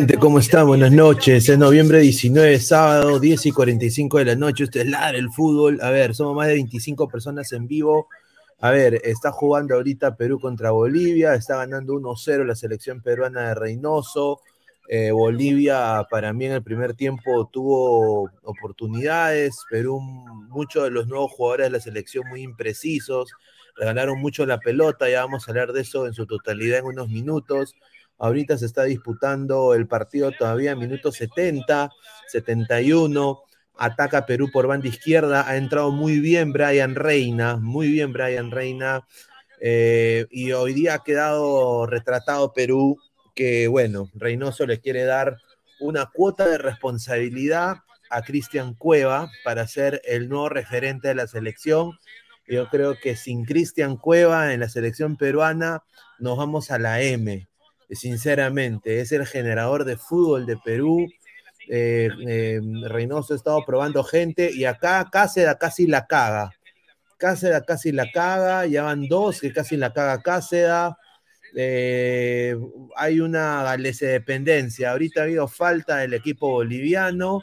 [0.00, 0.16] Gente?
[0.16, 0.66] ¿Cómo están?
[0.66, 1.46] Buenas noches.
[1.46, 4.64] Es noviembre 19, sábado, 10 y 45 de la noche.
[4.64, 5.78] Usted Ladra el fútbol.
[5.82, 8.08] A ver, somos más de 25 personas en vivo.
[8.60, 11.34] A ver, está jugando ahorita Perú contra Bolivia.
[11.34, 14.40] Está ganando 1-0 la selección peruana de Reynoso.
[14.88, 19.54] Eh, Bolivia, para mí en el primer tiempo tuvo oportunidades.
[19.68, 23.34] Perú, muchos de los nuevos jugadores de la selección muy imprecisos.
[23.76, 25.10] Regalaron mucho la pelota.
[25.10, 27.74] Ya vamos a hablar de eso en su totalidad en unos minutos.
[28.20, 31.90] Ahorita se está disputando el partido todavía minuto 70,
[32.28, 33.40] 71.
[33.78, 35.48] Ataca Perú por banda izquierda.
[35.48, 37.56] Ha entrado muy bien Brian Reina.
[37.56, 39.08] Muy bien Brian Reina.
[39.58, 42.98] Eh, y hoy día ha quedado retratado Perú
[43.34, 45.38] que, bueno, Reynoso le quiere dar
[45.80, 47.78] una cuota de responsabilidad
[48.10, 51.98] a Cristian Cueva para ser el nuevo referente de la selección.
[52.46, 55.84] Yo creo que sin Cristian Cueva en la selección peruana
[56.18, 57.48] nos vamos a la M
[57.92, 59.00] sinceramente.
[59.00, 61.06] Es el generador de fútbol de Perú.
[61.68, 66.50] Eh, eh, Reynoso ha estado probando gente y acá Cáceres casi la caga.
[67.16, 70.94] Cáceres casi la caga, ya van dos que casi la caga Cáceres.
[71.54, 72.56] Eh,
[72.96, 74.92] hay una dependencia.
[74.92, 77.42] Ahorita ha habido falta del equipo boliviano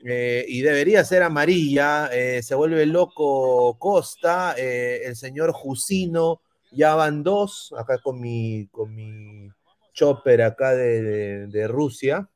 [0.00, 2.10] y debería ser amarilla.
[2.42, 6.42] se vuelve loco Costa, el señor Jusino.
[6.70, 9.50] Ya van dos, acá con mi, con mi
[9.98, 12.30] chopper acá de, Rusia.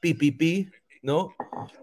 [0.00, 0.70] PPP,
[1.02, 1.34] ¿no?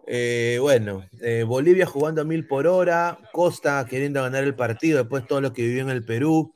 [0.07, 5.27] Eh, bueno, eh, Bolivia jugando a mil por hora, Costa queriendo ganar el partido, después
[5.27, 6.53] todo lo que vivió en el Perú,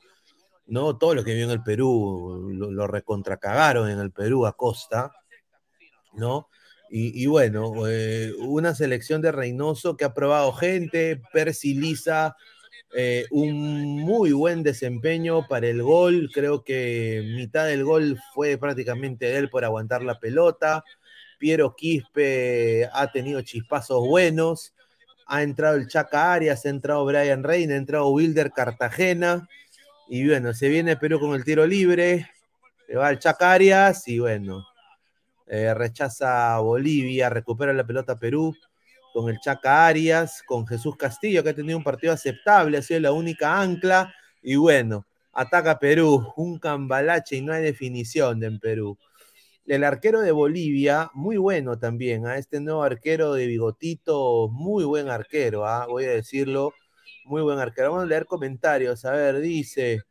[0.66, 0.96] ¿no?
[0.96, 5.12] Todo lo que vivió en el Perú, lo, recontracagaron en el Perú a Costa,
[6.14, 6.48] ¿no?
[6.92, 12.34] Y, bueno, eh, una selección de Reynoso que ha probado gente, Percy Lisa,
[12.92, 16.30] eh, un muy buen desempeño para el gol.
[16.32, 20.84] Creo que mitad del gol fue prácticamente él por aguantar la pelota.
[21.38, 24.74] Piero Quispe ha tenido chispazos buenos.
[25.26, 29.48] Ha entrado el Chaca Arias, ha entrado Brian Reina, ha entrado Wilder Cartagena.
[30.08, 32.28] Y bueno, se viene Perú con el tiro libre.
[32.86, 34.66] Se va el Chaca Arias y bueno,
[35.46, 38.56] eh, rechaza Bolivia, recupera la pelota Perú
[39.12, 43.00] con el Chaca Arias, con Jesús Castillo, que ha tenido un partido aceptable, ha sido
[43.00, 44.12] la única ancla.
[44.42, 48.98] Y bueno, Ataca Perú, un cambalache y no hay definición de en Perú.
[49.66, 52.38] El arquero de Bolivia, muy bueno también, a ¿ah?
[52.38, 55.86] este nuevo arquero de Bigotito, muy buen arquero, ¿ah?
[55.86, 56.72] voy a decirlo,
[57.24, 57.90] muy buen arquero.
[57.90, 60.02] Vamos a leer comentarios, a ver, dice,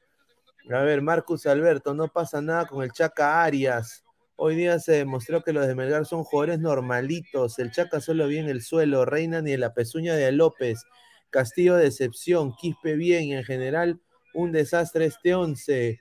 [0.72, 4.04] a ver, Marcus Alberto, no pasa nada con el Chaca Arias.
[4.42, 7.60] Hoy día se demostró que los de Melgar son jugadores normalitos.
[7.60, 10.86] El Chaca solo viene en el suelo, Reina ni en la pezuña de López.
[11.30, 14.00] Castillo decepción, Quispe bien y en general
[14.34, 16.00] un desastre este once.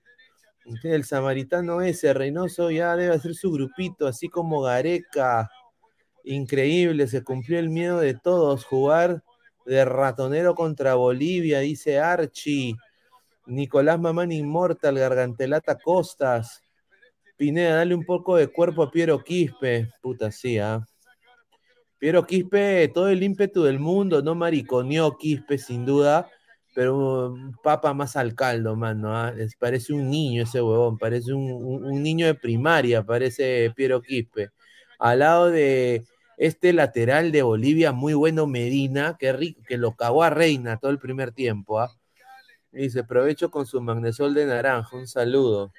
[0.85, 5.51] El samaritano ese, Reynoso ya debe hacer su grupito, así como Gareca.
[6.23, 8.65] Increíble, se cumplió el miedo de todos.
[8.65, 9.25] Jugar
[9.67, 12.77] de ratonero contra Bolivia, dice Archie.
[13.47, 16.63] Nicolás Mamán Inmortal, Gargantelata Costas.
[17.39, 19.89] Pineda, dale un poco de cuerpo a Piero Quispe.
[20.03, 20.85] Puta, sí, ¿ah?
[21.99, 26.29] Piero Quispe, todo el ímpetu del mundo, no mariconeó Quispe, sin duda,
[26.75, 29.17] pero papa más al caldo, mano.
[29.17, 29.33] ¿ah?
[29.61, 34.51] parece un niño ese huevón, parece un, niño de primaria, parece Piero Quispe.
[34.99, 36.05] Al lado de
[36.39, 40.91] este lateral de Bolivia, muy bueno Medina, que, rico, que lo cagó a Reina todo
[40.91, 41.79] el primer tiempo.
[41.79, 41.91] ¿ah?
[42.73, 45.73] Dice, aprovecho con su magnesol de naranja, un saludo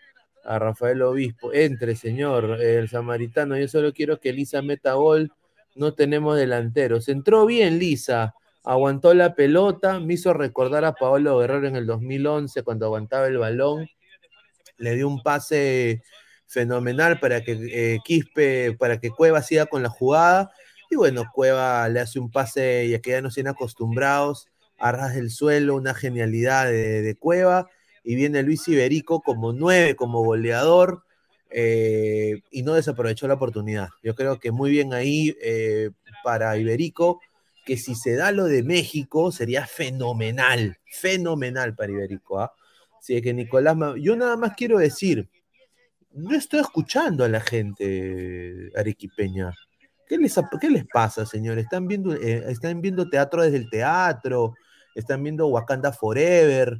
[0.49, 1.53] a Rafael Obispo.
[1.53, 3.55] Entre, señor, el samaritano.
[3.55, 5.31] Yo solo quiero que Lisa meta gol.
[5.75, 7.07] No tenemos delanteros.
[7.07, 8.33] Entró bien Lisa.
[8.63, 9.99] Aguantó la pelota.
[9.99, 13.87] Me hizo recordar a Paolo Guerrero en el 2011 cuando aguantaba el balón.
[14.77, 16.01] Le dio un pase
[16.47, 20.51] fenomenal para que eh, Quispe, para que Cueva siga con la jugada.
[20.89, 24.47] Y bueno, Cueva le hace un pase ya que ya nos tienen acostumbrados
[24.79, 27.69] a ras del suelo, una genialidad de Cueva
[28.09, 31.03] y viene Luis Iberico como nueve, como goleador,
[31.51, 33.89] eh, y no desaprovechó la oportunidad.
[34.01, 35.91] Yo creo que muy bien ahí eh,
[36.23, 37.21] para Iberico,
[37.67, 42.39] que si se da lo de México sería fenomenal, fenomenal para Iberico.
[42.39, 42.51] ¿ah?
[42.97, 45.29] Así que Nicolás, yo nada más quiero decir,
[46.11, 49.53] no estoy escuchando a la gente arequipeña.
[50.07, 51.65] ¿Qué les, qué les pasa, señores?
[51.65, 54.55] ¿Están viendo, eh, ¿Están viendo teatro desde el teatro?
[54.95, 56.79] ¿Están viendo Wakanda Forever?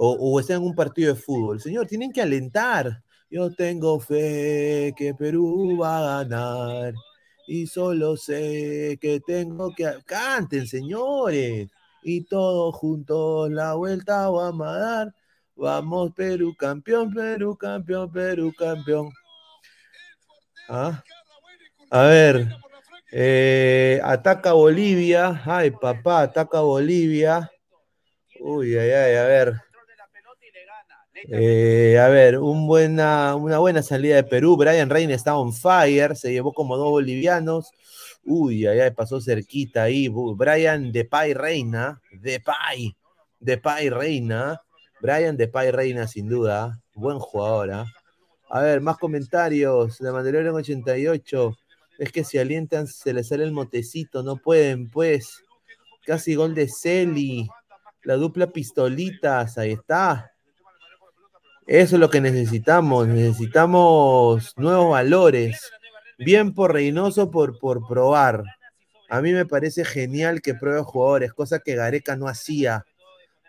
[0.00, 1.60] O, está en un partido de fútbol.
[1.60, 3.02] Señor, tienen que alentar.
[3.30, 6.94] Yo tengo fe que Perú va a ganar
[7.46, 9.90] y solo sé que tengo que...
[10.06, 11.68] Canten, señores.
[12.02, 15.14] Y todos juntos la vuelta vamos a dar.
[15.56, 19.10] Vamos, Perú campeón, Perú campeón, Perú campeón.
[20.68, 21.02] ¿Ah?
[21.90, 22.48] A ver,
[23.10, 25.42] eh, ataca Bolivia.
[25.44, 27.50] Ay, papá, ataca Bolivia.
[28.40, 29.67] Uy, ay, ay, a ver.
[31.26, 34.56] Eh, a ver, una buena salida de Perú.
[34.56, 37.70] Brian Reina está on fire, se llevó como dos bolivianos.
[38.24, 40.08] Uy, allá pasó cerquita ahí.
[40.08, 42.96] Brian Depay Reina, Depay,
[43.40, 44.60] Depay Reina.
[45.00, 46.80] Brian Depay Reina, sin duda.
[46.94, 47.72] Buen jugador.
[47.72, 47.86] ¿ah?
[48.50, 49.98] A ver, más comentarios.
[49.98, 51.56] De Mandalorian 88.
[51.98, 54.22] Es que si alientan, se les sale el motecito.
[54.22, 55.42] No pueden, pues.
[56.04, 57.48] Casi gol de Celi.
[58.02, 59.58] La dupla pistolitas.
[59.58, 60.32] Ahí está.
[61.68, 63.08] Eso es lo que necesitamos.
[63.08, 65.70] Necesitamos nuevos valores.
[66.16, 68.42] Bien por Reynoso por, por probar.
[69.10, 72.86] A mí me parece genial que pruebe jugadores, cosa que Gareca no hacía.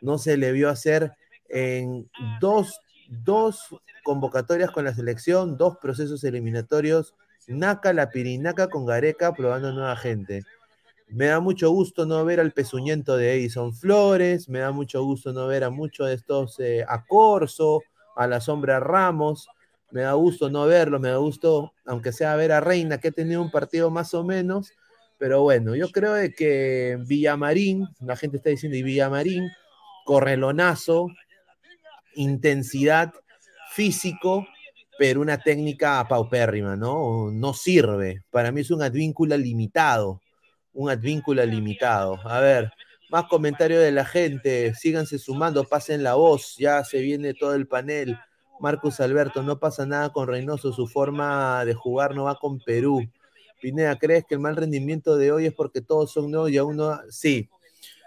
[0.01, 1.13] No se le vio hacer
[1.47, 2.09] en
[2.41, 3.61] dos, dos
[4.03, 7.15] convocatorias con la selección, dos procesos eliminatorios.
[7.47, 10.43] Naca, la pirinaca con Gareca probando nueva gente.
[11.07, 15.31] Me da mucho gusto no ver al pezuñento de Edison Flores, me da mucho gusto
[15.31, 17.81] no ver a muchos de estos eh, a Corso,
[18.19, 19.47] a la sombra Ramos.
[19.91, 23.11] Me da gusto no verlo, me da gusto, aunque sea ver a Reina, que ha
[23.11, 24.71] tenido un partido más o menos.
[25.17, 29.49] Pero bueno, yo creo que Villamarín, la gente está diciendo, y Villamarín,
[30.05, 31.07] correlonazo,
[32.15, 33.13] intensidad,
[33.71, 34.45] físico,
[34.97, 37.31] pero una técnica paupérrima, ¿no?
[37.31, 38.23] No sirve.
[38.29, 40.21] Para mí es un advíncula limitado.
[40.73, 42.19] Un advíncula limitado.
[42.27, 42.71] A ver,
[43.09, 47.67] más comentarios de la gente, síganse sumando, pasen la voz, ya se viene todo el
[47.67, 48.17] panel.
[48.59, 53.01] Marcus Alberto, no pasa nada con Reynoso, su forma de jugar no va con Perú.
[53.61, 56.77] Pineda, ¿crees que el mal rendimiento de hoy es porque todos son nuevos y aún
[56.77, 56.99] no?
[57.09, 57.49] Sí,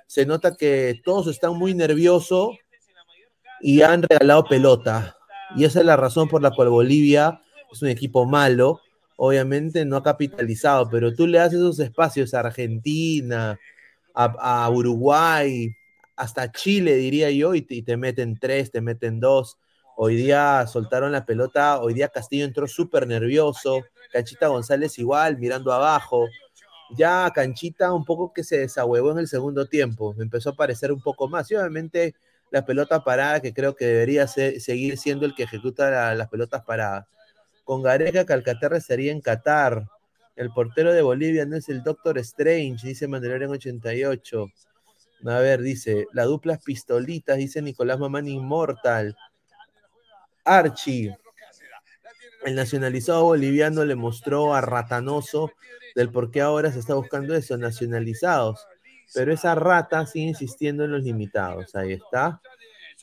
[0.06, 2.50] se nota que todos están muy nerviosos
[3.60, 5.16] y han regalado pelota.
[5.56, 7.40] Y esa es la razón por la cual Bolivia
[7.70, 8.80] es un equipo malo.
[9.16, 13.58] Obviamente no ha capitalizado, pero tú le das esos espacios a Argentina,
[14.14, 15.68] a, Uruguay,
[16.16, 19.58] hasta Chile, diría yo, y te, meten tres, te meten dos.
[19.96, 25.72] Hoy día soltaron la pelota, hoy día Castillo entró súper nervioso, Canchita González igual, mirando
[25.72, 26.26] abajo.
[26.96, 31.00] Ya Canchita un poco que se desahuevó en el segundo tiempo, empezó a aparecer un
[31.00, 31.50] poco más.
[31.50, 32.14] Y obviamente
[32.52, 37.06] la pelota parada, que creo que debería seguir siendo el que ejecuta las pelotas paradas.
[37.64, 39.86] Con Gareca, Calcaterra estaría en Qatar.
[40.34, 44.46] El portero de Bolivia no es el Doctor Strange, dice Mandalorian 88.
[45.26, 49.16] A ver, dice, la dupla pistolitas, dice Nicolás Mamán Inmortal.
[50.44, 51.16] Archie,
[52.44, 55.52] el nacionalizado boliviano le mostró a Ratanoso
[55.94, 58.66] del por qué ahora se está buscando eso, nacionalizados.
[59.14, 61.74] Pero esa rata sigue insistiendo en los limitados.
[61.74, 62.40] Ahí está.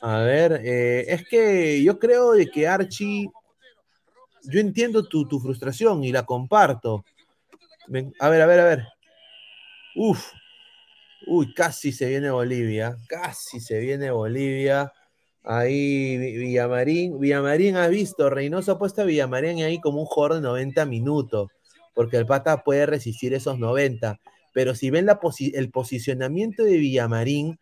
[0.02, 3.30] A ver, eh, es que yo creo de que Archie,
[4.42, 7.04] yo entiendo tu, tu frustración y la comparto.
[8.20, 8.86] A ver, a ver, a ver.
[9.96, 10.32] Uf,
[11.26, 14.92] Uy, casi se viene Bolivia, casi se viene Bolivia.
[15.42, 20.42] Ahí Villamarín, Villamarín ha visto, Reynoso ha puesto a Villamarín ahí como un jugador de
[20.42, 21.48] 90 minutos,
[21.94, 24.18] porque el pata puede resistir esos 90.
[24.54, 25.20] Pero si ven la
[25.54, 27.58] el posicionamiento de Villamarín,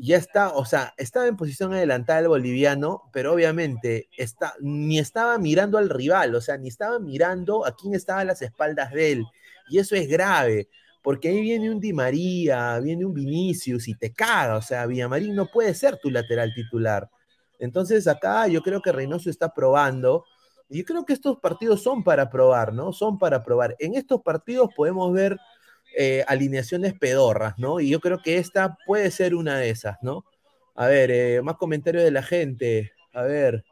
[0.00, 5.38] ya está, o sea, estaba en posición adelantada el boliviano, pero obviamente está, ni estaba
[5.38, 9.12] mirando al rival, o sea, ni estaba mirando a quién estaba a las espaldas de
[9.12, 9.24] él.
[9.68, 10.68] Y eso es grave
[11.02, 15.34] porque ahí viene un Di María, viene un Vinicius y te caga, o sea, Villamarín
[15.34, 17.08] no puede ser tu lateral titular.
[17.58, 20.24] Entonces acá yo creo que Reynoso está probando,
[20.68, 22.92] y creo que estos partidos son para probar, ¿no?
[22.92, 23.74] Son para probar.
[23.78, 25.38] En estos partidos podemos ver
[25.96, 27.80] eh, alineaciones pedorras, ¿no?
[27.80, 30.24] Y yo creo que esta puede ser una de esas, ¿no?
[30.74, 32.92] A ver, eh, más comentarios de la gente.
[33.12, 33.64] A ver,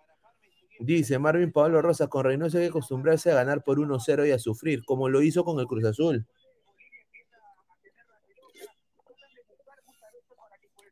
[0.80, 4.38] dice Marvin Pablo Rosa, con Reynoso hay que acostumbrarse a ganar por 1-0 y a
[4.38, 6.26] sufrir, como lo hizo con el Cruz Azul.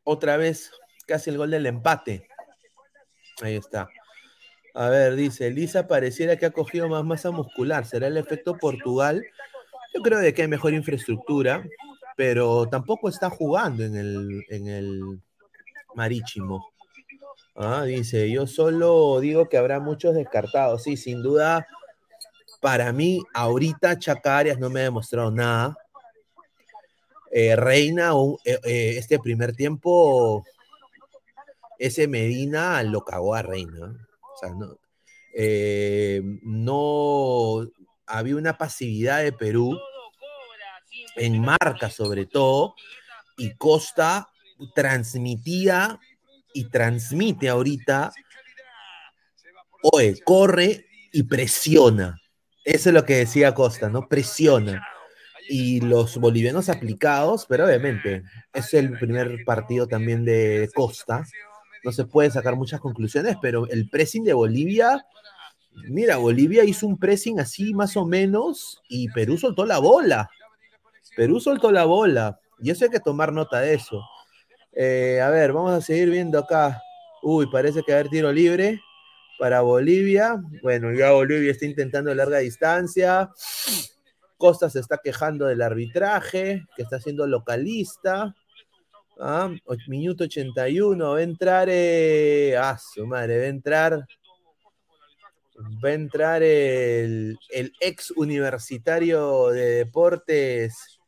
[0.05, 0.71] otra vez
[1.05, 2.29] casi el gol del empate.
[3.41, 3.89] Ahí está.
[4.73, 7.85] A ver, dice, Lisa pareciera que ha cogido más masa muscular.
[7.85, 9.25] ¿Será el efecto Portugal?
[9.95, 11.65] Yo creo de que hay mejor infraestructura,
[12.17, 15.21] pero tampoco está jugando en el, en el
[15.95, 16.67] Marítimo.
[17.55, 20.83] Ah, dice, yo solo digo que habrá muchos descartados.
[20.83, 21.65] Sí, sin duda,
[22.59, 25.77] para mí, ahorita Chacarias no me ha demostrado nada.
[27.31, 28.11] Eh, Reina,
[28.43, 30.43] eh, eh, este primer tiempo,
[31.79, 34.07] ese Medina lo cagó a Reina.
[34.33, 34.77] O sea, no,
[36.43, 37.71] no
[38.07, 39.79] había una pasividad de Perú
[41.15, 42.75] en marca sobre todo,
[43.37, 44.29] y Costa
[44.73, 45.99] transmitía
[46.53, 48.13] y transmite ahorita,
[49.81, 52.19] oye, corre y presiona.
[52.63, 54.07] Eso es lo que decía Costa, ¿no?
[54.07, 54.85] Presiona
[55.47, 61.25] y los bolivianos aplicados, pero obviamente es el primer partido también de Costa.
[61.83, 65.05] No se puede sacar muchas conclusiones, pero el pressing de Bolivia,
[65.89, 70.29] mira, Bolivia hizo un pressing así más o menos y Perú soltó la bola.
[71.15, 74.01] Perú soltó la bola y eso hay que tomar nota de eso.
[74.73, 76.81] Eh, a ver, vamos a seguir viendo acá.
[77.23, 78.81] Uy, parece que va a haber tiro libre
[79.39, 80.41] para Bolivia.
[80.61, 83.29] Bueno, ya Bolivia está intentando larga distancia.
[84.37, 88.35] Costa se está quejando del arbitraje, que está siendo localista.
[89.17, 89.49] Ah,
[89.87, 91.67] minuto 81, va a entrar.
[91.71, 94.07] Eh, ah, su madre, va a entrar.
[95.57, 97.37] Va a entrar el,
[97.79, 100.99] ex universitario de deportes,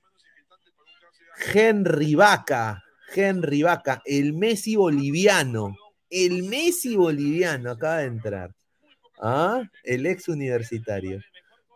[1.53, 2.83] Henry Vaca.
[3.13, 5.75] Henry Vaca, el Messi boliviano.
[6.09, 8.51] El Messi boliviano acaba de entrar.
[9.21, 9.63] ¿Ah?
[9.83, 11.21] El ex universitario.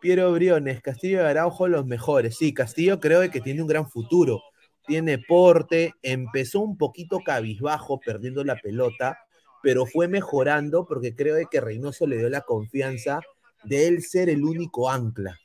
[0.01, 2.37] Piero Briones, Castillo y Araujo los mejores.
[2.37, 4.41] Sí, Castillo creo que tiene un gran futuro.
[4.87, 9.19] Tiene porte, empezó un poquito cabizbajo perdiendo la pelota,
[9.61, 13.21] pero fue mejorando porque creo que Reynoso le dio la confianza
[13.63, 15.39] de él ser el único ancla,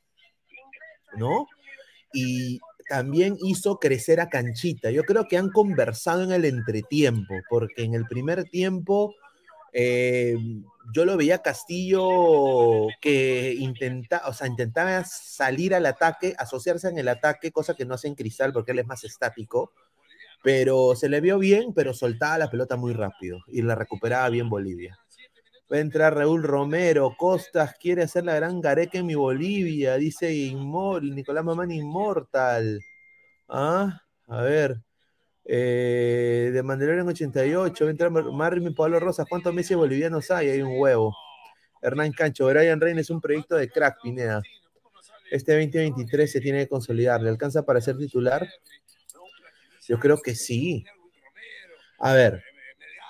[1.17, 1.47] ¿no?
[2.13, 4.91] Y también hizo crecer a Canchita.
[4.91, 9.15] Yo creo que han conversado en el entretiempo, porque en el primer tiempo
[9.73, 10.37] eh,
[10.93, 17.09] yo lo veía Castillo que intenta, o sea, intentaba salir al ataque, asociarse en el
[17.09, 19.73] ataque, cosa que no hace en Cristal porque él es más estático,
[20.47, 24.49] pero se le vio bien, pero soltaba la pelota muy rápido y la recuperaba bien
[24.49, 24.97] Bolivia.
[25.73, 30.31] Va a entrar Raúl Romero, Costas quiere hacer la gran gareca en mi Bolivia, dice
[30.31, 32.81] Nicolás Mamán Inmortal.
[33.49, 34.81] Ah, a ver.
[35.45, 39.27] Eh, de Mandalorian 88, entra Marvin Pablo Rosas.
[39.29, 40.51] ¿Cuántos Messi bolivianos hay?
[40.51, 41.13] Hay un huevo.
[41.83, 44.41] Hernán Cancho, Brian Reina es un proyecto de crack, Pineda.
[45.29, 47.21] Este 2023 se tiene que consolidar.
[47.21, 48.47] ¿Le alcanza para ser titular?
[49.89, 50.85] Yo creo que sí.
[51.99, 52.43] A ver,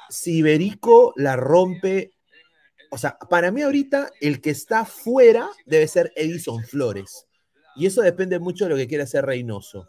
[0.09, 0.43] si
[1.17, 2.13] la rompe,
[2.91, 7.27] o sea, para mí ahorita el que está fuera debe ser Edison Flores.
[7.75, 9.89] Y eso depende mucho de lo que quiera hacer Reynoso.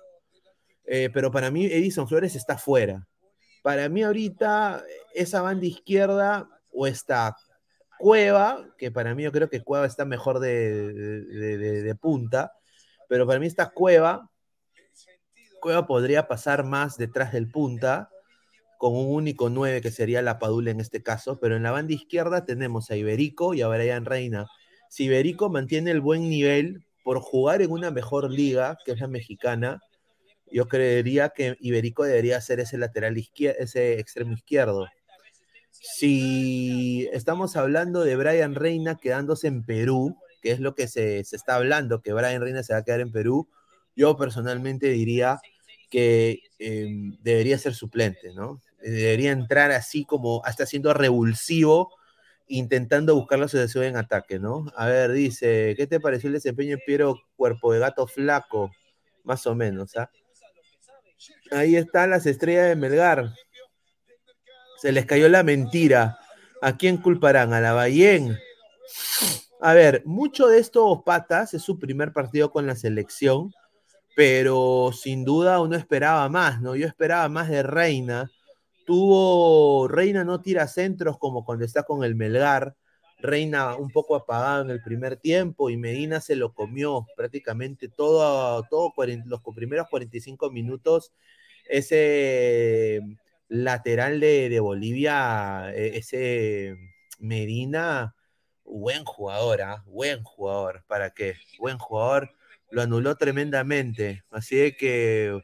[0.86, 3.08] Eh, pero para mí Edison Flores está fuera.
[3.62, 7.36] para mí ahorita esa banda izquierda o está
[8.00, 12.54] Cueva, que para mí yo creo que Cueva está mejor de, de punta,
[13.10, 14.30] pero para mí está Cueva.
[15.60, 18.10] Cueva podría pasar más detrás del punta
[18.78, 21.94] con un único 9 que sería la Padula en este caso, pero en la banda
[21.94, 24.48] izquierda tenemos a Iberico y a Brian Reina.
[24.90, 29.08] Si Iberico mantiene el buen nivel por jugar en una mejor liga, que es la
[29.08, 29.82] mexicana,
[30.52, 34.88] yo creería que Iberico debería ser ese lateral izquierdo, ese extremo izquierdo.
[35.72, 41.36] Si estamos hablando de Brian Reina quedándose en Perú, que es lo que se, se
[41.36, 43.50] está hablando, que Brian Reina se va a quedar en Perú,
[43.98, 45.42] yo personalmente diría
[45.90, 48.62] que em, debería ser suplente, ¿no?
[48.82, 51.92] Debería entrar así como hasta siendo revulsivo,
[52.48, 54.68] intentando buscar la asociación en ataque, ¿no?
[54.76, 58.72] A ver, dice, ¿qué te pareció el desempeño en Piero Cuerpo de Gato Flaco?
[59.24, 60.10] Más o menos, ¿ah?
[61.52, 63.34] Ahí están las estrellas de Melgar.
[64.80, 66.20] Se les cayó la mentira.
[66.62, 67.54] ¿A quién culparán?
[67.54, 68.38] ¿A la Bayén?
[69.60, 73.52] A ver, mucho de estos patas es su primer partido con la selección
[74.18, 76.76] pero sin duda uno esperaba más, ¿no?
[76.76, 78.32] Yo esperaba más de Reina.
[78.84, 82.76] Tuvo, Reina no tira centros como cuando está con el Melgar.
[83.20, 88.66] Reina un poco apagado en el primer tiempo y Medina se lo comió prácticamente todo,
[89.28, 91.14] los primeros 45 minutos.
[91.70, 93.02] Ese
[93.50, 96.76] lateral de, Bolivia, e, ese
[97.20, 98.16] Medina,
[98.64, 99.84] buen jugador, ¿ah?
[99.86, 100.84] buen jugador.
[100.88, 101.36] ¿Para qué?
[101.60, 102.37] Buen jugador
[102.72, 104.24] lo anuló tremendamente.
[104.30, 105.42] Así que,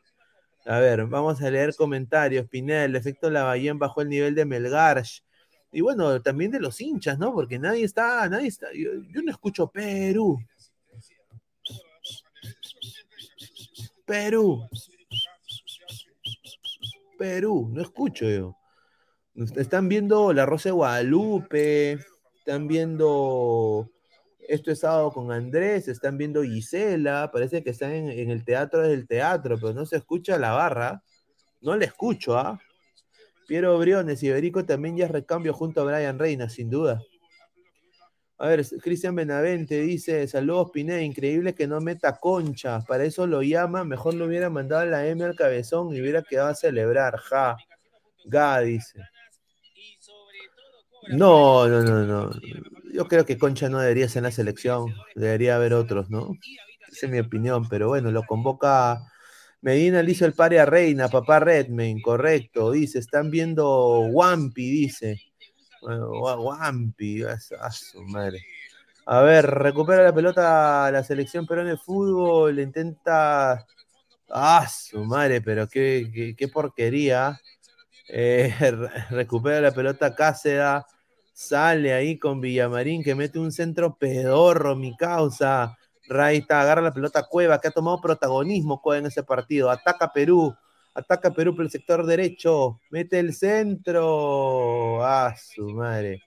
[0.65, 2.47] a ver, vamos a leer comentarios.
[2.47, 5.03] Pinel, el efecto Lavallén bajó el nivel de Melgar.
[5.71, 7.33] Y bueno, también de los hinchas, ¿no?
[7.33, 8.67] Porque nadie está, nadie está.
[8.73, 8.91] Yo,
[9.23, 10.39] no escucho Perú.
[14.05, 14.67] Perú.
[17.17, 18.55] Perú, no escucho yo.
[19.55, 21.97] Están viendo La Rosa de Guadalupe,
[22.37, 23.89] están viendo
[24.47, 29.07] esto es sábado con Andrés, están viendo Gisela, parece que están en, el teatro del
[29.07, 31.03] teatro, pero no se escucha la barra.
[31.61, 32.59] No le escucho, ¿ah?
[33.47, 37.01] Piero Briones Iberico también ya es recambio junto a Brian Reina, sin duda.
[38.37, 42.81] A ver, Cristian Benavente dice: Saludos, Pineda, increíble que no meta concha.
[42.81, 46.23] Para eso lo llama, mejor lo hubiera mandado a la M al cabezón y hubiera
[46.23, 47.17] quedado a celebrar.
[47.17, 47.57] Ja.
[48.25, 48.99] Ga dice.
[51.09, 52.31] No, no, no, no.
[52.93, 54.93] Yo creo que Concha no debería ser en la selección.
[55.15, 56.37] Debería haber otros, ¿no?
[56.91, 59.01] Esa es mi opinión, pero bueno, lo convoca.
[59.61, 62.69] Medina le hizo el pare a Reina, papá Redman, correcto.
[62.69, 65.19] Dice, están viendo Wampi, dice.
[65.81, 67.39] Bueno, Wampi, a,
[67.71, 68.45] su madre.
[69.07, 73.65] A ver, recupera la pelota la selección peruana de fútbol, intenta.
[74.29, 77.39] Ah, su madre, pero qué, qué, porquería.
[78.07, 78.53] Eh,
[79.09, 80.83] recupera la pelota Cáceres
[81.33, 85.75] Sale ahí con Villamarín que mete un centro pedorro, mi causa.
[86.07, 89.71] Raita agarra la pelota Cueva, que ha tomado protagonismo Cueva en ese partido.
[89.71, 90.55] Ataca Perú,
[90.93, 92.79] ataca Perú por el sector derecho.
[92.91, 95.03] Mete el centro.
[95.03, 96.21] Ah, su madre.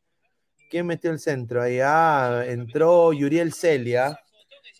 [0.70, 1.62] ¿Quién metió el centro?
[1.62, 4.18] Ahí, ah, entró Yuriel Celia.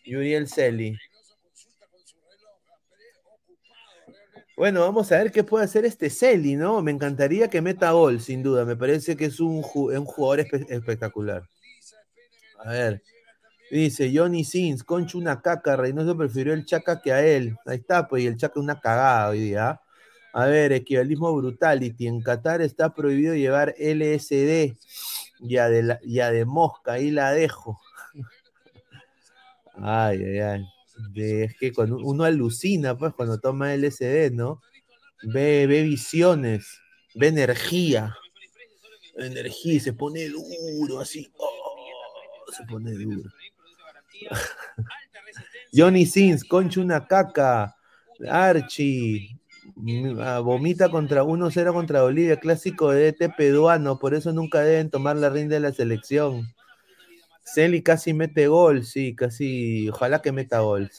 [0.04, 0.96] Yuriel Celi.
[4.57, 6.81] Bueno, vamos a ver qué puede hacer este Celi, ¿no?
[6.81, 8.64] Me encantaría que meta gol, sin duda.
[8.64, 11.47] Me parece que es un, jugador espectacular.
[12.64, 13.03] A ver.
[13.71, 17.57] Dice Johnny Sins, Concho una caca, Reynoso prefirió el Chaca que a él.
[17.66, 19.69] Ahí está, pues, y el Chaca una cagada hoy día.
[19.69, 19.83] ¿ah?
[20.33, 22.07] A ver, equivalismo brutality.
[22.07, 24.77] En Qatar está prohibido llevar LSD.
[25.40, 27.79] Ya de, ya de mosca, ahí la dejo.
[29.75, 30.75] ay, ay, ay
[31.14, 34.61] es que cuando uno alucina, pues, cuando toma LSD, ¿no?
[35.22, 36.80] Ve, ve visiones,
[37.14, 38.16] ve energía.
[39.16, 41.32] Energía, se pone duro, así.
[41.38, 43.30] Oh, se pone duro.
[45.72, 47.76] Johnny Sins, concha una caca.
[48.30, 49.38] Archie,
[49.74, 54.90] mm, ah, vomita contra 1-0 contra Bolivia, clásico de DT peruano, por eso nunca deben
[54.90, 56.46] tomar la rinda de la selección.
[57.46, 60.90] Celi casi mete gol, sí, casi, ojalá que meta gol.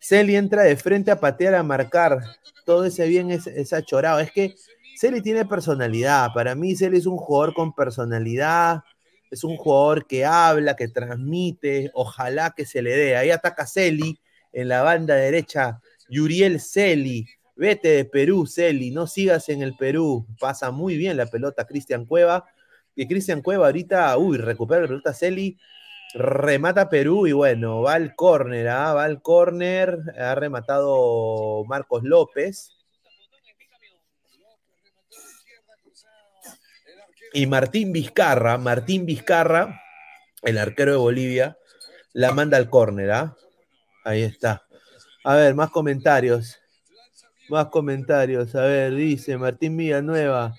[0.00, 2.20] Celi entra de frente a patear, a marcar.
[2.64, 4.20] Todo ese bien es, es achorado.
[4.20, 4.54] Es que
[4.96, 6.32] Celi tiene personalidad.
[6.32, 8.82] Para mí, Celi es un jugador con personalidad.
[9.30, 11.90] Es un jugador que habla, que transmite.
[11.92, 13.16] Ojalá que se le dé.
[13.16, 14.18] Ahí ataca Celi
[14.52, 15.80] en la banda derecha.
[16.08, 17.26] Yuriel Celi.
[17.56, 18.92] Vete de Perú, Celi.
[18.92, 20.24] No sigas en el Perú.
[20.38, 22.46] Pasa muy bien la pelota Cristian Cueva
[22.98, 25.56] que Cristian Cueva ahorita, uy, recupera la pelota Celi,
[26.14, 28.92] remata Perú y bueno, va al córner, ¿ah?
[28.92, 32.72] va al córner, ha rematado Marcos López.
[37.32, 39.80] Y Martín Vizcarra, Martín Vizcarra,
[40.42, 41.56] el arquero de Bolivia,
[42.14, 43.36] la manda al córner, ¿ah?
[44.04, 44.66] Ahí está.
[45.22, 46.58] A ver, más comentarios.
[47.48, 48.56] Más comentarios.
[48.56, 50.56] A ver, dice Martín Villanueva.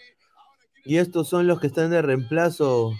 [0.89, 2.95] Y estos son los que están de reemplazo,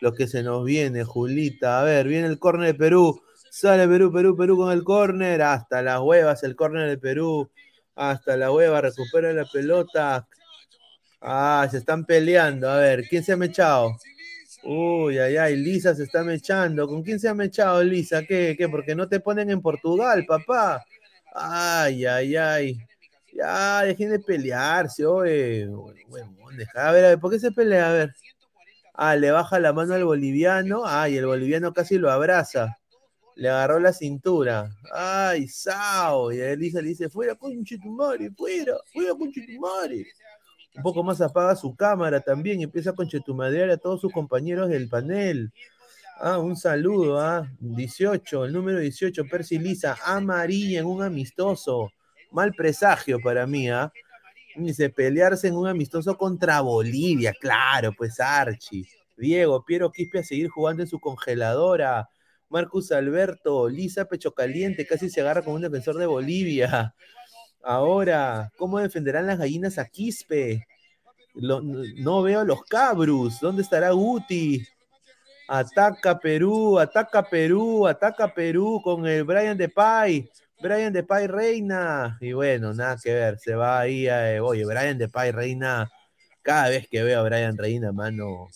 [0.00, 1.78] los que se nos viene, Julita.
[1.78, 3.20] A ver, viene el córner de Perú.
[3.50, 5.42] Sale Perú, Perú, Perú con el córner.
[5.42, 7.50] Hasta las huevas el córner de Perú.
[7.96, 10.26] Hasta la hueva, recupera la pelota.
[11.20, 12.70] Ah, se están peleando.
[12.70, 13.94] A ver, ¿quién se ha mechado?
[14.62, 16.88] Uy, ay, ay, Lisa se está mechando.
[16.88, 18.22] ¿Con quién se ha mechado, Lisa?
[18.22, 18.54] ¿Qué?
[18.56, 18.70] ¿Qué?
[18.70, 20.82] Porque no te ponen en Portugal, papá.
[21.34, 22.78] Ay, ay, ay.
[23.34, 25.68] Ya, dejen de pelearse, oye.
[26.56, 27.90] deja, a ver, a ver, ¿por qué se pelea?
[27.90, 28.14] A ver.
[28.94, 30.82] Ah, le baja la mano al boliviano.
[30.86, 32.78] Ay, el boliviano casi lo abraza.
[33.34, 34.70] Le agarró la cintura.
[34.92, 36.32] Ay, Sao.
[36.32, 40.06] Y Elisa le dice, fuera, conchetumare, fuera, fuera, conchetumare.
[40.76, 44.88] Un poco más apaga su cámara también empieza a conchetumadear a todos sus compañeros del
[44.88, 45.52] panel.
[46.20, 47.48] Ah, un saludo, ah.
[47.58, 51.90] 18, el número 18, Percy Lisa, amarilla en un amistoso.
[52.34, 53.92] Mal presagio para mí, ¿ah?
[54.56, 58.88] Dice, pelearse en un amistoso contra Bolivia, claro, pues Archie.
[59.16, 62.08] Diego, Piero Quispe a seguir jugando en su congeladora.
[62.48, 66.92] Marcus Alberto, Lisa Pecho Caliente, casi se agarra con un defensor de Bolivia.
[67.62, 70.66] Ahora, ¿cómo defenderán las gallinas a Quispe?
[71.34, 73.38] no veo los cabrus.
[73.40, 74.66] ¿Dónde estará Guti?
[75.46, 80.28] Ataca Perú, ataca Perú, ataca Perú con el Brian de Pai.
[80.64, 82.16] Brian de Pai reina.
[82.22, 84.08] Y bueno, nada que ver, se va ahí.
[84.08, 85.92] A, eh, oye, Brian de Pai reina.
[86.40, 88.48] Cada vez que veo a Brian Reina, mano.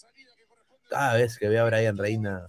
[0.88, 2.46] Cada vez que veo a Brian Reina.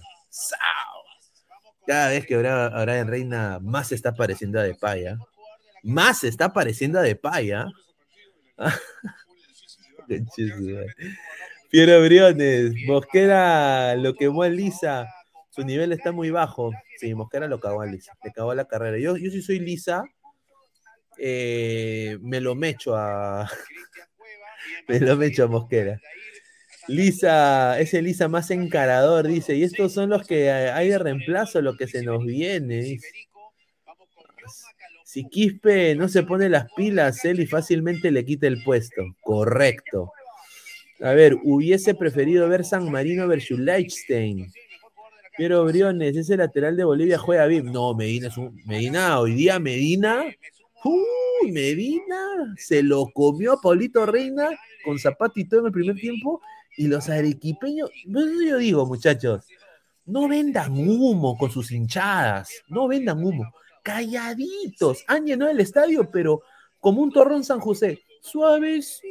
[1.86, 5.18] Cada vez que veo a Brian Reina, más se está pareciendo a De ¿ah?
[5.84, 7.20] Más se está pareciendo a De
[7.54, 7.68] ¿ah?
[11.70, 15.08] Piero Briones, Mosquera lo quemó a Lisa.
[15.50, 16.72] Su nivel está muy bajo.
[16.98, 18.14] Sí, Mosquera lo cagó a Lisa.
[18.24, 18.98] Le cagó la carrera.
[19.00, 20.04] Yo, yo si soy Lisa,
[21.18, 23.50] eh, me lo mecho a.
[24.88, 26.00] me lo mecho a Mosquera.
[26.88, 29.56] Lisa, ese Lisa más encarador, dice.
[29.56, 33.00] Y estos son los que hay de reemplazo, lo que se nos viene.
[35.04, 39.02] Si Quispe no se pone las pilas, Eli fácilmente le quita el puesto.
[39.22, 40.12] Correcto.
[41.02, 44.52] A ver, hubiese preferido ver San Marino versus Leichstein.
[45.40, 47.72] Pero Briones, ese lateral de Bolivia juega bien.
[47.72, 48.62] No, Medina es un.
[48.66, 50.26] Medina, hoy día Medina.
[50.84, 54.50] Uy, Medina se lo comió a Paulito Reina
[54.84, 56.42] con zapatito en el primer tiempo.
[56.76, 57.90] Y los arequipeños.
[58.06, 59.48] Yo digo, muchachos,
[60.06, 62.50] no vendan humo con sus hinchadas.
[62.68, 63.46] No vendan humo.
[63.82, 65.06] Calladitos.
[65.08, 66.42] Han llenado el estadio, pero
[66.82, 68.04] como un torrón San José.
[68.22, 69.08] Suavecito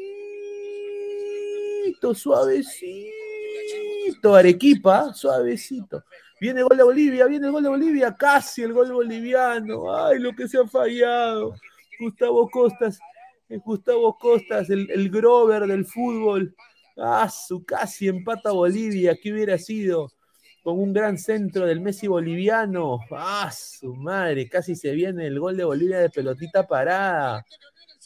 [2.15, 3.18] suavecito,
[4.35, 6.05] Arequipa, suavecito.
[6.41, 9.95] Viene gol de Bolivia, viene el gol de Bolivia, casi el gol boliviano.
[9.95, 11.55] Ay, lo que se ha fallado.
[11.99, 12.99] Gustavo Costas,
[13.49, 16.55] eh, Gustavo Costas, el, el Grover del fútbol.
[16.97, 20.13] Ah, su casi empata Bolivia, ¿qué hubiera sido?
[20.63, 23.01] Con un gran centro del Messi boliviano.
[23.11, 27.45] Ah, su madre, casi se viene el gol de Bolivia de pelotita parada.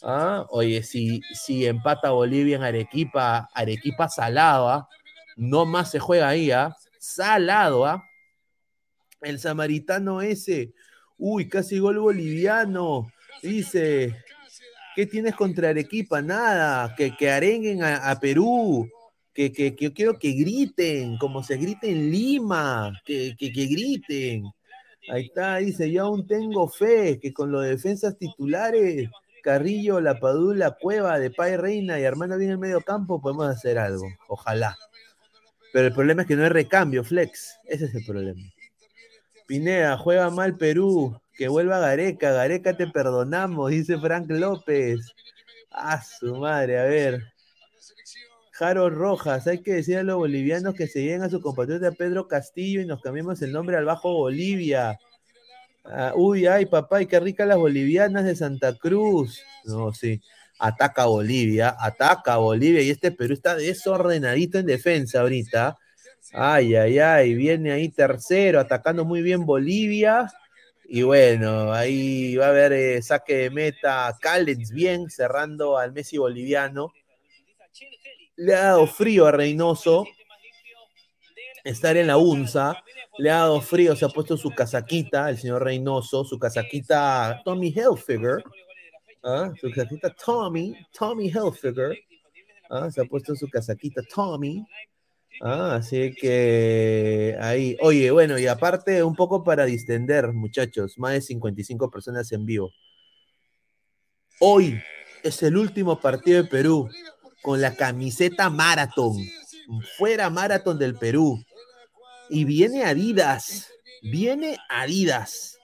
[0.01, 0.45] ¿Ah?
[0.49, 4.89] Oye, si, si empata Bolivia en Arequipa, Arequipa salado, ¿ah?
[5.35, 6.75] No más se juega ahí, ¿ah?
[6.99, 8.03] salado, ¿ah?
[9.21, 10.73] el samaritano ese,
[11.17, 13.07] uy, casi gol boliviano,
[13.41, 14.15] dice,
[14.95, 16.21] ¿qué tienes contra Arequipa?
[16.21, 18.89] Nada, que, que arenguen a, Perú,
[19.33, 24.45] que, que, que, yo quiero que griten, como se grita en Lima, que, que, griten.
[25.09, 29.09] Ahí está, dice, yo aún tengo fe que con los defensas titulares
[29.43, 33.47] Carrillo, La Padula, Cueva, de Pai Reina y Armando bien en el medio campo, podemos
[33.49, 34.07] hacer algo.
[34.29, 34.77] Ojalá.
[35.73, 37.57] Pero el problema es que no hay recambio, Flex.
[37.65, 38.41] Ese es el problema.
[39.47, 41.19] Pinea, juega mal Perú.
[41.35, 42.31] Que vuelva Gareca.
[42.31, 45.13] Gareca te perdonamos, dice Frank López.
[45.71, 47.23] A su madre, a ver.
[48.51, 52.27] Jaro Rojas, hay que decir a los bolivianos que se lleguen a su compatriota Pedro
[52.27, 54.99] Castillo y nos cambiemos el nombre al Bajo Bolivia.
[55.85, 59.41] Ah, uy, ay, papá, y qué rica las bolivianas de Santa Cruz.
[59.65, 60.21] No, sí.
[60.59, 65.77] Ataca Bolivia, ataca Bolivia y este Perú está desordenadito en defensa ahorita.
[66.31, 70.31] Ay, ay, ay, viene ahí tercero, atacando muy bien Bolivia.
[70.85, 76.17] Y bueno, ahí va a haber eh, saque de meta Callens bien, cerrando al Messi
[76.17, 76.93] boliviano.
[78.35, 80.05] Le ha dado frío a Reynoso
[81.63, 82.83] estar en la UNSA
[83.17, 87.67] le ha dado frío, se ha puesto su casaquita, el señor Reynoso, su casaquita Tommy
[87.67, 88.43] Hilfiger,
[89.23, 89.53] ¿ah?
[89.59, 91.97] su casita Tommy, Tommy Hilfiger,
[92.69, 92.91] ¿ah?
[92.91, 94.65] se ha puesto su casaquita Tommy,
[95.41, 95.75] ¿ah?
[95.75, 101.89] así que ahí, oye, bueno, y aparte un poco para distender, muchachos, más de 55
[101.89, 102.71] personas en vivo.
[104.39, 104.81] Hoy
[105.23, 106.89] es el último partido de Perú
[107.41, 109.17] con la camiseta Maratón,
[109.97, 111.43] fuera Maratón del Perú.
[112.29, 113.69] Y viene Adidas,
[114.01, 115.59] viene Adidas.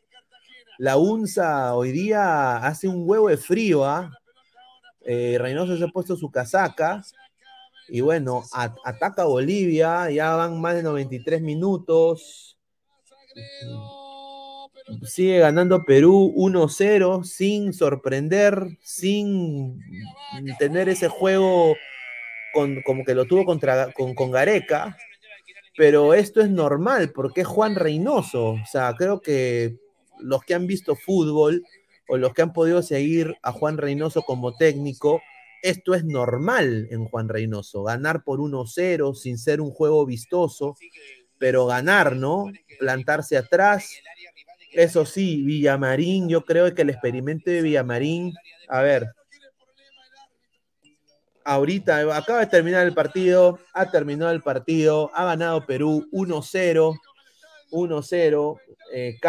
[0.80, 4.18] La UNSA hoy día hace un huevo de frío, ¿ah?
[5.02, 5.36] ¿eh?
[5.38, 7.04] Reynoso se ha puesto su casaca.
[7.90, 8.44] Y bueno,
[8.86, 12.58] ataca Bolivia, ya van más de 93 minutos.
[15.04, 19.84] Sigue ganando Perú 1-0 sin sorprender, sin
[20.60, 21.76] tener ese juego
[22.54, 24.96] con, como que lo tuvo contra, con, con Gareca.
[25.76, 28.52] Pero esto es normal porque es Juan Reynoso.
[28.52, 29.89] O sea, creo que
[30.20, 31.64] los que han visto fútbol
[32.08, 35.22] o los que han podido seguir a Juan Reynoso como técnico,
[35.62, 40.76] esto es normal en Juan Reynoso, ganar por 1-0 sin ser un juego vistoso,
[41.38, 42.52] pero ganar, ¿no?
[42.80, 43.90] Plantarse atrás.
[44.72, 48.34] Eso sí, Villamarín, yo creo que el experimento de Villamarín,
[48.68, 49.08] a ver,
[51.44, 56.96] ahorita acaba de terminar el partido, ha terminado el partido, ha ganado Perú 1-0,
[57.72, 58.60] 1-0,
[58.94, 59.20] eh,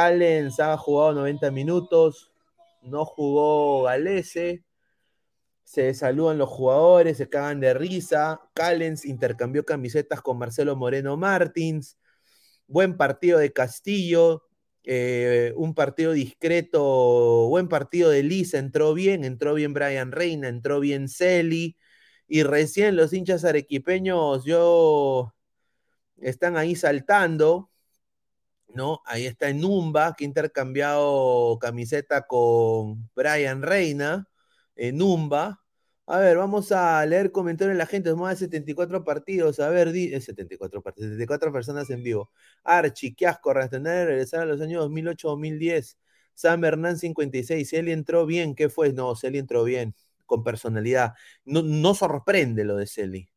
[0.59, 2.31] ha jugado 90 minutos,
[2.83, 4.65] no jugó Galese.
[5.65, 8.41] Se saludan los jugadores, se cagan de risa.
[8.55, 11.97] Callens intercambió camisetas con Marcelo Moreno Martins.
[12.67, 14.43] Buen partido de Castillo.
[14.83, 17.47] Eh, un partido discreto.
[17.49, 18.59] Buen partido de Lisa.
[18.59, 19.25] Entró bien.
[19.25, 20.49] Entró bien Brian Reina.
[20.49, 21.77] Entró bien Celi.
[22.27, 25.35] Y recién los hinchas arequipeños, yo.
[26.21, 27.70] Están ahí saltando
[28.75, 29.01] ¿no?
[29.07, 34.29] Ahí está Numba, que ha intercambiado camiseta con Brian Reina,
[34.77, 35.61] en Numba.
[36.07, 38.13] A ver, vamos a leer comentarios de la gente.
[38.15, 39.61] Más de 74 partidos.
[39.61, 42.31] A ver, 74 partidos, 74 personas en vivo.
[42.65, 45.97] Archie, qué asco, regresar a los años 2008-2010.
[46.35, 47.69] Sam Hernán 56.
[47.69, 48.55] Celi entró bien.
[48.55, 48.93] ¿Qué fue?
[48.93, 49.95] No, Celi entró bien,
[50.27, 51.15] con personalidad.
[51.45, 53.31] No, no sorprende lo de Celi.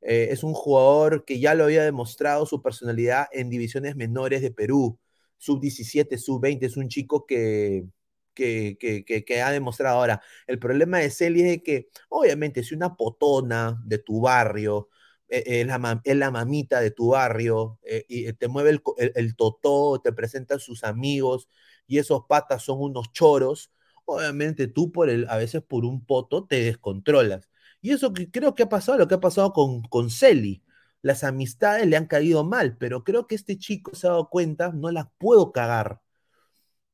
[0.00, 4.50] Eh, es un jugador que ya lo había demostrado su personalidad en divisiones menores de
[4.50, 4.98] Perú,
[5.36, 7.86] sub 17, sub 20, es un chico que,
[8.34, 10.22] que, ha demostrado ahora.
[10.46, 14.88] El problema de Celi es que, obviamente, si una potona de tu barrio,
[15.28, 15.64] eh,
[16.04, 18.82] es, la, mamita de tu barrio, eh, y te mueve el,
[19.14, 21.48] el, totó, te presenta sus amigos,
[21.86, 23.72] y esos patas son unos choros,
[24.04, 27.48] obviamente tú por el, a veces por un poto te descontrolas.
[27.80, 30.62] Y eso que creo que ha pasado, lo que ha pasado con, con Celi.
[31.00, 34.72] Las amistades le han caído mal, pero creo que este chico se ha dado cuenta,
[34.72, 36.00] no las puedo cagar.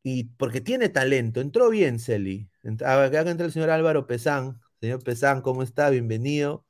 [0.02, 2.50] Y porque tiene talento, entró bien Celi.
[2.84, 4.60] Acá entra el señor Álvaro Pesán.
[4.80, 5.88] Señor Pesán, ¿cómo está?
[5.88, 6.66] Bienvenido.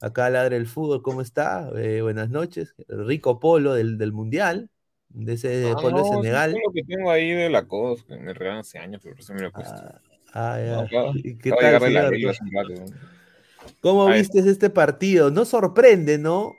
[0.00, 1.68] Acá ladra el fútbol, ¿cómo está?
[1.76, 2.74] Eh, buenas noches.
[2.86, 4.70] rico polo del, del Mundial,
[5.08, 6.50] de ese ah, polo de Senegal.
[6.50, 9.40] Es lo que tengo ahí de la cosa, me regalan hace años, pero se me
[9.40, 9.74] lo he puesto.
[10.32, 11.10] Ah, ah ya.
[11.14, 12.14] ¿Y qué tal, señor?
[13.80, 15.30] ¿Cómo viste este partido?
[15.30, 16.56] No sorprende, ¿no?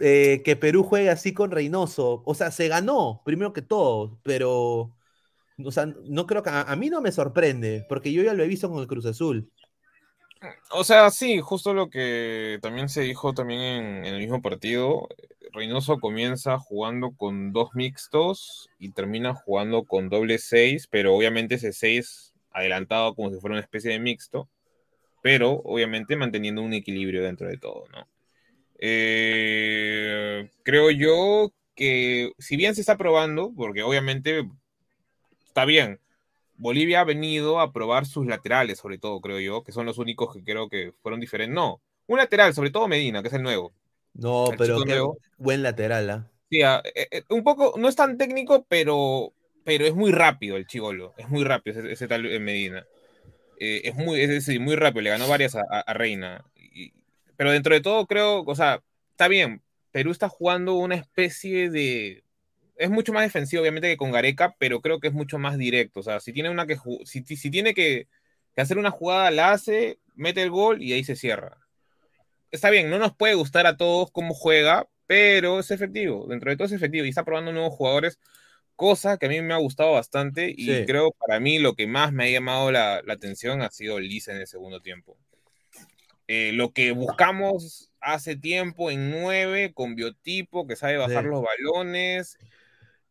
[0.00, 2.22] Eh, que Perú juegue así con Reynoso.
[2.24, 4.92] O sea, se ganó, primero que todo, pero.
[5.64, 6.50] O sea, no creo que.
[6.50, 9.50] A, mí no me sorprende, porque yo ya lo he visto con el Cruz Azul.
[10.70, 15.08] O sea, sí, justo lo que también se dijo también en, el mismo partido.
[15.50, 21.72] Reynoso comienza jugando con dos mixtos y termina jugando con doble seis, pero obviamente ese
[21.72, 24.48] seis adelantado como si fuera una especie de mixto
[25.22, 28.06] pero obviamente manteniendo un equilibrio dentro de todo, ¿no?
[28.80, 34.48] Eh, creo yo que si bien se está probando, porque obviamente
[35.46, 36.00] está bien,
[36.56, 40.34] Bolivia ha venido a probar sus laterales, sobre todo, creo yo, que son los únicos
[40.34, 41.54] que creo que fueron diferentes.
[41.54, 43.72] No, un lateral, sobre todo Medina, que es el nuevo.
[44.14, 45.00] No, pero qué
[45.36, 46.30] buen lateral, ¿ah?
[46.50, 49.32] Sí, ah, eh, eh, un poco, no es tan técnico, pero,
[49.64, 52.84] pero es muy rápido el chivolo, es muy rápido ese, ese tal Medina.
[53.60, 56.44] Eh, es, muy, es decir, muy rápido, le ganó varias a, Reina.
[57.36, 59.62] pero dentro de todo, creo, o sea, está bien.
[59.90, 62.24] Perú está jugando una especie de.
[62.76, 66.00] Es mucho más defensivo, obviamente, que con Gareca, pero creo que es mucho más directo.
[66.00, 68.06] O sea, si tiene, una que, si, si tiene que,
[68.56, 71.58] hacer una jugada, la hace, mete el gol y ahí se cierra.
[72.50, 76.26] Está bien, no nos puede gustar a todos cómo juega, pero es efectivo.
[76.28, 78.18] Dentro de todo es efectivo y está probando nuevos jugadores
[78.78, 82.12] cosa que a mí me ha gustado bastante y creo para mí lo que más
[82.12, 85.18] me ha llamado la, atención ha sido Lisa en el segundo tiempo.
[86.28, 92.38] Eh, lo que buscamos hace tiempo en nueve, con biotipo, que sabe bajar los balones,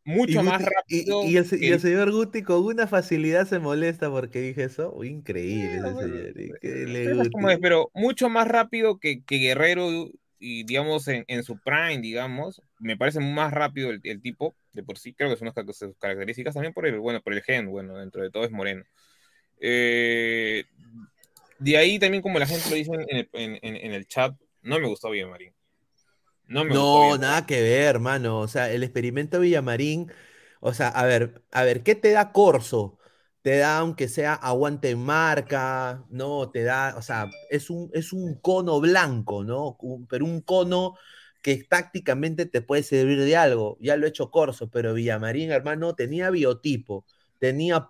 [0.06, 1.26] mucho más rápido.
[1.26, 5.04] Y, el, señor Guti con una facilidad se molesta porque dije eso.
[5.04, 5.82] increíble
[7.62, 10.10] pero mucho más rápido que, Guerrero
[10.40, 15.14] y digamos en, su prime, digamos, me parece más rápido el, tipo de por sí,
[15.14, 18.30] creo que son sus características también por el, bueno, por el gen, bueno, dentro de
[18.30, 18.84] todo es moreno.
[19.60, 20.66] Eh,
[21.58, 22.92] de ahí también como la gente lo dice
[23.34, 25.52] en el, chat, no me gustó bien Marín.
[26.46, 28.40] No, nada que ver, hermano.
[28.40, 30.12] O sea, el experimento Villamarín,
[30.62, 33.00] o sea, a ver, a ver, ¿qué te da Corso?
[33.42, 36.52] Te da, aunque sea aguante en marca, ¿no?
[36.52, 39.78] Te da, o sea, es un, es un cono blanco, ¿no?
[40.08, 40.94] pero un cono
[41.48, 43.78] que tácticamente te puede servir de algo.
[43.80, 47.06] Ya lo he hecho Corso, pero Villamarín, hermano, tenía biotipo,
[47.40, 47.90] tenía,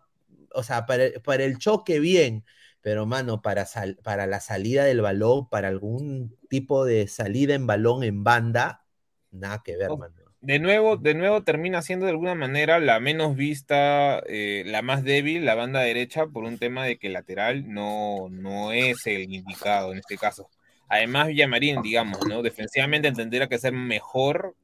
[0.53, 2.45] o sea, para, para el choque bien,
[2.81, 3.65] pero mano, para,
[4.03, 8.85] para la salida del balón, para algún tipo de salida en balón en banda,
[9.31, 10.13] nada que ver, mano.
[10.39, 15.03] De nuevo, de nuevo termina siendo de alguna manera la menos vista, eh, la más
[15.03, 19.93] débil, la banda derecha, por un tema de que lateral no, no es el indicado
[19.93, 20.47] en este caso.
[20.89, 22.41] Además, Villamarín, digamos, ¿no?
[22.41, 24.55] Defensivamente entenderá que ser mejor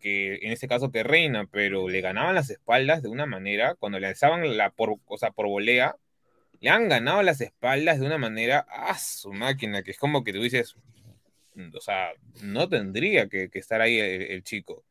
[0.00, 4.00] que en este caso que Reina, pero le ganaban las espaldas de una manera, cuando
[4.00, 5.96] le alzaban la por, o sea, por volea,
[6.60, 10.32] le han ganado las espaldas de una manera a su máquina, que es como que
[10.32, 10.74] tú dices,
[11.54, 12.12] mm, o sea,
[12.42, 14.82] no tendría que, estar ahí el, chico.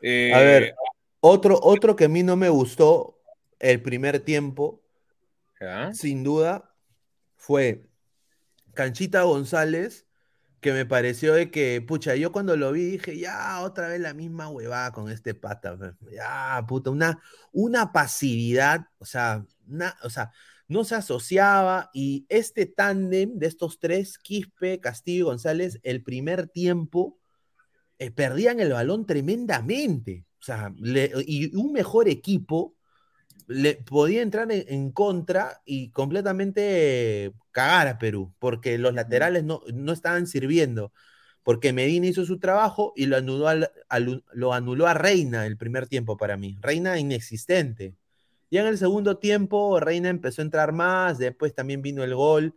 [0.00, 0.74] Eh, a ver,
[1.20, 3.18] otro, otro que a mí no me gustó
[3.58, 4.80] el primer tiempo,
[5.92, 6.72] sin duda,
[7.36, 7.82] fue
[8.78, 10.06] Canchita González,
[10.60, 14.14] que me pareció de que, pucha, yo cuando lo vi dije, ya, otra vez la
[14.14, 15.76] misma huevada con este pata,
[16.12, 17.20] ya, puta, una,
[17.50, 19.44] una pasividad, o sea,
[20.04, 20.30] o sea,
[20.68, 26.46] no se asociaba y este tándem de estos tres, Quispe, Castillo y González, el primer
[26.46, 27.18] tiempo
[27.98, 30.24] eh, perdían el balón tremendamente.
[30.38, 30.72] O sea,
[31.26, 32.76] y un mejor equipo
[33.48, 40.26] le podía entrar en, contra y completamente cagar a Perú, porque los laterales no, estaban
[40.26, 40.92] sirviendo,
[41.42, 43.48] porque Medina hizo su trabajo y lo anuló,
[44.32, 46.58] lo anuló a Reina el primer tiempo para mí.
[46.60, 47.96] Reina inexistente.
[48.50, 52.54] Ya en el segundo tiempo, Reina empezó a entrar más, después también vino el gol,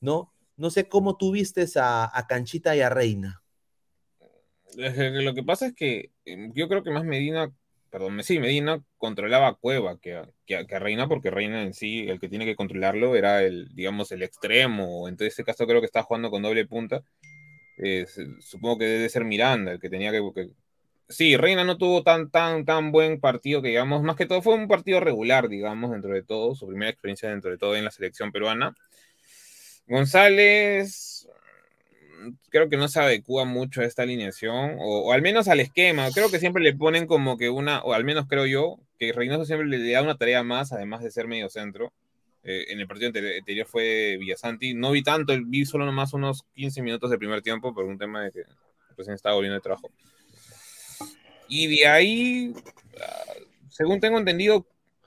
[0.00, 0.32] ¿no?
[0.56, 3.42] No sé cómo tuviste a, a Canchita y a Reina.
[4.76, 7.52] Lo que pasa es que em, yo creo que más Medina,
[7.90, 12.28] perdón, sí, Medina controlaba a Cueva que a, Reina, porque Reina en sí, el que
[12.28, 15.08] tiene que controlarlo era el, digamos, el extremo.
[15.08, 17.02] Entonces, en este caso creo que está jugando con doble punta.
[18.40, 20.50] supongo que debe ser Miranda el que tenía que,
[21.08, 24.54] sí, Reina no tuvo tan, tan, tan buen partido que digamos, más que todo fue
[24.54, 27.90] un partido regular, digamos, dentro de todo, su primera experiencia dentro de todo en la
[27.90, 28.74] selección peruana.
[29.86, 31.15] González
[32.50, 36.10] creo que no se adecua mucho a esta alineación, o, al menos al esquema.
[36.12, 39.44] Creo que siempre le ponen como que una, o al menos creo yo, que Reynoso
[39.44, 41.92] siempre le da una tarea más, además de ser medio centro.
[42.42, 44.74] Eh, en el partido anterior fue Villasanti.
[44.74, 48.22] No vi tanto, vi solo nomás unos 15 minutos del primer tiempo por un tema
[48.22, 48.42] de que
[48.96, 49.90] recién estaba volviendo de trabajo.
[51.48, 52.54] Y de ahí,
[53.00, 53.32] ah,
[53.68, 54.66] según tengo entendido,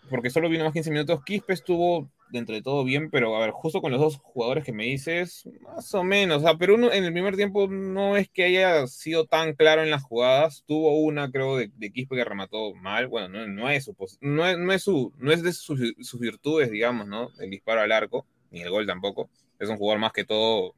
[0.09, 3.51] porque solo vino más 15 minutos, Quispe estuvo dentro de todo bien, pero a ver,
[3.51, 6.37] justo con los dos jugadores que me dices, más o menos.
[6.37, 9.91] O sea, uno, en el primer tiempo no es que haya sido tan claro en
[9.91, 10.63] las jugadas.
[10.67, 13.07] Tuvo una, creo, de, Quispe que remató mal.
[13.07, 17.07] Bueno, no, no es, su, no, es, no, es su, es de sus, virtudes, digamos,
[17.07, 17.29] ¿no?
[17.39, 19.29] El disparo al arco, ni el gol tampoco.
[19.59, 20.75] Es un jugador más que todo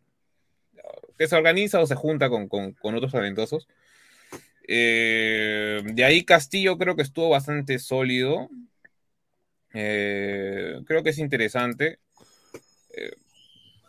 [1.18, 3.68] que se organiza o se junta con, con, con otros talentosos.
[4.68, 8.50] Eh, de ahí Castillo creo que estuvo bastante sólido.
[9.74, 12.00] Eh, creo que es interesante.
[12.96, 13.14] Eh,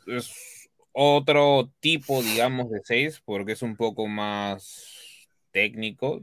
[0.07, 6.23] es otro tipo, digamos, de 6, porque es un poco más técnico.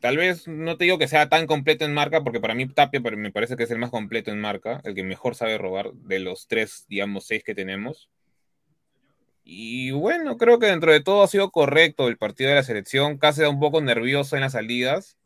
[0.00, 3.00] Tal vez no te digo que sea tan completo en marca, porque para mí Tapia
[3.00, 6.20] me parece que es el más completo en marca, el que mejor sabe robar de
[6.20, 8.08] los tres, digamos, seis que tenemos.
[9.44, 13.18] Y bueno, creo que dentro de todo ha sido correcto el partido de la selección.
[13.18, 15.18] Casi da un poco nervioso en las salidas.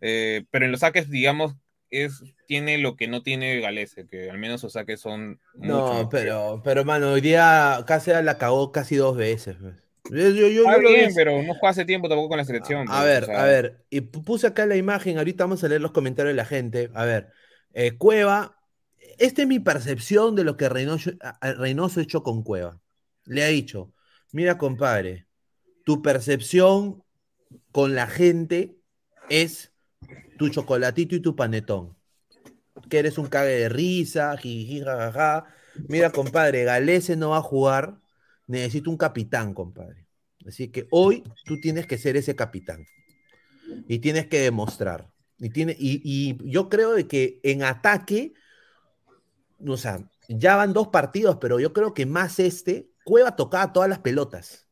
[0.00, 1.56] Eh, pero en los saques, digamos,
[1.90, 5.40] es, tiene lo que no tiene Galese, que al menos saques son.
[5.54, 9.56] No, pero, pero mano, hoy día casi la cagó casi dos veces.
[9.60, 9.74] Pues.
[10.10, 10.48] Yo,
[10.80, 12.86] bien, pero no fue hace tiempo tampoco con la selección.
[12.88, 15.90] A, pues, ver, a ver, y puse acá la imagen, ahorita vamos a leer los
[15.90, 16.90] comentarios de la gente.
[16.94, 17.28] A ver,
[17.74, 18.56] eh, Cueva,
[19.18, 21.10] esta es mi percepción de lo que Reynoso,
[21.40, 22.80] Reynoso hecho con Cueva
[23.26, 23.92] le ha dicho,
[24.32, 25.26] mira compadre,
[25.84, 27.02] tu percepción
[27.72, 28.78] con la gente
[29.28, 29.72] es
[30.36, 31.96] tu chocolatito y tu panetón.
[32.88, 35.46] Que eres un cague de risa, jiji, jajaja.
[35.88, 37.98] Mira, compadre, Galese no va a jugar.
[38.46, 40.06] Necesito un capitán, compadre.
[40.46, 42.86] Así que hoy tú tienes que ser ese capitán.
[43.88, 45.10] y tienes que demostrar.
[45.38, 48.32] Y, tiene, y, yo creo de que en ataque,
[49.66, 53.88] o sea, ya van dos partidos, pero yo creo que más este, Cueva tocaba todas
[53.88, 54.65] las pelotas.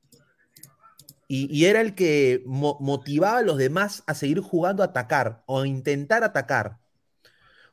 [1.36, 5.66] Y, era el que motivaba a los demás a seguir jugando a atacar o a
[5.66, 6.78] intentar atacar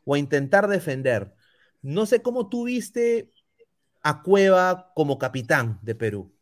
[0.03, 1.36] o a intentar defender.
[1.84, 3.32] No sé cómo tú viste
[4.01, 6.34] a Cueva como capitán de Perú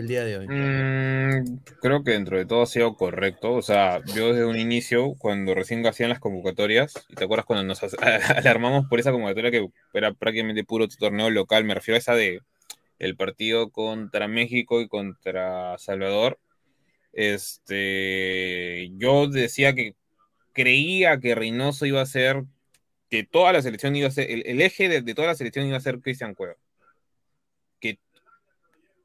[0.00, 0.48] el día de hoy?
[0.48, 3.52] Mm, creo que dentro de todo ha sido correcto.
[3.52, 7.64] O sea, yo desde un inicio, cuando recién hacían las convocatorias, y te acuerdas cuando
[7.64, 7.80] nos
[8.36, 12.40] alarmamos por esa convocatoria que era prácticamente puro torneo local, me refiero a esa de
[13.00, 16.38] el partido contra México y contra Salvador.
[17.12, 19.96] Este, yo decía que
[20.52, 22.44] creía que Reynoso iba a ser,
[23.10, 25.80] que toda la selección iba a ser, el, eje de, toda la selección iba a
[25.80, 26.56] ser Cristian Cueva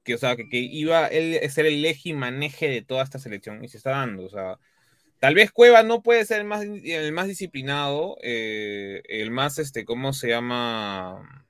[0.05, 3.19] que, o sea, que, iba él a ser el eje y maneje de toda esta
[3.19, 4.59] selección y se está dando, o sea,
[5.19, 9.83] tal vez Cueva no puede ser el más, el más disciplinado, eh, el más, este,
[9.83, 11.44] ¿cómo se llama?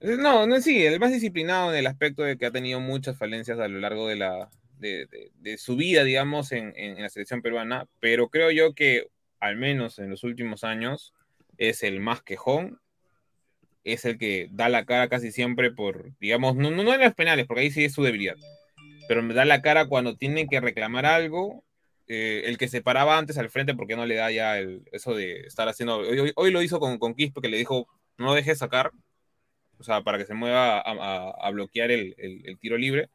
[0.00, 3.58] No, no, sí, el más disciplinado en el aspecto de que ha tenido muchas falencias
[3.58, 8.28] a lo largo de la, de, su vida, digamos, en, en, la selección peruana, pero
[8.30, 9.08] creo yo que
[9.40, 11.12] al menos en los últimos años
[11.58, 12.80] es el más quejón
[13.84, 17.46] es el que da la cara casi siempre por, digamos, no, no, en los penales,
[17.46, 18.36] porque ahí sí es su debilidad,
[19.08, 21.64] pero me da la cara cuando tiene que reclamar algo,
[22.06, 25.14] eh, el que se paraba antes al frente porque no le da ya el, eso
[25.14, 27.88] de estar haciendo, hoy, lo hizo con, con Quispe que le dijo,
[28.18, 28.90] no deje sacar,
[29.80, 33.08] o sea, para que se mueva a, bloquear el, el, tiro libre.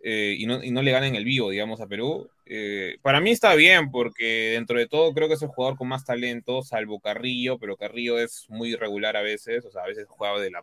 [0.00, 2.30] Eh, y, no, y, no, le ganen el vivo, digamos, a Perú.
[2.46, 5.88] Eh, para mí está bien, porque dentro de todo creo que es el jugador con
[5.88, 10.06] más talento, salvo Carrillo, pero Carrillo es muy irregular a veces, o sea, a veces
[10.08, 10.62] juega de la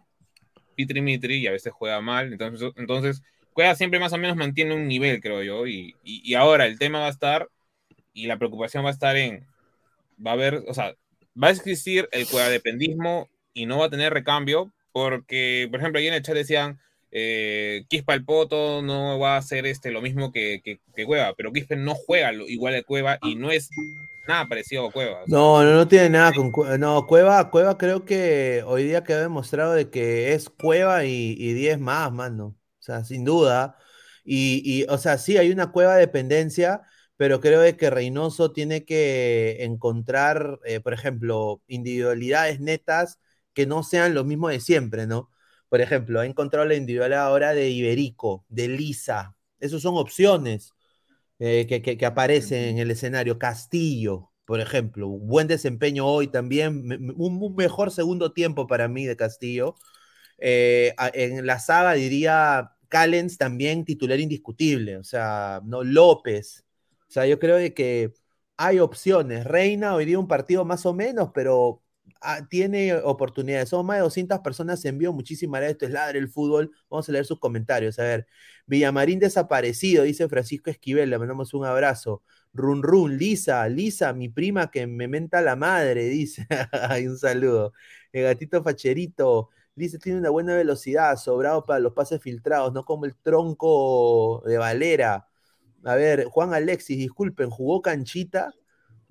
[0.75, 1.01] Pitri
[1.37, 5.21] y a veces juega mal, entonces, entonces juega siempre más o menos mantiene un nivel,
[5.21, 7.49] creo yo, y, y, ahora el tema va a estar,
[8.13, 9.45] y la preocupación va a estar en,
[10.25, 10.95] va a haber, o sea,
[11.41, 16.07] va a existir el dependismo y no va a tener recambio, porque, por ejemplo, ahí
[16.07, 16.79] en el chat decían,
[17.11, 21.51] eh, Quispa el Poto no va a ser este, lo mismo que, que, Cueva, pero
[21.51, 23.69] Quispe no juega igual de Cueva y no es
[24.27, 25.19] nada parecido a Cueva.
[25.27, 26.77] no, no, no tiene nada con Cueva.
[26.77, 31.79] No, Cueva, Cueva creo que hoy día quedó demostrado de que es Cueva y 10
[31.79, 32.55] más, mano.
[32.79, 33.77] O sea, sin duda.
[34.25, 36.81] Y, o sea, sí, hay una Cueva de dependencia,
[37.17, 43.19] pero creo de que Reynoso tiene que encontrar, eh, por ejemplo, individualidades netas
[43.53, 45.29] que no sean lo mismo de siempre, ¿no?
[45.69, 49.35] Por ejemplo, ha encontrado la individualidad ahora de Iberico, de Lisa.
[49.59, 50.73] Esas son opciones
[51.39, 53.39] eh, que, aparecen en el escenario.
[53.39, 59.75] Castillo, por ejemplo, buen desempeño hoy también, un, mejor segundo tiempo para mí de Castillo.
[60.37, 66.65] Eh, en la saga diría Callens también titular indiscutible, o sea, no López.
[67.09, 68.13] O sea, yo creo que
[68.57, 69.45] hay opciones.
[69.45, 71.82] Reina hoy día un partido más o menos, pero
[72.25, 73.67] Ah, tiene oportunidades.
[73.69, 75.11] Somos más de 200 personas en vivo.
[75.11, 75.73] Muchísimas gracias.
[75.73, 76.71] Esto es Ladre el Fútbol.
[76.89, 77.99] Vamos a leer sus comentarios.
[77.99, 78.27] A ver,
[78.65, 81.09] Villamarín desaparecido, dice Francisco Esquivel.
[81.09, 82.23] Le mandamos un abrazo.
[82.53, 86.47] Run Run, Lisa, Lisa, mi prima que me menta la madre, dice.
[86.71, 87.73] Ay, un saludo.
[88.13, 89.49] El gatito facherito.
[89.75, 94.57] Lisa tiene una buena velocidad, sobrado para los pases filtrados, no como el tronco de
[94.57, 95.27] Valera.
[95.83, 98.53] A ver, Juan Alexis, disculpen, jugó canchita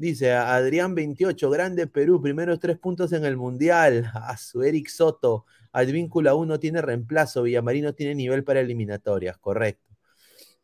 [0.02, 4.10] Dice Adrián 28, grande Perú, primeros tres puntos en el Mundial.
[4.14, 9.94] A su Eric Soto, Advíncula 1 tiene reemplazo, Villamarino tiene nivel para eliminatorias, correcto.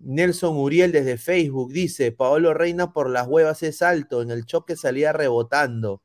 [0.01, 4.75] Nelson Uriel desde Facebook dice, Paolo Reina por las huevas es alto, en el choque
[4.75, 6.03] salía rebotando.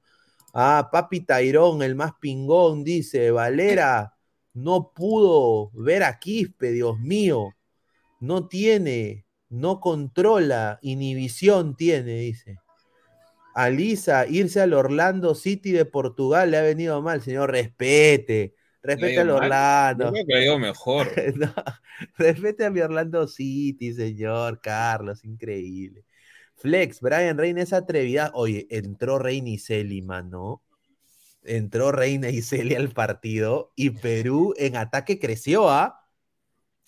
[0.54, 4.14] Ah, Papi Tairón, el más pingón, dice, Valera
[4.54, 7.56] no pudo ver a Quispe, Dios mío,
[8.20, 12.60] no tiene, no controla, inhibición tiene, dice.
[13.54, 17.52] Alisa, irse al Orlando City de Portugal le ha venido mal, señor.
[17.52, 18.56] Respete.
[18.82, 20.14] Respete al Orlando.
[20.14, 21.08] Yo creo que mejor.
[22.18, 25.24] respete a mi Orlando City, señor Carlos.
[25.24, 26.04] Increíble.
[26.56, 28.32] Flex, Brian Reina es atrevida.
[28.34, 30.62] Oye, entró Reina y Celi, mano.
[31.44, 36.08] Entró Reina y Celi al partido y Perú en ataque creció, ¿ah?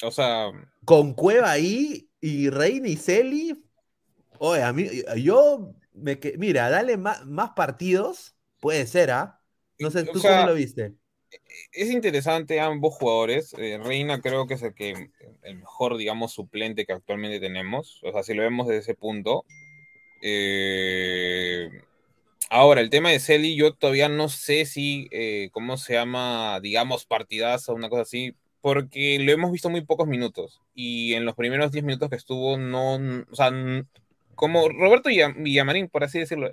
[0.01, 0.51] O sea.
[0.83, 3.65] Con Cueva ahí y Reina y Celi.
[4.39, 4.87] Oye, a mí,
[5.17, 7.21] yo mira, dale más,
[7.55, 9.41] partidos, puede ser, ¿ah?
[9.79, 10.93] No sé, ¿tú cómo lo viste?
[11.71, 13.53] Es interesante ambos jugadores.
[13.57, 15.09] Eh, Reina creo que es el que
[15.43, 18.01] el mejor, digamos, suplente que actualmente tenemos.
[18.03, 19.45] O sea, si lo vemos desde ese punto.
[20.21, 21.69] Eh,
[22.49, 26.59] ahora, el tema de Celi, yo todavía no sé si, eh, ¿cómo se llama?
[26.61, 30.61] Digamos, partidazo, una cosa así, porque lo hemos visto muy pocos minutos.
[30.73, 33.51] Y en los primeros 10 minutos que estuvo, no, o sea,
[34.35, 36.51] como Roberto Villamarín, por así decirlo,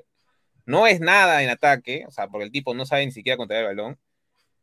[0.66, 3.70] no es nada en ataque, o sea, porque el tipo no sabe ni siquiera controlar
[3.70, 3.99] el balón,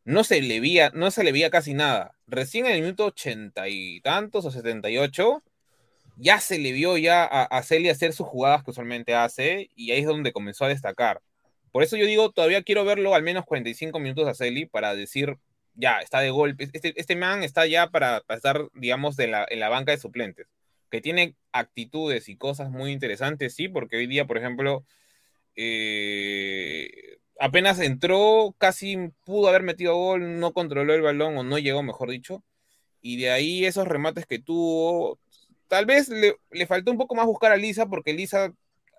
[0.06, 2.16] no se le veía, no se le veía casi nada.
[2.28, 5.44] Recién en el minuto ochenta y tantos o setenta y ocho,
[6.18, 10.00] ya se le vio ya a, a hacer sus jugadas que usualmente hace, y ahí
[10.02, 11.22] es donde comenzó a destacar.
[11.72, 15.38] Por eso yo digo, todavía quiero verlo al menos 45 minutos a Celi para decir,
[15.76, 16.70] ya, está de golpe.
[16.74, 20.48] Este, este man está ya para, estar, digamos, de la, en la banca de suplentes.
[20.90, 24.86] Que tiene actitudes y cosas muy interesantes, sí, porque hoy día, por ejemplo,
[25.56, 31.84] eh, apenas entró, casi pudo haber metido gol, no controló el balón o no llegó,
[31.84, 32.44] mejor dicho.
[33.02, 35.20] Y de ahí esos remates que tuvo,
[35.68, 38.54] tal vez le, le faltó un poco más buscar a Lisa, porque Lisa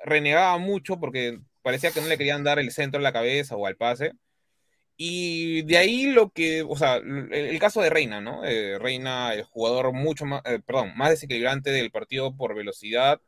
[0.05, 3.67] renegaba mucho, porque parecía que no le querían dar el centro a la cabeza o
[3.67, 4.13] al pase.
[5.03, 8.45] Y de ahí lo que, o sea, el, caso de Reina, ¿no?
[8.45, 13.19] Eh, Reina, el jugador mucho más, eh, perdón, más desequilibrante del partido por velocidad,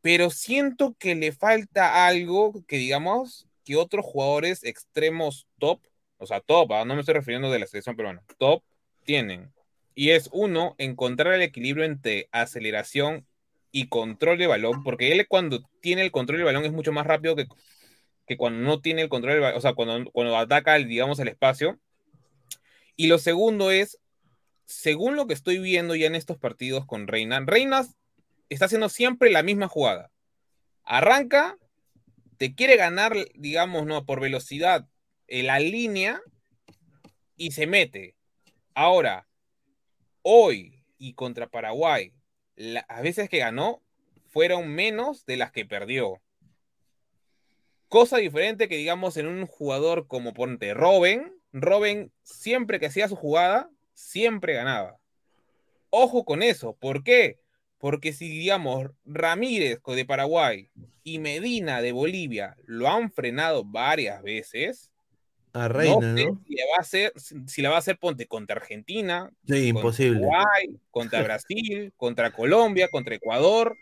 [0.00, 5.82] pero siento que le falta algo que, digamos, que otros jugadores extremos top,
[6.16, 6.86] o sea, top, ¿ah?
[6.86, 8.62] no me estoy refiriendo de la selección peruana, top,
[9.04, 9.52] tienen.
[9.94, 13.26] Y es uno, encontrar el equilibrio entre aceleración
[13.70, 17.06] y control de balón, porque él cuando tiene el control del balón es mucho más
[17.06, 17.46] rápido que,
[18.30, 21.80] que cuando no tiene el control o sea, cuando, cuando ataca, digamos, el espacio.
[22.94, 23.98] Y lo segundo es,
[24.66, 27.84] según lo que estoy viendo ya en estos partidos con Reina, Reina
[28.48, 30.12] está haciendo siempre la misma jugada.
[30.84, 31.58] Arranca,
[32.36, 34.86] te quiere ganar, digamos, no, por velocidad
[35.26, 36.22] en la línea
[37.36, 38.14] y se mete.
[38.74, 39.26] Ahora,
[40.22, 42.14] hoy y contra Paraguay,
[42.54, 43.82] las veces que ganó
[44.28, 46.22] fueron menos de las que perdió.
[47.90, 51.32] Cosa diferente que digamos en un jugador como Ponte Robin.
[51.52, 54.96] Robin siempre que hacía su jugada, siempre ganaba.
[55.90, 56.76] Ojo con eso.
[56.78, 57.40] ¿Por qué?
[57.78, 60.70] Porque si digamos Ramírez de Paraguay
[61.02, 64.92] y Medina de Bolivia lo han frenado varias veces,
[65.52, 66.40] a Reina, ¿no?
[66.46, 70.28] Si, le va a hacer, si la va a hacer, ponte contra Argentina, sí, imposible.
[70.92, 73.76] contra Brasil, contra Colombia, contra Ecuador,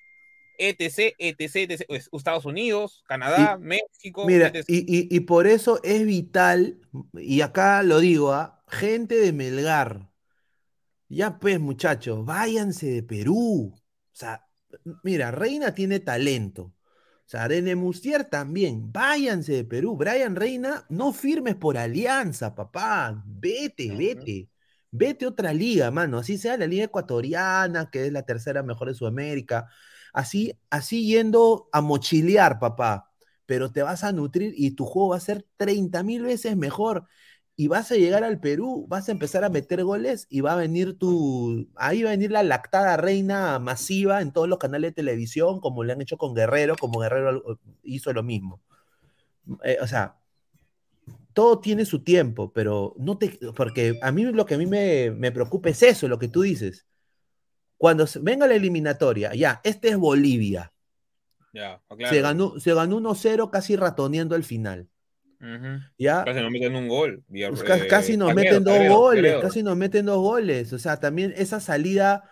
[0.59, 4.27] etc, etc, etc, pues, Estados Unidos, Canadá, México.
[4.27, 6.81] Mira, Y, y, por eso es vital,
[7.15, 8.63] y acá lo digo, ¿ah?
[8.69, 10.11] gente de Melgar,
[11.09, 13.73] ya pues muchachos, váyanse de Perú.
[13.75, 13.81] O
[14.13, 14.47] sea,
[15.03, 16.75] mira, Reina tiene talento.
[17.29, 18.91] O sea, Mustier también.
[18.91, 19.97] Váyanse de Perú.
[19.97, 23.23] Brian Reina, no firmes por alianza, papá.
[23.27, 24.49] Vete, vete.
[24.91, 26.19] Vete a otra liga, mano.
[26.19, 29.69] Así sea la liga ecuatoriana, que es la tercera mejor de Sudamérica.
[30.13, 33.11] Así, así yendo a mochilear, papá.
[33.47, 37.07] Pero te vas a nutrir y tu juego va a ser 30 mil veces mejor
[37.57, 40.57] y vas a llegar al Perú, vas a empezar a meter goles y va a
[40.57, 44.95] venir tu, ahí va a venir la lactada reina masiva en todos los canales de
[44.95, 48.63] televisión, como le han hecho con Guerrero, como Guerrero hizo lo mismo.
[49.65, 50.19] Eh, o sea,
[51.33, 55.11] todo tiene su tiempo, pero no te, porque a mí lo que a mí me,
[55.13, 56.88] me preocupa es eso, lo que tú dices.
[57.79, 60.73] Cuando venga la eliminatoria, ya, este es Bolivia.
[61.55, 64.89] Ya, se ganó, se ganó 1-0 casi ratoneando el final
[65.99, 66.25] ¿Ya?
[66.25, 67.25] Casi nos meten un gol.
[67.29, 70.73] Pues casi nos meten dos goles, casi nos meten dos goles.
[70.73, 72.31] O sea, también esa salida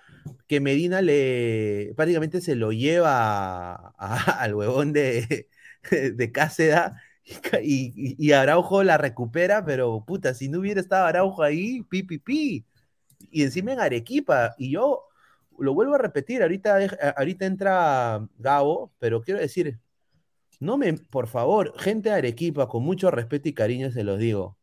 [0.49, 5.49] que Medina le prácticamente se lo lleva al huevón de,
[5.91, 7.01] de Cáceda
[7.63, 12.19] y, y, Araujo la recupera, pero puta, si no hubiera estado Araujo ahí, pi, pi,
[12.19, 12.65] pi.
[13.31, 15.06] Y encima en Arequipa, y yo
[15.59, 16.79] lo vuelvo a repetir, ahorita,
[17.17, 19.79] ahorita entra Gabo, pero quiero decir,
[20.61, 24.57] no me, por favor, gente de Arequipa, con mucho respeto y cariño se los digo.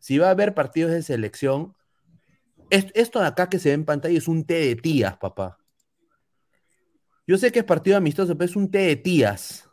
[0.00, 1.74] Si va a haber partidos de selección,
[2.70, 5.58] esto de acá que se ve en pantalla es un té de tías, papá.
[7.26, 9.68] Yo sé que es partido amistoso, pero es un té de tías.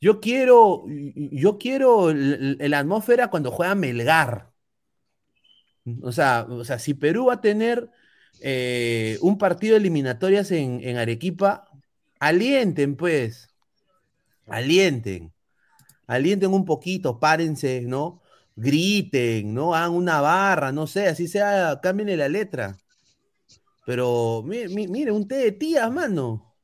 [0.00, 4.52] Yo quiero, yo quiero la atmósfera cuando juega Melgar.
[6.02, 7.90] O sea, o sea, si Perú va a tener
[8.40, 11.68] eh, un partido de eliminatorias en, en Arequipa,
[12.18, 13.48] alienten, pues
[14.46, 15.32] alienten,
[16.06, 18.22] alienten un poquito, párense, ¿no?
[18.56, 19.74] Griten, ¿no?
[19.74, 22.76] Hagan una barra, no sé, así sea, cambien la letra.
[23.84, 26.54] Pero mire, un té de tías, mano.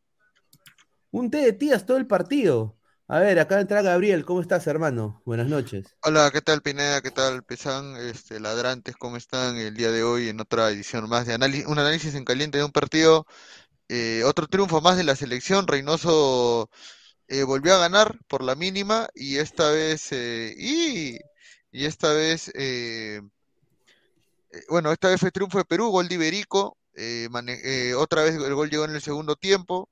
[1.10, 2.77] Un té de tías todo el partido.
[3.10, 5.22] A ver, acá entra Gabriel, ¿cómo estás, hermano?
[5.24, 5.96] Buenas noches.
[6.02, 7.00] Hola, ¿qué tal, Pineda?
[7.00, 7.96] ¿Qué tal, Pesan?
[7.96, 11.34] Este, ladrantes, ¿cómo están el día de hoy en otra edición más de
[11.66, 13.26] un análisis en caliente de un partido?
[13.88, 15.66] Eh, otro triunfo más de la selección.
[15.66, 16.68] Reynoso
[17.28, 21.18] eh, volvió a ganar por la mínima y esta vez, eh, y,
[21.72, 23.22] esta vez, eh,
[24.68, 26.76] bueno, esta vez fue triunfo de Perú, gol de Iberico,
[27.96, 29.88] otra vez el gol llegó en el segundo tiempo.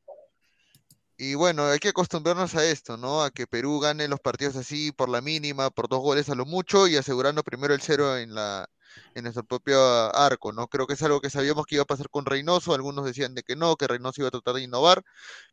[1.19, 3.23] Y bueno, hay que acostumbrarnos a esto, ¿no?
[3.23, 6.45] A que Perú gane los partidos así por la mínima, por dos goles a lo
[6.45, 8.69] mucho y asegurando primero el cero en la
[9.15, 9.79] en nuestro propio
[10.15, 10.69] arco, ¿no?
[10.69, 13.43] Creo que es algo que sabíamos que iba a pasar con Reynoso, algunos decían de
[13.43, 15.03] que no, que Reynoso iba a tratar de innovar,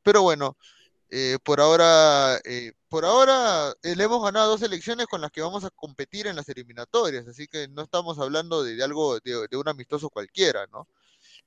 [0.04, 0.58] pero bueno,
[1.10, 5.42] eh, por ahora, eh, por ahora eh, le hemos ganado dos elecciones con las que
[5.42, 9.58] vamos a competir en las eliminatorias, así que no estamos hablando de, algo, de, de,
[9.58, 10.88] un amistoso cualquiera, ¿no?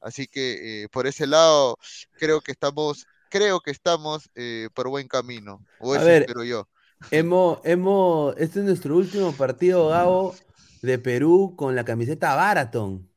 [0.01, 1.79] Así que por ese lado
[2.19, 5.65] creo que estamos creo que estamos eh, por buen camino.
[5.79, 6.69] O eso espero yo.
[7.11, 10.35] Hemos, hemos, este es nuestro último partido, Gabo,
[10.83, 13.09] de Perú con la camiseta Baraton.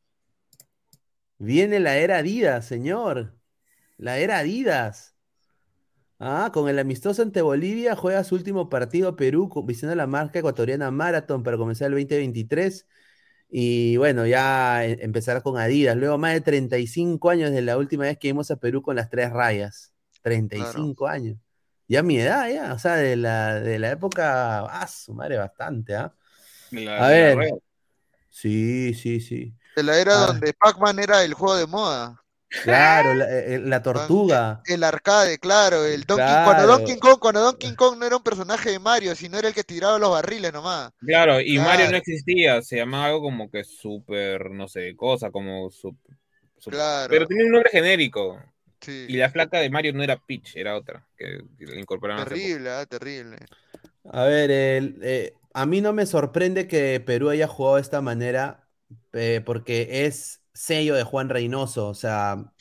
[1.38, 3.36] Viene la era Adidas, señor.
[3.98, 5.16] La era Adidas.
[6.20, 10.92] Ah, con el amistoso ante Bolivia juega su último partido Perú, visitando la marca ecuatoriana
[10.92, 12.86] Marathon para comenzar el 2023.
[13.50, 15.98] Y bueno, ya e, empezará con Adidas.
[15.98, 19.10] Luego más de 35 años de la última vez que vimos a Perú con las
[19.10, 19.89] tres rayas.
[20.22, 21.38] 35 años.
[21.88, 25.96] Ya mi edad, ya, o sea, de la, de la época, ah, su madre, bastante,
[25.96, 26.14] ¿ah?
[27.00, 27.38] a ver.
[28.30, 29.54] Sí, sí, sí.
[29.76, 30.28] De la era ah.
[30.28, 32.24] donde Pac-Man era el juego de moda.
[32.64, 34.62] Claro, la, eh, eh, tortuga.
[34.66, 38.72] El arcade, claro, el Donkey Cuando Donkey Kong, cuando Donkey Kong no era un personaje
[38.72, 40.92] de Mario, sino era el que tiraba los barriles nomás.
[41.00, 45.70] Claro, y Mario no existía, se llamaba algo como que súper, no sé, cosa, como
[45.70, 46.16] super,
[46.66, 47.10] claro.
[47.12, 48.40] Pero tenía un nombre genérico.
[48.88, 51.40] Y la flaca de Mario no era Peach, era otra, que,
[51.78, 52.26] incorporaron.
[52.26, 53.38] Terrible, ah, terrible.
[54.06, 58.68] A ver, eh, a mí no me sorprende que Perú haya jugado de esta manera,
[59.14, 62.52] eh, porque es sello de Juan Reynoso, o sea,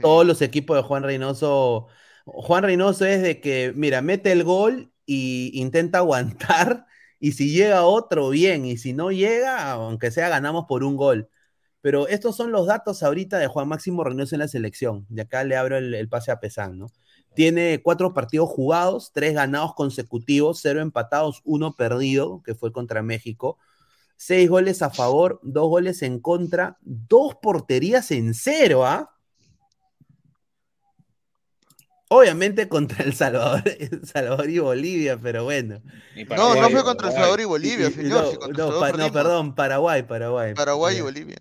[0.00, 1.88] todos los equipos de Juan Reynoso,
[2.24, 6.86] Juan Reynoso es de que, mira, mete el gol y intenta aguantar,
[7.20, 11.28] y si llega otro, bien, y si no llega, aunque sea, ganamos por un gol.
[11.80, 15.06] Pero estos son los datos ahorita de Juan Máximo Reynoso en la selección.
[15.08, 16.86] De acá le abro el, pase a Pesán, ¿no?
[17.34, 23.58] Tiene cuatro partidos jugados, tres ganados consecutivos, cero empatados, uno perdido, que fue contra México.
[24.16, 29.14] Seis goles a favor, dos goles en contra, dos porterías en cero, ¿ah?
[32.10, 33.62] Obviamente contra El Salvador,
[34.02, 35.82] Salvador y Bolivia, pero bueno.
[36.36, 38.56] no, no fue contra El Salvador y Bolivia, señor.
[38.56, 40.54] no, perdón, Paraguay, Paraguay.
[40.54, 41.36] Paraguay y Bolivia.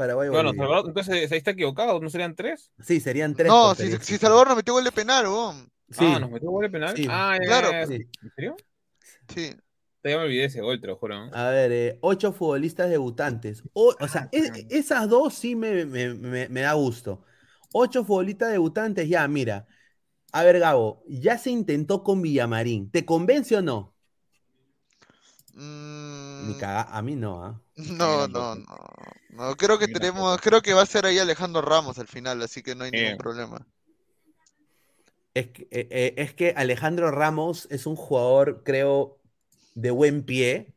[0.00, 2.72] Paraguay bueno, Salvador, entonces ahí está equivocado, ¿no serían tres?
[2.80, 3.48] Sí, serían tres.
[3.48, 5.70] No, si, si, Salvador nos metió gol de penal, weón.
[5.90, 6.06] Sí.
[6.06, 6.94] Ah, nos metió gol de penal.
[7.10, 7.70] Ah, claro.
[7.70, 8.56] ¿En serio?
[9.28, 9.54] Sí.
[10.02, 11.28] Ya me olvidé ese gol, te lo juro.
[11.34, 13.62] A ver, eh, ocho futbolistas debutantes.
[13.74, 17.22] O, o sea, e, esas dos sí me, me, me, me, da gusto.
[17.74, 19.66] Ocho futbolistas debutantes, ya, mira.
[20.32, 22.90] A ver, Gabo, ya se intentó con Villamarín.
[22.90, 23.94] ¿Te convence o no?
[25.52, 26.52] Mm.
[26.62, 27.60] a mí no, ¿ah?
[27.76, 28.64] No, no, no,
[29.32, 29.56] no.
[29.56, 32.74] Creo que tenemos, creo que va a ser ahí Alejandro Ramos al final, así que
[32.74, 33.66] no hay ningún problema.
[35.34, 39.20] Es que, eh, eh, es que Alejandro Ramos es un jugador, creo,
[39.74, 40.74] de buen pie,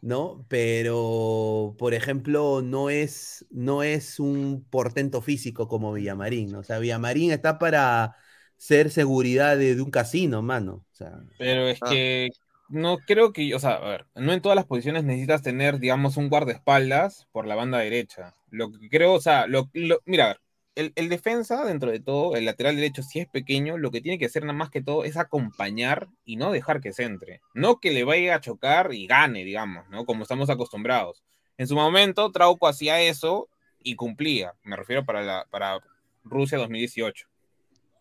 [0.00, 0.46] ¿no?
[0.48, 7.32] Pero, por ejemplo, no es, no es un portento físico como Villamarín, O sea, Villamarín
[7.32, 8.16] está para
[8.56, 10.86] ser seguridad de, un casino, mano.
[11.38, 11.90] Pero es ah.
[11.90, 12.30] que
[12.72, 16.16] no creo que, o sea, a ver, no en todas las posiciones necesitas tener, digamos,
[16.16, 18.34] un guardaespaldas por la banda derecha.
[18.50, 19.70] Lo que creo, o sea, lo,
[20.06, 20.40] mira,
[20.74, 24.18] el, el, defensa, dentro de todo, el lateral derecho, si es pequeño, lo que tiene
[24.18, 27.42] que hacer nada más que todo es acompañar y no dejar que se entre.
[27.52, 30.06] No que le vaya a chocar y gane, digamos, ¿no?
[30.06, 31.22] Como estamos acostumbrados.
[31.58, 33.50] En su momento, Trauco hacía eso
[33.80, 34.54] y cumplía.
[34.62, 35.78] Me refiero para, la, para
[36.24, 37.31] Rusia 2018.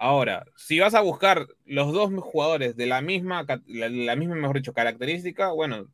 [0.04, 4.74] Ahora, si vas a buscar los dos jugadores de la misma, la, misma, mejor dicho,
[4.74, 5.91] característica, bueno,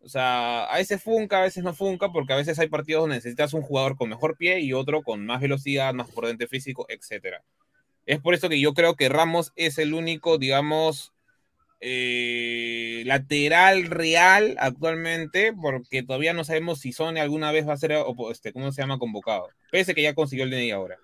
[0.00, 3.16] o sea, a veces funca, a veces no funca, porque a veces hay partidos donde
[3.16, 7.42] necesitas un jugador con mejor pie y otro con más velocidad, más prudente físico, etc.
[8.06, 11.12] Es por eso que yo creo que Ramos es el único, digamos,
[11.80, 17.92] eh, lateral real actualmente, porque todavía no sabemos si Sony alguna vez va a ser,
[18.30, 18.98] este, ¿cómo se llama?
[18.98, 19.50] Convocado.
[19.70, 20.96] Pese que ya consiguió el DNI ahora.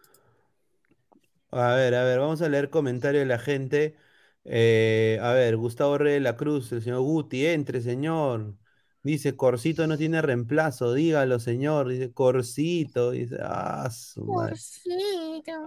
[1.51, 3.97] A ver, a ver, vamos a leer comentarios de la gente.
[4.44, 8.55] Eh, a ver, Gustavo Rey de la Cruz, el señor Guti, entre, señor.
[9.03, 11.88] Dice, Corsito no tiene reemplazo, dígalo, señor.
[11.88, 14.42] Dice, Corsito, dice, ah, su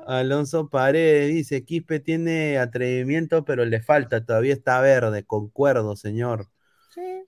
[0.06, 6.48] Alonso Paredes dice, Quispe tiene atrevimiento, pero le falta, todavía está verde, concuerdo, señor.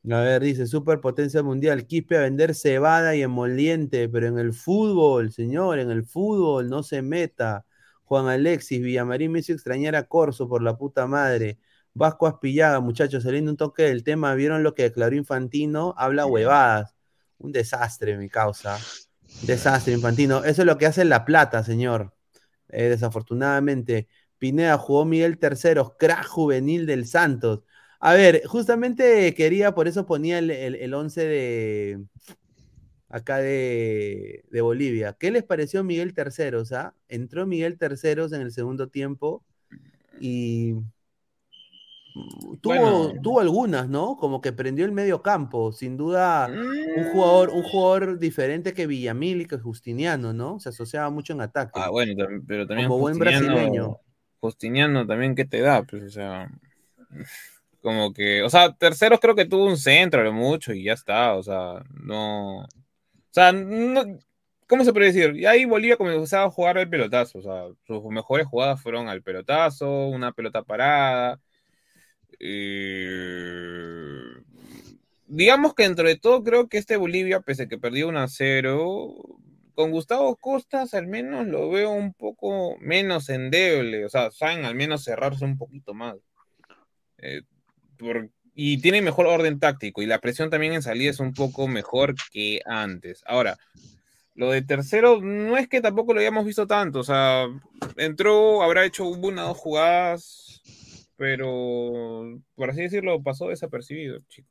[0.09, 5.31] A ver, dice, superpotencia mundial, Quispe a vender cebada y emoliente, pero en el fútbol,
[5.31, 7.65] señor, en el fútbol no se meta.
[8.11, 11.59] Juan Alexis, Villamarín me hizo extrañar a Corso por la puta madre.
[11.93, 15.93] Vasco Aspillaga, muchachos, saliendo un toque del tema, ¿vieron lo que declaró Infantino?
[15.97, 16.93] Habla huevadas.
[17.37, 18.77] Un desastre, mi causa.
[19.43, 20.43] Desastre, Infantino.
[20.43, 22.13] Eso es lo que hace La Plata, señor.
[22.67, 24.09] Eh, desafortunadamente.
[24.37, 27.61] Pineda jugó Miguel Terceros, crack juvenil del Santos.
[28.01, 32.05] A ver, justamente quería, por eso ponía el, el, 11 de
[33.11, 35.15] acá de, Bolivia.
[35.19, 36.71] ¿Qué les pareció Miguel Terceros?
[36.71, 36.93] Ah?
[37.07, 39.43] Entró Miguel Terceros en el segundo tiempo
[40.19, 40.75] y
[42.61, 44.17] tuvo, tuvo algunas, ¿no?
[44.17, 45.71] Como que prendió el medio campo.
[45.71, 47.69] Sin duda, un jugador, un mm.
[47.69, 50.59] jugador diferente que Villamil y que Justiniano, ¿no?
[50.59, 51.73] Se asociaba mucho en ataque.
[51.75, 52.87] Ah, bueno, pero también.
[52.87, 53.97] Como buen brasileño.
[54.39, 55.83] Justiniano también, ¿qué te da?
[55.83, 56.49] Pues, o sea
[57.81, 61.35] como que, o sea, terceros creo que tuvo un centro, lo mucho, y ya está,
[61.35, 62.67] o sea, no,
[63.33, 64.19] sea, no,
[64.67, 65.35] ¿cómo se puede decir?
[65.35, 69.21] Y ahí Bolivia comenzaba a jugar el pelotazo, o sea, sus mejores jugadas fueron al
[69.23, 71.39] pelotazo, una pelota parada,
[72.39, 74.23] eh,
[75.27, 78.27] digamos que dentro de todo creo que este Bolivia, pese a que perdió 1 a
[78.27, 79.15] 0,
[79.75, 84.75] con Gustavo Costas al menos lo veo un poco menos endeble, o sea, saben al
[84.75, 86.17] menos cerrarse un poquito más.
[87.19, 87.41] Eh,
[88.53, 92.15] y tiene mejor orden táctico y la presión también en salida es un poco mejor
[92.31, 93.23] que antes.
[93.25, 93.57] Ahora,
[94.35, 97.47] lo de tercero no es que tampoco lo hayamos visto tanto, o sea,
[97.97, 100.61] entró, habrá hecho una o dos jugadas,
[101.17, 104.47] pero por así decirlo, pasó desapercibido, chico.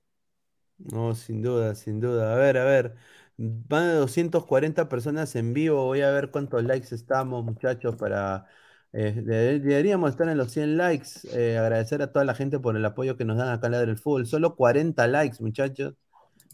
[0.78, 2.32] No, sin duda, sin duda.
[2.34, 2.94] A ver, a ver.
[3.36, 5.84] Van de 240 personas en vivo.
[5.86, 8.46] Voy a ver cuántos likes estamos, muchachos, para
[8.93, 11.11] eh, deberíamos estar en los 100 likes.
[11.32, 13.86] Eh, agradecer a toda la gente por el apoyo que nos dan acá en Ladre
[13.88, 14.26] del Fútbol.
[14.26, 15.95] Solo 40 likes, muchachos.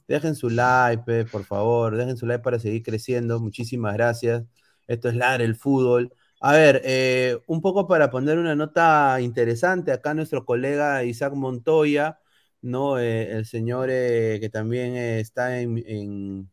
[0.08, 1.96] Dejen su like, por favor.
[1.96, 3.40] Dejen su like para seguir creciendo.
[3.40, 4.44] Muchísimas gracias.
[4.86, 6.12] Esto es Ladre el Fútbol.
[6.40, 9.92] A ver, eh, un poco para poner una nota interesante.
[9.92, 12.20] Acá nuestro colega Isaac Montoya,
[12.62, 12.98] ¿no?
[12.98, 16.50] el señor que también está en, en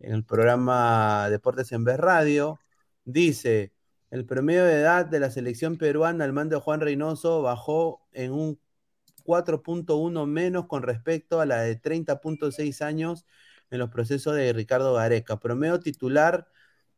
[0.00, 2.58] el programa Deportes en Vez Radio,
[3.04, 3.72] dice.
[4.12, 8.32] El promedio de edad de la selección peruana al mando de Juan Reynoso bajó en
[8.32, 8.60] un
[9.24, 13.24] 4.1 menos con respecto a la de 30.6 años
[13.70, 15.40] en los procesos de Ricardo Gareca.
[15.40, 16.46] Promedio titular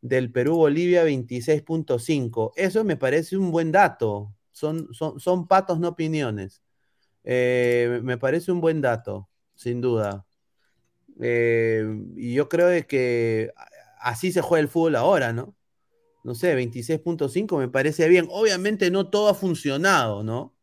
[0.01, 2.51] del Perú-Bolivia 26.5.
[2.57, 4.35] Eso me parece un buen dato.
[4.51, 6.65] Son, son, son patos, no opiniones.
[7.23, 10.27] Eh, me parece un buen dato, sin duda.
[11.21, 11.87] Eh,
[12.17, 13.53] y yo creo que
[14.01, 15.55] así se juega el fútbol ahora, ¿no?
[16.25, 18.27] No sé, 26.5 me parece bien.
[18.31, 20.55] Obviamente no todo ha funcionado, ¿no?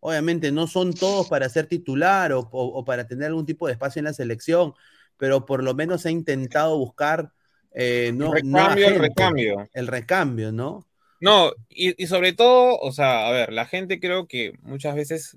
[0.00, 4.04] Obviamente no son todos para ser titular o, para tener algún tipo de espacio en
[4.04, 4.74] la selección,
[5.16, 7.32] pero por lo menos ha intentado buscar
[7.72, 9.68] eh, no, el recambio, el recambio.
[9.74, 10.86] El recambio, ¿no?
[11.20, 15.36] No, y, sobre todo, o sea, a ver, la gente creo que muchas veces,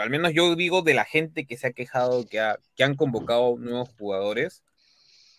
[0.00, 2.42] al menos yo digo de la gente que se ha quejado, que,
[2.74, 4.64] que han convocado nuevos jugadores,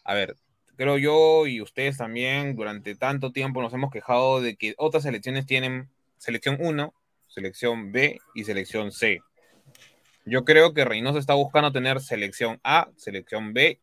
[0.06, 0.38] a ver,
[0.82, 5.46] creo yo y ustedes también durante tanto tiempo nos hemos quejado de que otras selecciones
[5.46, 6.92] tienen selección 1,
[7.28, 9.22] selección B y selección C.
[10.26, 13.80] Yo creo que Reynoso está buscando tener selección A, selección B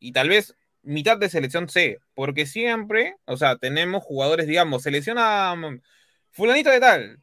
[0.00, 5.54] y tal vez mitad de selección C, porque siempre, o sea, tenemos jugadores, digamos, selecciona
[5.54, 5.80] mm,
[6.32, 7.20] fulanito de tal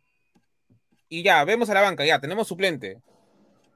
[1.09, 3.01] y ya, vemos a la banca, ya, tenemos suplente.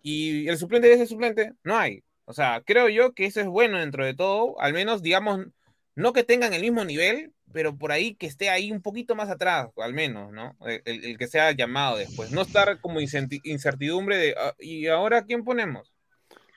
[0.01, 2.05] Y el suplente de ese suplente no hay.
[2.25, 5.47] O sea, creo yo que eso es bueno dentro de todo, al menos, digamos,
[5.95, 9.29] no que tengan el mismo nivel, pero por ahí que esté ahí un poquito más
[9.29, 10.55] atrás, al menos, ¿no?
[10.85, 12.31] El, que sea llamado después.
[12.31, 15.93] No estar como incertidumbre de, ah, ¿y ahora quién ponemos?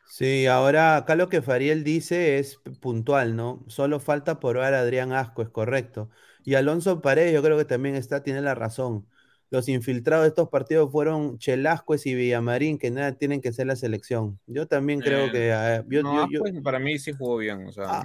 [0.06, 3.64] Sí, ahora acá lo que Fariel dice es puntual, ¿no?
[3.68, 6.10] Solo falta probar a Adrián Asco, es correcto.
[6.44, 9.08] Y Alonso Paredes, yo creo que también está, tiene la razón
[9.55, 13.76] los infiltrados de estos partidos fueron Chelascuez y Villamarín, que nada tienen que ser la
[13.76, 14.38] selección.
[14.46, 15.50] Yo también creo que.
[15.52, 17.68] Eh, para mí sí jugó bien.
[17.68, 18.05] O sea,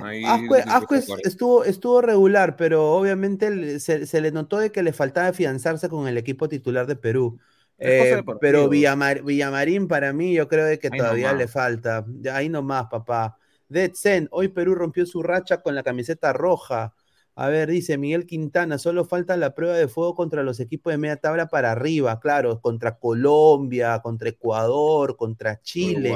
[1.24, 6.18] estuvo, estuvo regular, pero obviamente se, le notó de que le faltaba afianzarse con el
[6.18, 7.40] equipo titular de Perú.
[7.80, 12.06] Eh, pero Villamarín, para mí, yo creo que todavía le falta.
[12.32, 13.38] Ahí nomás, papá.
[13.68, 16.94] Dead Zen, hoy Perú rompió su racha con la camiseta roja.
[17.42, 20.98] A ver, dice Miguel Quintana, solo falta la prueba de fuego contra los equipos de
[20.98, 26.14] media tabla para arriba, claro, contra Colombia, contra Ecuador, contra Chile,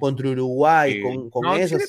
[0.00, 1.80] contra Uruguay, con, con esos.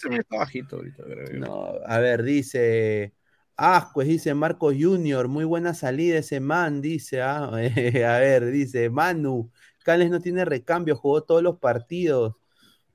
[1.34, 3.16] no, a ver, dice
[3.56, 9.50] Ascuez, dice Marcos Junior, muy buena salida ese man, dice, ah, a ver, dice Manu,
[9.84, 12.36] Cales no tiene recambio, jugó todos los partidos.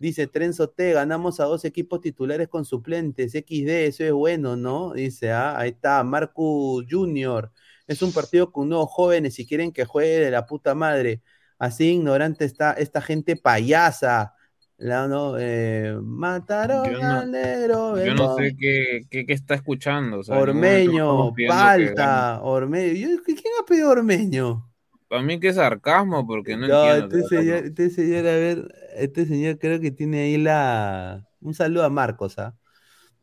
[0.05, 3.33] Dice Trenzo T, ganamos a dos equipos titulares con suplentes.
[3.33, 4.93] XD, eso es bueno, ¿no?
[4.93, 7.51] Dice, ah, ahí está, Marcus Junior.
[7.87, 11.23] Es un partido con nuevos jóvenes y quieren que juegue de la puta madre.
[11.59, 14.35] Así ignorante está esta gente payasa.
[14.77, 15.37] La, ¿no?
[15.39, 18.05] Eh, mataron al negro.
[18.05, 20.21] Yo no sé qué, qué, está escuchando.
[20.29, 23.09] Ormeño, Palta, Ormeño.
[23.25, 24.71] ¿Quién ha pedido Ormeño?
[25.09, 27.17] Para mí que es sarcasmo, porque no, entiendo.
[27.17, 31.29] Este señor, este señor, a ver, este señor creo que tiene ahí la.
[31.41, 32.57] Un saludo a Marcos, ¿ah?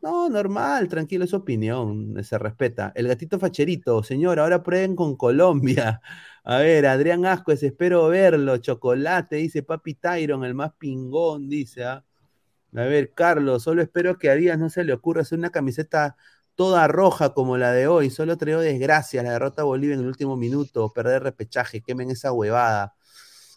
[0.01, 2.91] No, normal, tranquilo, es opinión, se respeta.
[2.95, 6.01] El gatito facherito, señor, ahora prueben con Colombia.
[6.43, 8.57] A ver, Adrián Ascuez, espero verlo.
[8.57, 11.83] Chocolate, dice Papi Tyron, el más pingón, dice.
[11.83, 12.03] ¿ah?
[12.73, 16.15] A ver, Carlos, solo espero que a Díaz no se le ocurra hacer una camiseta
[16.61, 18.11] toda roja como la de hoy.
[18.11, 22.31] Solo traigo desgracia, la derrota a Bolivia en el último minuto, perder repechaje, quemen esa
[22.33, 22.93] huevada.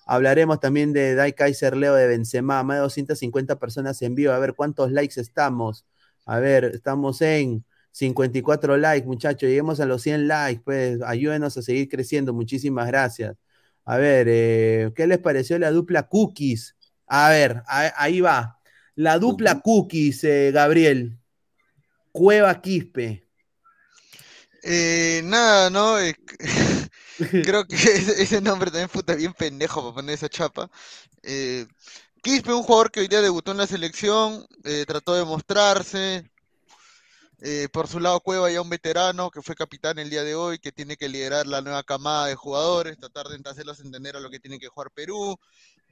[0.06, 4.32] Hablaremos también de Dai Kaiser Leo de Benzema, más de 250 personas en vivo.
[4.32, 5.84] A ver cuántos likes estamos.
[6.24, 9.50] A ver, estamos en 54 likes, muchachos.
[9.50, 12.32] Lleguemos a los 100 likes, pues ayúdenos a seguir creciendo.
[12.32, 13.36] Muchísimas gracias.
[13.84, 16.74] A ver, eh, ¿qué les pareció la dupla Cookies?
[17.06, 18.60] A ver, ahí va.
[18.94, 21.18] La dupla Cookies, eh, Gabriel.
[22.14, 23.28] Cueva Quispe.
[24.62, 25.96] Eh, nada, ¿no?
[27.18, 27.74] creo que
[28.18, 30.70] ese, nombre también fue bien pendejo para poner esa chapa.
[32.22, 34.46] Quispe, un jugador que hoy día debutó en la selección,
[34.86, 36.24] trató de mostrarse,
[37.46, 40.58] eh, por su lado, Cueva ya un veterano que fue capitán el día de hoy,
[40.58, 44.30] que tiene que liderar la nueva camada de jugadores, tratar de hacerlos entender a lo
[44.30, 45.36] que tiene que jugar Perú.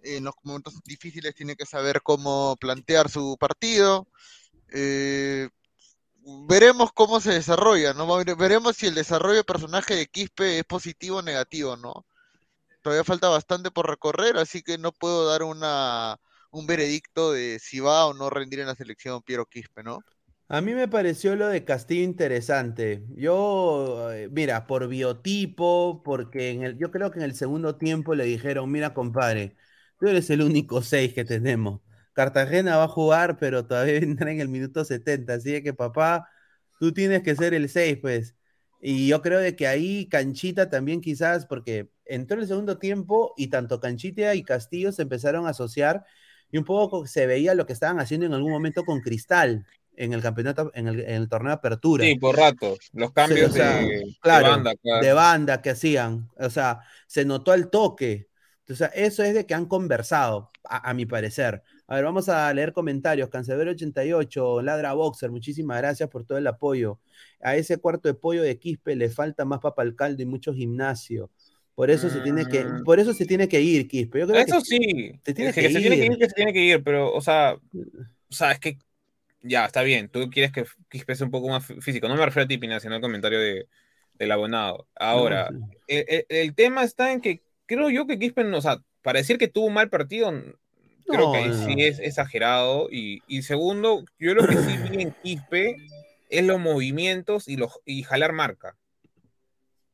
[0.02, 4.08] en los momentos difíciles tiene que saber cómo plantear su partido.
[4.72, 5.48] Eh,
[6.48, 8.06] veremos cómo se desarrolla, ¿no?
[8.36, 12.06] Veremos si el desarrollo de personaje de Quispe es positivo o negativo, ¿no?
[12.82, 16.18] Todavía falta bastante por recorrer, así que no puedo dar una,
[16.50, 20.00] un veredicto de si va o no rendir en la selección Piero Quispe, ¿no?
[20.48, 23.04] A mí me pareció lo de Castillo interesante.
[23.16, 28.14] Yo, eh, mira, por biotipo, porque en el, yo creo que en el segundo tiempo
[28.14, 29.56] le dijeron, mira, compadre,
[29.98, 31.80] tú eres el único seis que tenemos.
[32.12, 36.28] Cartagena va a jugar, pero todavía vendrá en el minuto 70, así que papá,
[36.78, 38.34] tú tienes que ser el 6, pues.
[38.80, 43.48] Y yo creo de que ahí Canchita también quizás, porque entró el segundo tiempo y
[43.48, 46.04] tanto Canchita y Castillo se empezaron a asociar
[46.50, 49.64] y un poco se veía lo que estaban haciendo en algún momento con Cristal
[49.96, 52.04] en el campeonato, en el, torneo de apertura.
[52.04, 54.72] Sí, por rato, los cambios de, banda.
[54.82, 58.28] De banda que hacían, o sea, se notó el toque.
[58.60, 61.62] Entonces, eso es de que han conversado, a, mi parecer.
[61.92, 63.28] A ver, vamos a leer comentarios.
[63.28, 66.98] Cancelero88, Ladra Boxer, muchísimas gracias por todo el apoyo.
[67.42, 70.54] A ese cuarto de pollo de Quispe le falta más papa al caldo y mucho
[70.54, 71.30] gimnasio.
[71.74, 72.84] Por eso se tiene que, mm.
[72.84, 74.20] por eso se tiene que ir, Quispe.
[74.20, 75.20] Yo creo eso sí.
[75.22, 75.70] Se tiene que, ir.
[75.70, 78.58] Se tiene que ir, que se tiene que ir, pero, o sea, o sea, es
[78.58, 78.78] que
[79.42, 82.08] ya, está bien, tú quieres que Quispe sea un poco más físico.
[82.08, 83.68] No me refiero a ti, Pina, sino al comentario de,
[84.14, 84.88] del abonado.
[84.94, 85.50] Ahora,
[85.88, 89.66] el, tema está en que creo yo que Quispe, o sea, para decir que tuvo
[89.66, 90.32] un mal partido,
[91.12, 92.88] creo que sí es exagerado.
[92.90, 95.76] Y, segundo, yo lo que sí vi en Quispe
[96.28, 98.76] es los movimientos y, los, y jalar marca.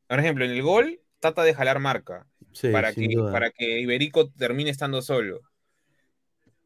[0.07, 2.25] Por ejemplo, en el gol, trata de jalar marca
[2.71, 5.41] para, que, para que Iberico termine estando solo.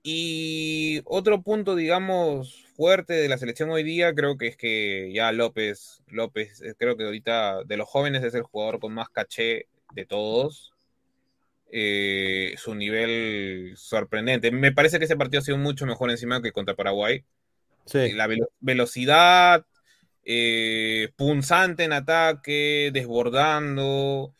[0.05, 5.31] Y otro punto, digamos, fuerte de la selección hoy día, creo que es que ya
[5.31, 9.67] López, López, eh, creo que ahorita de los jóvenes es el jugador con más caché
[9.93, 10.72] de todos.
[11.75, 14.51] Eh, su nivel sorprendente.
[14.51, 17.25] Me parece que ese partido ha sido mucho mejor encima que contra Paraguay.
[17.85, 18.11] Sí.
[18.11, 19.65] La velocidad,
[20.23, 24.35] eh, punzante en ataque, desbordando,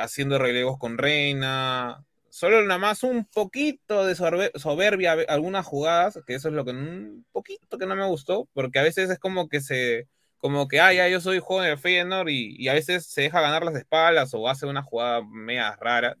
[0.00, 6.48] haciendo relevos con Reina, solo nada más un poquito de soberbia algunas jugadas, que eso
[6.48, 9.60] es lo que un poquito que no me gustó, porque a veces es como que
[9.60, 10.06] se,
[10.38, 13.40] como que, ah, ya yo soy joven de Feyenoord y, y a veces se deja
[13.40, 16.16] ganar las espaldas o hace una jugada media rara.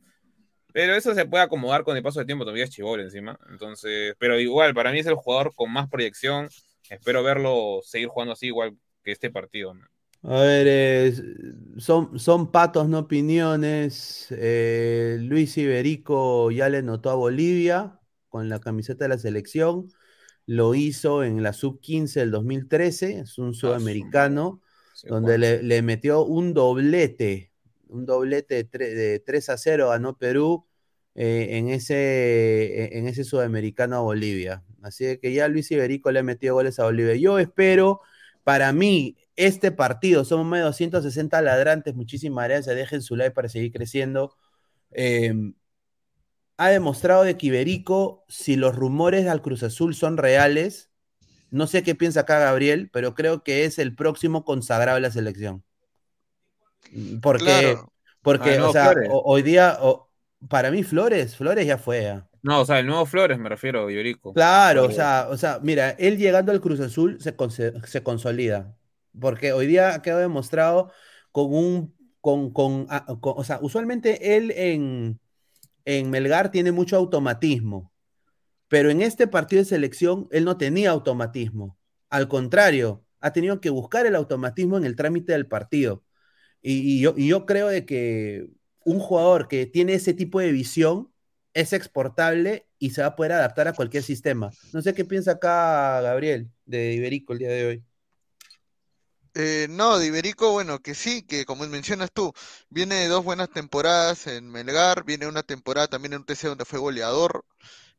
[0.72, 3.38] Pero eso se puede acomodar con el paso del tiempo, todavía es chivol encima.
[3.50, 6.48] Entonces, pero igual, para mí es el jugador con más proyección.
[6.88, 9.74] Espero verlo seguir jugando así igual que este partido.
[10.22, 11.14] A ver,
[11.78, 14.26] son, son patos, no opiniones.
[14.30, 17.98] Eh, Luis Iberico ya le notó a Bolivia
[18.28, 19.88] con la camiseta de la selección.
[20.44, 23.20] Lo hizo en la sub-15 del 2013.
[23.20, 24.60] Es un ah, sudamericano
[25.04, 27.49] donde le, metió un doblete.
[27.90, 30.66] Un doblete de, 3 a 0 ganó Perú
[31.14, 34.64] eh, en, ese, en ese sudamericano a Bolivia.
[34.82, 37.14] Así que ya Luis Iberico le ha metido goles a Bolivia.
[37.16, 38.00] Yo espero,
[38.44, 40.24] para mí, este partido.
[40.24, 41.94] Somos más de 260 ladrantes.
[41.94, 42.76] Muchísimas gracias.
[42.76, 44.36] Dejen su like para seguir creciendo.
[44.90, 45.54] Em,
[46.56, 50.90] ha demostrado de que Iberico, si los rumores al Cruz Azul son reales,
[51.50, 55.10] no sé qué piensa acá Gabriel, pero creo que es el próximo consagrado de la
[55.10, 55.64] selección.
[57.22, 57.76] Porque,
[58.22, 59.78] porque ah, o sea, hoy día,
[60.48, 62.22] para mí Flores, Flores ya fue.
[62.42, 64.32] No, o sea, el nuevo Flores me refiero, Iberico.
[64.32, 67.34] Claro, o sea, o sea, mira, él llegando al Cruz Azul se,
[67.86, 68.74] se consolida
[69.18, 70.92] porque hoy día ha quedado demostrado
[71.32, 75.20] con un con, con, ah, con- o sea, usualmente él en,
[75.84, 77.92] en Melgar tiene mucho automatismo,
[78.68, 81.78] pero en este partido de selección él no tenía automatismo.
[82.10, 86.04] Al contrario, ha tenido que buscar el automatismo en el trámite del partido.
[86.62, 88.48] Y, y yo, y yo creo de que
[88.84, 91.12] un jugador que tiene ese tipo de visión
[91.54, 94.50] es exportable y se va a poder adaptar a cualquier sistema.
[94.72, 97.84] No sé qué piensa acá Gabriel de Iberico el día de hoy.
[99.34, 102.32] Eh, no, de Iberico, bueno, que sí, que como mencionas tú,
[102.68, 106.64] viene de dos buenas temporadas en Melgar, viene una temporada también en un TC donde
[106.64, 107.44] fue goleador,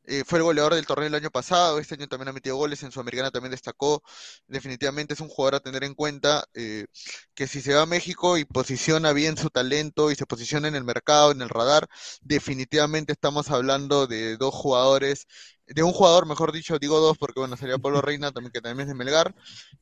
[0.04, 2.82] eh, fue el goleador del torneo el año pasado, este año también ha metido goles,
[2.82, 4.02] en Sudamericana también destacó,
[4.46, 6.86] definitivamente es un jugador a tener en cuenta, eh,
[7.34, 10.74] que si se va a México y posiciona bien su talento y se posiciona en
[10.76, 11.88] el mercado, en el radar,
[12.20, 15.26] definitivamente estamos hablando de dos jugadores,
[15.66, 18.88] de un jugador, mejor dicho, digo dos porque bueno, sería Pablo Reina también, que también
[18.88, 19.34] es de Melgar,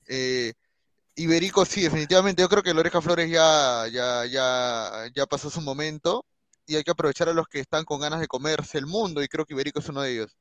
[0.09, 0.53] eh,
[1.17, 2.43] Iberico sí, definitivamente.
[2.43, 6.25] Yo creo que Loreja Flores ya, ya, ya, ya pasó su momento
[6.67, 9.29] y hay que aprovechar a los que están con ganas de comerse el mundo y
[9.29, 10.37] creo que Iberico es uno de ellos.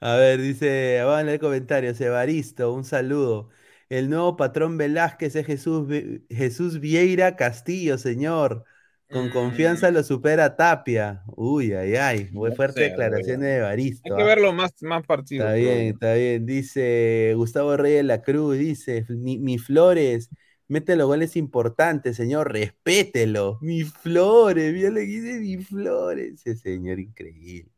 [0.00, 2.00] A ver, dice, vamos a leer comentarios.
[2.00, 3.48] Evaristo, un saludo.
[3.88, 5.88] El nuevo patrón Velázquez es Jesús,
[6.28, 8.64] Jesús Vieira Castillo, señor.
[9.10, 11.22] Con confianza lo supera Tapia.
[11.36, 12.28] Uy, ay, ay.
[12.32, 14.14] Muy No fuerte sé, declaración de Hay Evaristo.
[14.16, 14.26] que ¿ah?
[14.26, 15.46] verlo más, más partidos.
[15.46, 16.46] Está bien, está bien.
[16.46, 20.28] Dice Gustavo Reyes de la Cruz, dice, mi, mi Flores,
[20.74, 23.58] mete los goles importantes, señor, respételo.
[23.62, 26.44] Mi Flores, mira lo dice mi Flores.
[26.44, 27.70] Ese señor increíble.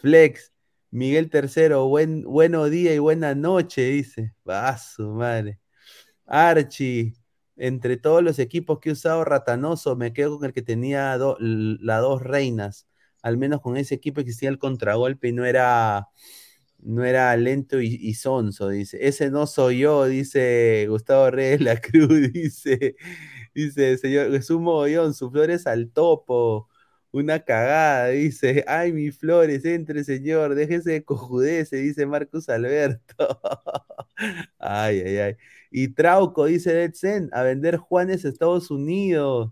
[0.00, 0.52] Flex,
[0.90, 4.34] Miguel Tercero, buen, buenos días y buena noche, dice.
[4.48, 5.60] Va su madre.
[6.26, 7.14] Archie,
[7.54, 12.00] entre todos los equipos que he usado Ratanoso, me quedo con el que tenía las
[12.00, 12.88] dos reinas.
[13.22, 16.08] Al menos con ese equipo existía el contragolpe y no era,
[16.84, 18.98] no era lento y, y sonso, dice.
[19.06, 22.96] Ese no soy yo, dice Gustavo Reyes La Cruz, dice,
[23.54, 26.68] dice, señor Jesús Mogollón, su flores al topo.
[27.12, 28.64] Una cagada, dice.
[28.68, 33.40] Ay, mis flores, entre, señor, déjese de cojudeces, dice Marcus Alberto.
[34.58, 35.36] Ay, ay, ay.
[35.70, 39.50] Y Trauco, dice Zen, a vender Juanes a Estados Unidos.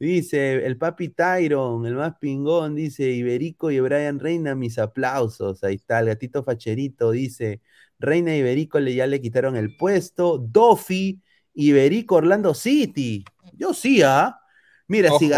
[0.00, 5.62] Dice el papi Tyron, el más pingón, dice Iberico y Brian Reina, mis aplausos.
[5.62, 7.60] Ahí está, el gatito facherito, dice
[7.98, 10.38] Reina Iberico le, ya le quitaron el puesto.
[10.38, 11.20] Dofi,
[11.52, 13.24] Iberico, Orlando City.
[13.52, 14.40] Yo sí, ¿ah?
[14.88, 15.30] Mira, si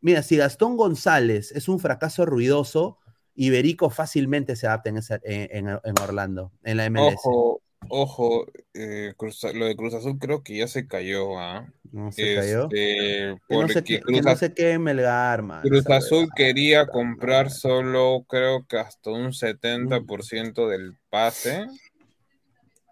[0.00, 2.98] mira, si Gastón González es un fracaso ruidoso,
[3.34, 7.28] Iberico fácilmente se adapta en, esa- en- en- en Orlando, en la MLS.
[7.28, 11.72] Ojo, ojo, eh, Cruz- lo de Cruz Azul creo que ya se cayó, ¿ah?
[11.92, 12.64] No se cayó.
[12.64, 15.62] Este, Que no se, que, que no se quede Melgar, man.
[15.62, 21.66] Cruz Azul quería comprar solo, creo que hasta un 70% del pase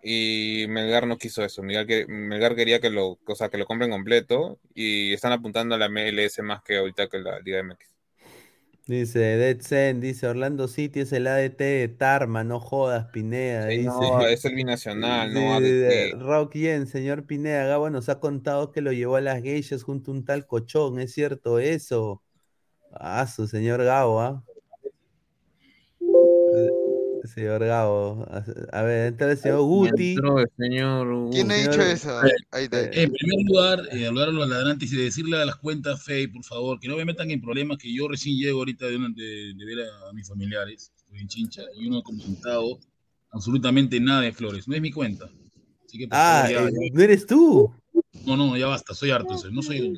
[0.03, 1.63] y Melgar no quiso eso.
[1.63, 5.75] Melgar, que- Melgar quería que lo, o sea, que lo compren completo y están apuntando
[5.75, 7.94] a la MLS más que ahorita que la Liga MX.
[8.87, 13.71] Dice Dead Zen, dice Orlando City es el ADT de Tarma, no jodas, Pineda.
[13.71, 13.89] Sí, dice.
[13.89, 16.19] no, es el binacional, no ADT.
[16.19, 20.11] Rock Yen, señor Pineda, Gabo nos ha contado que lo llevó a las geishas junto
[20.11, 22.23] a un tal cochón, ¿es cierto eso?
[22.93, 24.45] Ah, su señor Gabo, ¿ah?
[24.49, 24.54] Eh,
[27.27, 28.27] Señor Gabo.
[28.73, 30.15] A, ver, entra el señor Guti.
[30.15, 32.19] Entró el señor ¿Quién ha dicho eso?
[32.19, 32.81] Ahí está.
[32.83, 36.27] eh, En primer lugar, eh, hablar a los ladrantes y decirle a las cuentas Fey,
[36.27, 39.09] por favor, que no me metan en problemas, que yo recién llego ahorita de, una-
[39.15, 42.79] de- de ver a, a mis familiares, estoy en Chincha, y uno ha comentado
[43.31, 44.69] absolutamente nada de Flores.
[44.69, 45.27] No es mi cuenta.
[45.87, 47.73] Así que, Ah, favor, ya- eh, ya- ¿no eres tú?
[48.27, 49.93] no, no, ya basta, soy harto, no soy...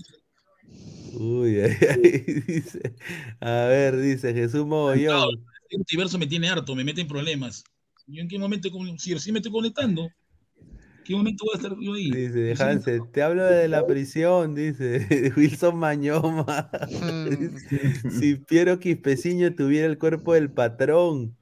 [1.13, 2.95] Uy, ay, ay, dice.
[3.41, 5.47] A ver, dice Jesús Mogollón.
[5.71, 7.65] El multiverso me tiene harto, me mete en problemas.
[8.07, 8.69] ¿Yo en qué momento,
[8.99, 12.11] si recién me estoy conectando, ¿en qué momento voy a estar yo ahí?
[12.11, 16.71] Dice Hansen, te hablo de la prisión, dice Wilson Mañoma.
[16.91, 21.37] Mm, si Piero Quispeciño tuviera el cuerpo del patrón,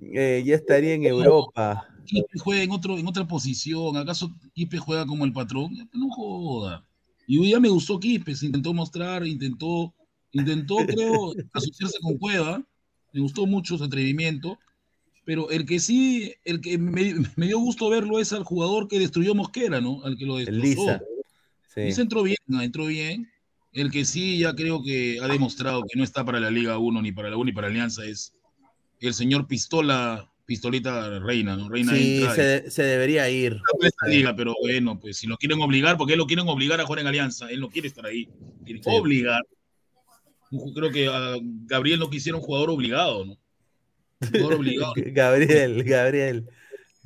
[0.00, 1.88] eh, ya estaría en Europa.
[2.04, 3.96] Quispe juega en, otro, en otra posición.
[3.96, 5.72] ¿Acaso Quispe juega como el patrón?
[5.92, 6.84] No joda.
[7.26, 9.94] Y hoy ya me gustó Quispe, se intentó mostrar, intentó,
[10.32, 12.64] intentó, creo, asociarse con Cueva.
[13.12, 14.58] Me gustó mucho su atrevimiento.
[15.24, 18.98] Pero el que sí, el que me, me dio gusto verlo es al jugador que
[18.98, 20.02] destruyó Mosquera, ¿no?
[20.04, 20.62] Al que lo El destrozó.
[20.92, 21.02] Lisa.
[21.74, 21.80] Sí.
[21.82, 23.30] Lisa entró bien, entró bien.
[23.74, 27.02] El que sí ya creo que ha demostrado que no está para la Liga 1,
[27.02, 28.32] ni para la 1, ni para Alianza es
[29.00, 31.68] el señor Pistola, Pistolita Reina, ¿no?
[31.68, 33.58] Reina Sí, entra se, se debería ir.
[34.06, 37.00] liga, pero bueno, pues si lo quieren obligar, porque él lo quieren obligar a jugar
[37.00, 38.26] en Alianza, él no quiere estar ahí,
[38.64, 38.88] quiere Sí.
[38.90, 39.42] obligar.
[40.50, 43.32] Un Creo que a Gabriel no quisiera un jugador obligado, ¿no?
[44.20, 44.92] Un jugador obligado.
[44.96, 46.48] Gabriel, Gabriel.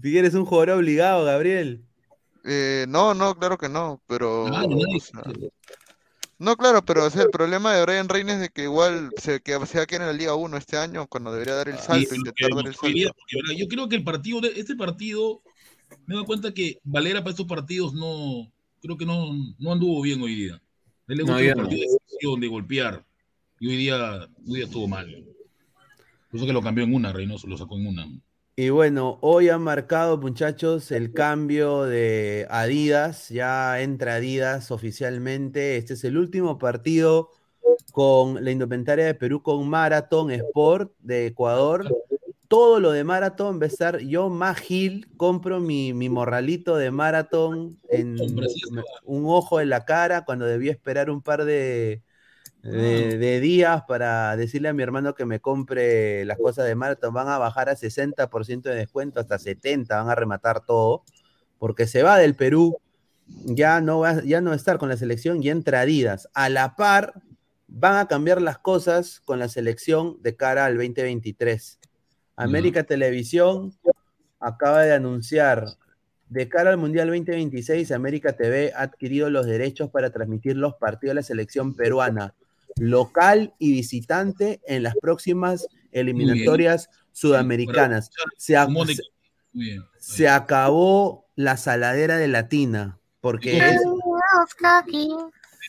[0.00, 1.84] Si eres un jugador obligado, Gabriel.
[2.44, 4.46] Eh, no, no, claro que no, pero...
[4.46, 5.22] Claro, nadie- o sea,
[6.42, 9.40] no, claro, pero o sea, el problema de Brian Reina es de que igual se,
[9.40, 11.76] que, se va a quedar en la Liga 1 este año cuando debería dar el
[11.76, 13.12] Y salto, intentar dar el salto.
[13.14, 13.54] porque, ¿verdad?
[13.56, 15.40] yo creo que el partido, de, este partido,
[16.04, 18.50] me doy cuenta que Valera para estos partidos no,
[18.80, 20.60] creo que no, no anduvo bien hoy día.
[21.06, 21.62] Él le No, gusta no.
[21.62, 23.04] partido de sección, de golpear,
[23.62, 25.06] y hoy día, hoy día estuvo mal.
[26.28, 28.08] Por eso que lo cambió en una, Reynoso lo sacó en una.
[28.56, 33.28] Y bueno, hoy han marcado, muchachos, el cambio de Adidas.
[33.28, 35.76] Ya entra Adidas oficialmente.
[35.76, 37.30] Este es el último partido
[37.92, 41.86] con la indumentaria de Perú con Marathon Sport de Ecuador.
[42.48, 44.00] Todo lo de Marathon va a estar.
[44.00, 48.16] Yo, más Gil, compro mi, mi morralito de Marathon en
[49.04, 52.02] un ojo en la cara cuando debía esperar un par de,
[52.62, 57.12] de, de días para decirle a mi hermano que me compre las cosas de Marathon.
[57.12, 61.04] Van a bajar a 60% de descuento, hasta 70%, van a rematar todo,
[61.58, 62.78] porque se va del Perú,
[63.26, 66.28] ya no va, ya no va a estar con la selección y entra Adidas.
[66.34, 67.14] A la par,
[67.66, 71.78] van a cambiar las cosas con la selección de cara al 2023.
[72.36, 73.74] América Televisión
[74.38, 75.66] acaba de anunciar
[76.28, 81.10] de cara al Mundial 2026, América TV ha adquirido los derechos para transmitir los partidos
[81.10, 82.34] de la selección peruana,
[82.76, 88.10] local y visitante, en las próximas eliminatorias sudamericanas.
[88.36, 88.96] Se, ac- Como de-
[89.52, 89.84] Muy bien.
[89.98, 93.80] se acabó la saladera de Latina, porque es-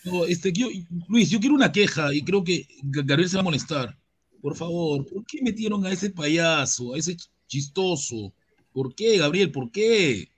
[0.05, 0.67] No, este, yo-
[1.07, 3.97] Luis, yo quiero una queja y creo que Gabriel se va a molestar.
[4.41, 8.34] Por favor, ¿por qué metieron a ese payaso, a ese ch- chistoso?
[8.73, 9.51] ¿Por qué, Gabriel?
[9.51, 10.30] ¿Por qué?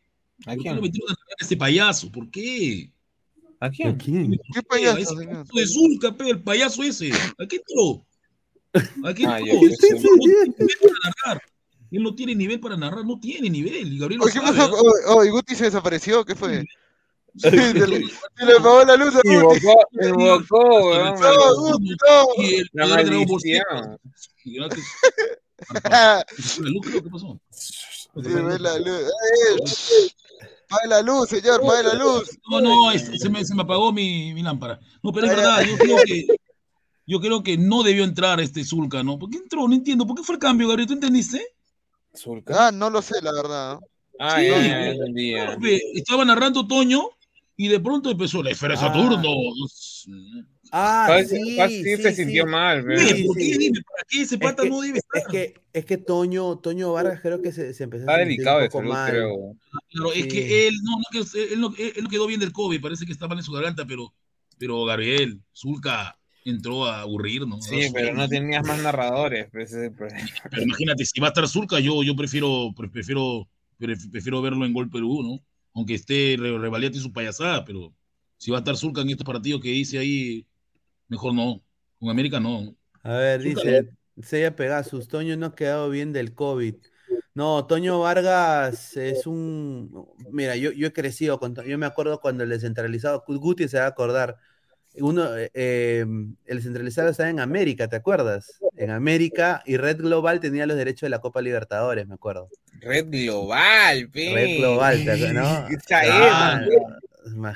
[0.45, 2.11] ¿A ¿Por qué lo metieron a ese payaso?
[2.11, 2.91] ¿Por qué?
[3.59, 3.95] ¿A quién?
[3.97, 4.31] ¿Quién?
[4.53, 5.47] ¿Qué payaso, ese señor?
[5.47, 7.11] payaso de Zulca, pe, el payaso ese.
[7.11, 8.05] ¿A qué entró?
[9.07, 11.41] ¿A qué Ah, Ese no tiene nivel para narrar.
[11.91, 13.93] Él no tiene nivel para narrar, no tiene nivel.
[13.93, 14.73] Y Gabriel ¿qué pasó?
[14.73, 16.61] Oh, oh, y Guti se desapareció, ¿qué fue?
[16.61, 16.65] Sí,
[17.49, 19.35] Se le, se le apagó la luz a Guti.
[19.35, 21.19] Invocó, invocó, weón.
[21.19, 22.43] No, Guti, no.
[22.43, 23.61] Y el Dragon Ball ¿qué
[27.11, 27.39] pasó?
[27.51, 30.15] Se ve la luz.
[30.75, 30.87] ¡Eh!
[30.89, 32.37] Pague la luz, señor, pague la luz.
[32.49, 34.79] No, no, es- se, me, se me apagó mi, mi lámpara.
[35.01, 36.27] No, pero es verdad, yo creo que
[37.07, 39.19] yo creo que no debió entrar este Zulca, ¿no?
[39.19, 39.67] ¿Por qué entró?
[39.67, 40.07] No entiendo.
[40.07, 40.87] ¿Por qué fue el cambio, Gabriel?
[40.87, 41.45] ¿Tú entendiste?
[42.15, 42.67] Zulca.
[42.67, 43.79] Ah, no lo sé, la verdad.
[44.19, 44.45] Ah, Sí.
[44.47, 45.55] entendía.
[45.59, 47.09] Ve, Estaba narrando Toño
[47.57, 48.77] y de pronto empezó la esfera Ah.
[48.77, 49.29] Saturno.
[50.77, 52.15] Ah, sí, sí, se sí.
[52.23, 52.83] sintió mal.
[52.97, 53.57] Sí, ¿Por qué?
[53.57, 55.21] Dime, ¿para qué ese pata que- no debe estar?
[55.21, 58.33] Es que, es que Toño, Toño Vargas creo que se, se empezó Está a sentir
[58.39, 59.11] delicado un de poco salud, mal.
[59.11, 59.55] creo.
[59.89, 62.81] Claro, es que él no, no, que- él, no, él no quedó bien del COVID,
[62.81, 64.13] parece que está mal en su garganta, pero,
[64.57, 67.61] pero Gabriel, Zulca entró a aburrir, ¿no?
[67.61, 69.47] Sí, pero no tenías más narradores.
[69.53, 70.27] pues, es el problema.
[70.51, 73.47] Pero imagínate, si va a estar Zulca, yo, yo prefiero, pre- prefiero,
[73.77, 75.39] pre- prefiero verlo en Gol Perú, ¿no?
[75.73, 77.93] Aunque esté re- Revaliate y su payasada, pero
[78.37, 80.45] si va a estar Zulca en estos partidos que dice ahí,
[81.07, 81.61] mejor no.
[81.99, 82.75] Con América no.
[83.03, 83.89] A ver, dice
[84.21, 86.75] Sella Pegasus, Toño no ha quedado bien del COVID.
[87.33, 90.07] No, Toño Vargas es un...
[90.31, 91.53] Mira, yo, yo he crecido con...
[91.53, 94.37] To- Yo me acuerdo cuando el descentralizado, Guti se va a acordar,
[94.95, 96.05] uno, eh,
[96.45, 98.59] el centralizado estaba en América, ¿te acuerdas?
[98.77, 102.47] En América y Red Global tenía los derechos de la Copa Libertadores, me acuerdo.
[102.79, 104.33] Red Global, pe.
[104.33, 105.33] Red Global, ¿te acuerdas?
[105.33, 105.67] ¿no?
[105.77, 106.67] Esa es, Claro,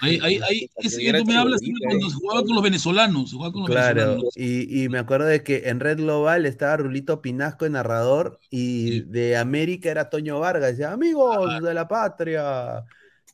[0.01, 0.23] Ahí, imagínate.
[0.23, 2.09] ahí, ahí, ese Yo que era tú me hablas chibolito, cuando eh.
[2.09, 4.33] se jugaba con los venezolanos, se jugaba con los Claro, venezolanos.
[4.35, 9.01] y, y me acuerdo de que en Red Global estaba Rulito Pinasco de narrador y
[9.01, 9.03] Sí.
[9.03, 12.85] de América era Toño Vargas, decía amigos de la patria,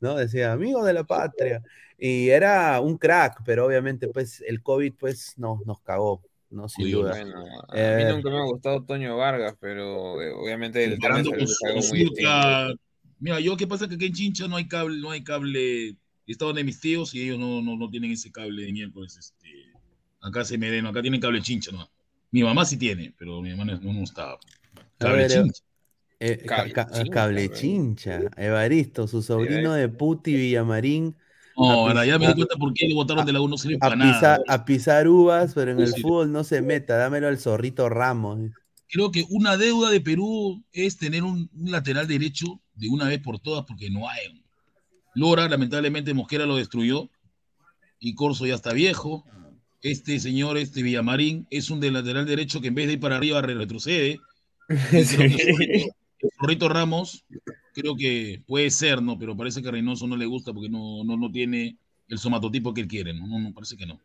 [0.02, 0.16] ¿no?
[0.16, 1.64] Decía amigos de la patria.
[1.98, 6.68] Y era un crack, pero obviamente pues el COVID pues no, nos cagó, ¿no?
[6.68, 7.12] Sin Uy, duda.
[7.12, 11.82] Bueno, a Eh, mí nunca me ha gustado Toño Vargas, pero eh, obviamente el muy.
[11.82, 12.74] Zulca.
[13.20, 15.98] Mira, yo qué pasa que aquí en Chincha no hay cable, no hay cable.
[16.27, 19.18] Estaban de mis tíos y ellos no, no, no tienen ese cable de miércoles.
[19.18, 19.47] Este,
[20.22, 21.89] acá se me den, acá tienen cable Chincha, ¿no?
[22.31, 24.39] Mi mamá sí tiene, pero mi mamá no, no estaba.
[24.97, 25.64] Cable ver, eh, Chincha.
[26.19, 27.60] Eh, ca- Cable ca- chincha, cable güey.
[27.60, 31.15] chincha, Evaristo, su sobrino de Puti Villamarín,
[31.57, 33.76] No, ahora ya me di cuenta por qué le votaron de la U, no sirve
[33.76, 34.39] a para nada.
[34.47, 36.02] a pisar uvas, pero en el Sí.
[36.02, 38.39] fútbol no se meta, dámelo al zorrito Ramos.
[38.88, 43.19] Creo que una deuda de Perú es tener un, un lateral derecho de una vez
[43.19, 44.43] por todas, porque no hay.
[45.15, 47.09] Lora, lamentablemente, Mosquera lo destruyó
[47.99, 49.25] y Corso ya está viejo.
[49.81, 53.17] Este señor, este Villamarín, es un de lateral derecho que en vez de ir para
[53.17, 54.19] arriba re- retrocede.
[54.91, 57.23] El Zorrito Ramos,
[57.73, 59.17] creo que puede ser, ¿no?
[59.19, 61.77] Pero parece que a Reynoso no le gusta porque no, no, no tiene
[62.07, 63.27] el somatotipo que él quiere, ¿no?
[63.27, 63.99] No, no, parece que no.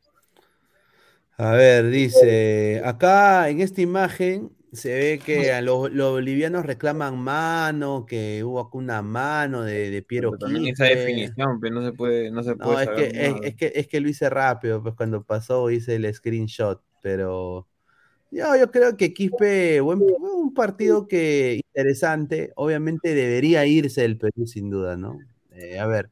[1.38, 7.18] A ver, dice, acá en esta imagen Se ve que a los, los bolivianos reclaman
[7.18, 11.92] mano, que hubo acá una mano de, de Piero también esa definición, pero no se
[11.92, 13.46] puede, no se No, puede es que, saber es, nada.
[13.48, 17.66] es que, es que lo hice rápido, pues cuando pasó hice el screenshot, pero
[18.30, 24.46] yo, yo creo que Quispe, buen, un partido que interesante, obviamente debería irse el Perú
[24.46, 25.18] sin duda, ¿no?
[25.52, 26.10] Eh, a ver,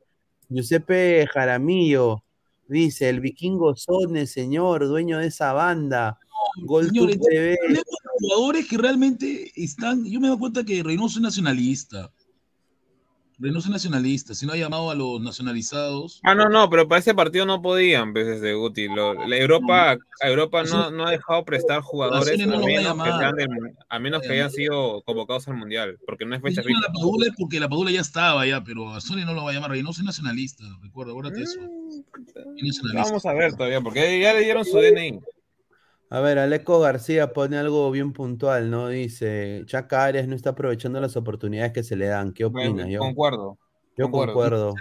[0.49, 2.25] Giuseppe Jaramillo
[2.67, 6.19] dice, el vikingo Sone, señor, dueño de esa banda,
[6.63, 7.85] Gol Señores, tenemos
[8.21, 10.05] jugadores que realmente están.
[10.05, 12.11] Yo me doy cuenta que Reynoso es nacionalista.
[13.41, 14.35] Reynoso es nacionalista.
[14.35, 16.21] Si no ha llamado a los nacionalizados.
[16.25, 18.89] Ah, no, no, pero para ese partido no podían, veces de Guti.
[18.89, 23.37] Lo- la Europa, Europa no, no ha dejado prestar jugadores no a menos, que, sean
[23.37, 23.49] del
[23.89, 26.81] a menos que hayan sido convocados al mundial, porque no es fecha FIFA.
[26.81, 29.51] la Padula es porque la Padula ya estaba ya, pero a Sony no lo va
[29.53, 29.71] a llamar.
[29.71, 30.65] Reynoso es nacionalista.
[30.83, 31.61] Recuerda, acuérdate eso.
[31.61, 33.03] Es nacionalista.
[33.05, 35.21] Vamos a ver todavía, porque ya le dieron su DNI.
[36.11, 38.89] A ver, Aleco García pone algo bien puntual, ¿no?
[38.89, 42.33] Dice, Chaca Arias no está aprovechando las oportunidades que se le dan.
[42.33, 42.71] ¿Qué opina?
[42.71, 43.59] Bueno, Yo, concuerdo.
[43.97, 44.33] yo concuerdo.
[44.33, 44.75] concuerdo.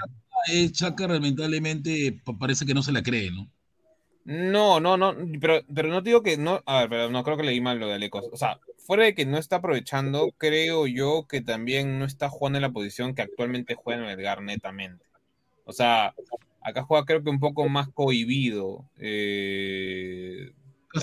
[0.52, 3.50] Eh, Chaca lamentablemente pa- parece que no se la cree, ¿no?
[4.24, 7.38] No, no, no, pero, pero no te digo que no, a ver, pero no creo
[7.38, 8.26] que leí mal lo de Alecos.
[8.32, 12.58] O sea, fuera de que no está aprovechando, creo yo que también no está jugando
[12.58, 15.06] en la posición que actualmente juega en Edgar netamente.
[15.64, 16.14] O sea,
[16.62, 18.86] acá juega creo que un poco más cohibido.
[18.98, 20.52] Eh,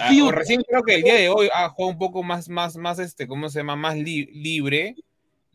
[0.00, 2.76] ah, o recién creo que el día de hoy ha jugado un poco más, más,
[2.76, 3.76] más, este, ¿cómo se llama?
[3.76, 4.96] Más li- libre,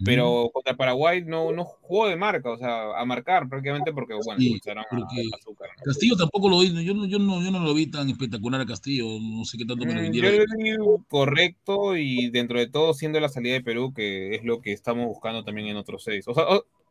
[0.05, 4.39] pero contra Paraguay no, no jugó de marca, o sea, a marcar prácticamente porque, bueno,
[4.39, 5.69] Sí, a- a Azúcar.
[5.77, 5.83] ¿no?
[5.83, 8.65] Castillo tampoco lo vi, yo no, yo, no, yo no lo vi tan espectacular a
[8.65, 10.31] Castillo, no sé qué tanto me lo Mm, vendieron.
[10.31, 14.43] Yo lo vi correcto y dentro de todo siendo la salida de Perú, que es
[14.45, 16.25] lo que estamos buscando también en otros seis.
[16.27, 16.45] O sea,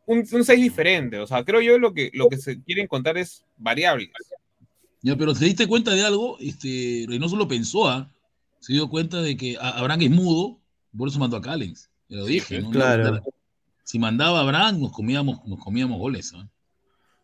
[0.05, 1.17] un, un seis diferente.
[1.19, 4.11] O sea, creo yo lo que, lo que se quiere encontrar es variables.
[5.01, 8.11] Ya, pero te diste cuenta de algo, este, Reynoso lo pensó, ¿ah?
[8.59, 10.59] Se dio cuenta de que Abraham es mudo,
[10.97, 11.89] por eso mandó a Callens.
[12.09, 12.71] Lo dije, ¿no?
[12.71, 13.21] claro.
[13.83, 16.47] Si mandaba a Abraham, nos comíamos, nos comíamos goles, ¿ah?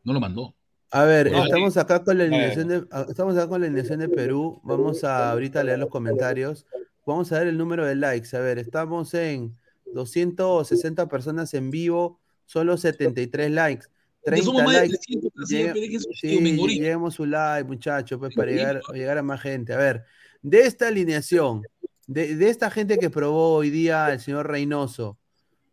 [0.04, 0.56] No lo mandó.
[0.92, 4.10] A ver, No, estamos acá con la alineación de, ah, estamos acá con la de
[4.10, 4.62] Perú.
[4.64, 6.66] Vamos a ahorita leer los comentarios.
[7.06, 8.36] Vamos a ver el número de likes.
[8.38, 9.58] A ver, estamos en
[9.94, 13.88] 260 personas en vivo, solo 73 likes.
[14.26, 14.98] Ya 30 somos más de likes.
[14.98, 16.82] 300, así, Llega- pe, dejen su Sí, tío Mengorito.
[16.82, 19.74] lleguemos su like, muchachos, pues para llegar, llegar a más gente.
[19.74, 20.04] A ver,
[20.42, 21.62] de esta alineación,
[22.08, 25.18] de, de esta gente que probó hoy día el señor Reynoso,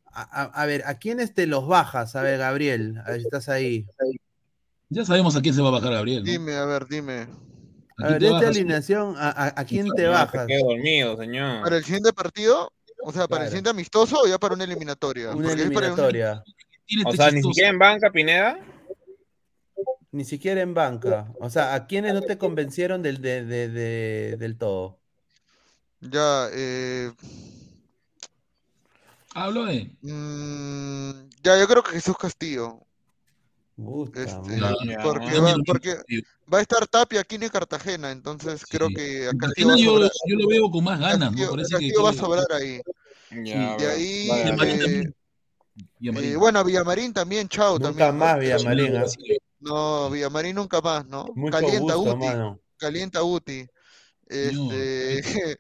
[0.06, 2.14] a, a- a ver, ¿a quiénes te los bajas?
[2.16, 3.86] A ver, Gabriel, a ver si estás ahí.
[4.90, 6.22] Ya sabemos a quién se va a bajar Gabriel.
[6.22, 6.30] ¿no?
[6.30, 7.20] Dime, a ver, dime.
[7.20, 10.42] ¿A A quién ver, te de esta alineación, ¿a, a- a quién te bajas?
[10.42, 11.62] se quedó dormido, señor.
[11.62, 12.70] ¿Para el siguiente partido?
[13.04, 13.42] O sea, ¿para Claro.
[13.44, 15.30] el siguiente amistoso o ya para una eliminatoria?
[15.30, 16.44] Una Porque es para un- eliminatoria.
[17.04, 18.58] O ni siquiera en banca, Pineda.
[20.10, 21.32] Ni siquiera en banca.
[21.40, 25.00] O sea, ¿a quiénes no te convencieron del, de- de- de- del todo?
[26.00, 27.12] Ya, eh,
[29.34, 29.90] Hablo de.
[30.02, 32.80] mm, ya, yo creo que Jesús Castillo.
[34.14, 34.60] Este.
[34.60, 35.96] Ya, porque, va, porque
[36.52, 39.90] a estar Tapia aquí en Cartagena, entonces creo que a Castillo va Cartagena a yo,
[39.92, 40.10] sobrar.
[40.28, 41.50] yo lo veo con más ganas, Castillo, ¿no?
[41.52, 41.74] Parece que.
[41.74, 42.80] Castillo va a sobrar ahí.
[43.44, 44.56] Ya, De ahí, vale, Y.
[44.56, 45.12] Marín eh,
[45.74, 45.90] también.
[46.00, 46.32] Y a Marín.
[46.32, 47.78] Eh, bueno, Villamarín también, chao.
[47.78, 48.24] Nunca también, ¿no?
[48.24, 49.08] más Villamarín.
[49.08, 51.26] Sí, No, Villamarín nunca más, ¿no?
[51.34, 52.60] Mucho Calienta gusto, Uti, mano.
[52.76, 53.66] calienta Uti.
[54.26, 55.22] Este,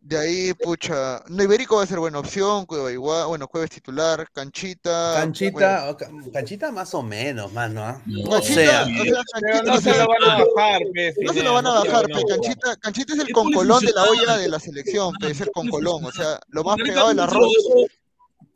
[0.00, 3.70] de ahí, pucha, no, Ibérico va a ser buena opción, Cueva igual, bueno, Cueva es
[3.70, 7.82] titular, Canchita, bueno, Canchita, o ca- Canchita más o menos, mano.
[7.82, 8.02] ¿ah?
[8.04, 8.82] No, sea.
[8.82, 11.70] o sea, Pero no se lo van a bajar, pe, no se lo van a
[11.72, 12.22] bajar, pe.
[12.28, 15.40] Canchita, Canchita es el ¿Qué puede concolón de la olla de la selección, pe, es
[15.40, 17.50] el ¿Qué puede concolón, o sea, lo más pegado del arroz.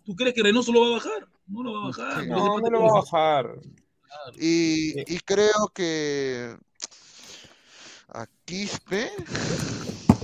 [0.08, 1.28] ¿Tú crees que Reynoso lo va a bajar?
[1.48, 2.26] No lo va a bajar.
[2.28, 3.60] No, no lo va a bajar.
[4.40, 6.56] Y, y creo que
[8.08, 9.10] a Quispe,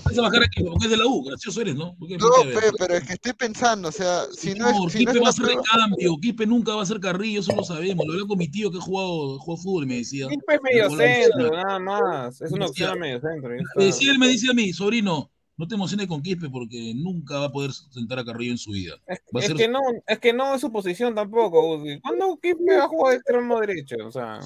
[0.06, 1.94] Vas a bajar aquí porque es de la U, gracioso eres, ¿no?
[1.98, 5.04] Porque no, pe, pero es que estoy pensando, o sea, si no Señor, es, si
[5.04, 7.00] no Quispe va a es ser la de prueba- cambio, Quispe nunca va a ser
[7.00, 8.06] Carrillo, eso lo sabemos.
[8.06, 10.28] Lo hablé con mi tío que ha jugado, jugó fútbol y me decía.
[10.28, 12.40] Quispe es medio centro, nada más.
[12.40, 13.50] Es una opción a medio centro.
[13.76, 17.38] Me decía, él me dice a mí, sobrino, no te emociones con Quispe porque nunca
[17.38, 18.94] va a poder sentar a Carrillo en su vida.
[19.06, 21.82] Es, Va a es ser- que no, es que no es su posición tampoco.
[22.02, 23.96] ¿Cuándo Quispe ha jugado de extremo derecho?
[24.04, 24.40] O sea,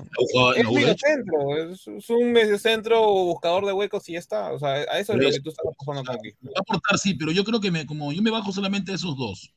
[0.56, 4.52] es U, medio centro, es, es un medio centro buscador de huecos y ya está.
[4.52, 6.46] O sea, a eso es lo que tú estás apostando con Quispe.
[6.46, 8.96] Va a aportar, sí, pero yo creo que me, como yo me bajo solamente a
[8.96, 9.52] esos dos.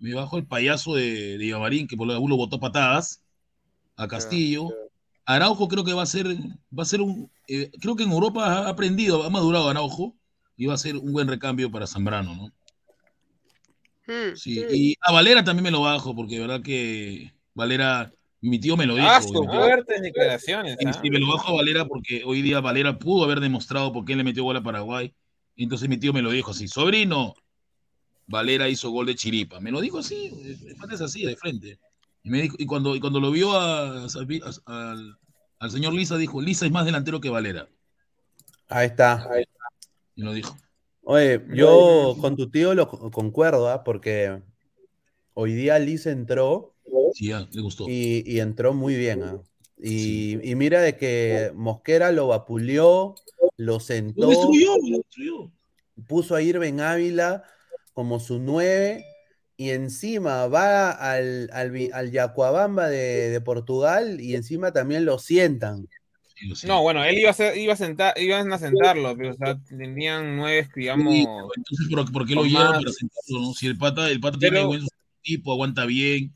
[0.00, 3.22] Me bajo el payaso de, de que por lo botó patadas,
[3.96, 4.68] a Castillo.
[5.24, 8.44] Araujo creo que va a ser, va a ser un, eh, creo que en Europa
[8.46, 10.14] ha aprendido, ha madurado Araujo
[10.66, 12.52] va a ser un buen recambio para Zambrano, ¿no?
[14.34, 18.10] Sí, y a Valera también me lo bajo, porque de verdad que Valera,
[18.40, 19.06] mi tío me lo dijo.
[19.06, 20.78] Ah, fuertes declaraciones.
[20.80, 20.92] y ¿ah?
[20.94, 24.16] si me lo bajo a Valera porque hoy día Valera pudo haber demostrado por qué
[24.16, 25.12] le metió gol a Paraguay.
[25.56, 27.34] Y entonces mi tío me lo dijo así, sobrino,
[28.26, 29.60] Valera hizo gol de chiripa.
[29.60, 30.32] Me lo dijo así,
[30.90, 31.78] es así, de frente.
[32.22, 35.18] Y, me dijo, y, cuando, y cuando lo vio a, a, al,
[35.58, 37.68] al señor Lisa, dijo, Lisa es más delantero que Valera.
[38.68, 39.28] Ahí está.
[40.18, 40.56] Y lo dijo.
[41.04, 43.84] Oye, yo con tu tío lo concuerdo, ¿ah?
[43.84, 44.42] porque
[45.32, 46.74] hoy día Lisa entró.
[47.14, 47.84] Sí, ya, le gustó.
[47.88, 49.22] Y, y entró muy bien.
[49.22, 49.40] ¿ah?
[49.76, 50.40] Y, sí.
[50.42, 53.14] y, mira de que Mosquera lo vapuleó,
[53.56, 54.22] lo sentó.
[54.22, 55.52] Lo destruyó, lo destruyó.
[56.08, 57.44] Puso a Irving Ávila
[57.92, 59.04] como su nueve
[59.56, 65.88] y encima va al, al, al Yacuabamba de, de, Portugal y encima también lo sientan.
[66.66, 69.58] No, bueno, él iba a, ser, iba a sentar, iban a sentarlo, pero o sea,
[69.68, 71.12] tenían nueve, digamos.
[71.12, 73.40] Sí, entonces, ¿por, ¿por qué lo llevan para sentarlo?
[73.40, 73.52] No?
[73.54, 74.52] Si el pata, el pata pero...
[74.52, 74.88] tiene buen
[75.22, 76.32] tipo, aguanta bien.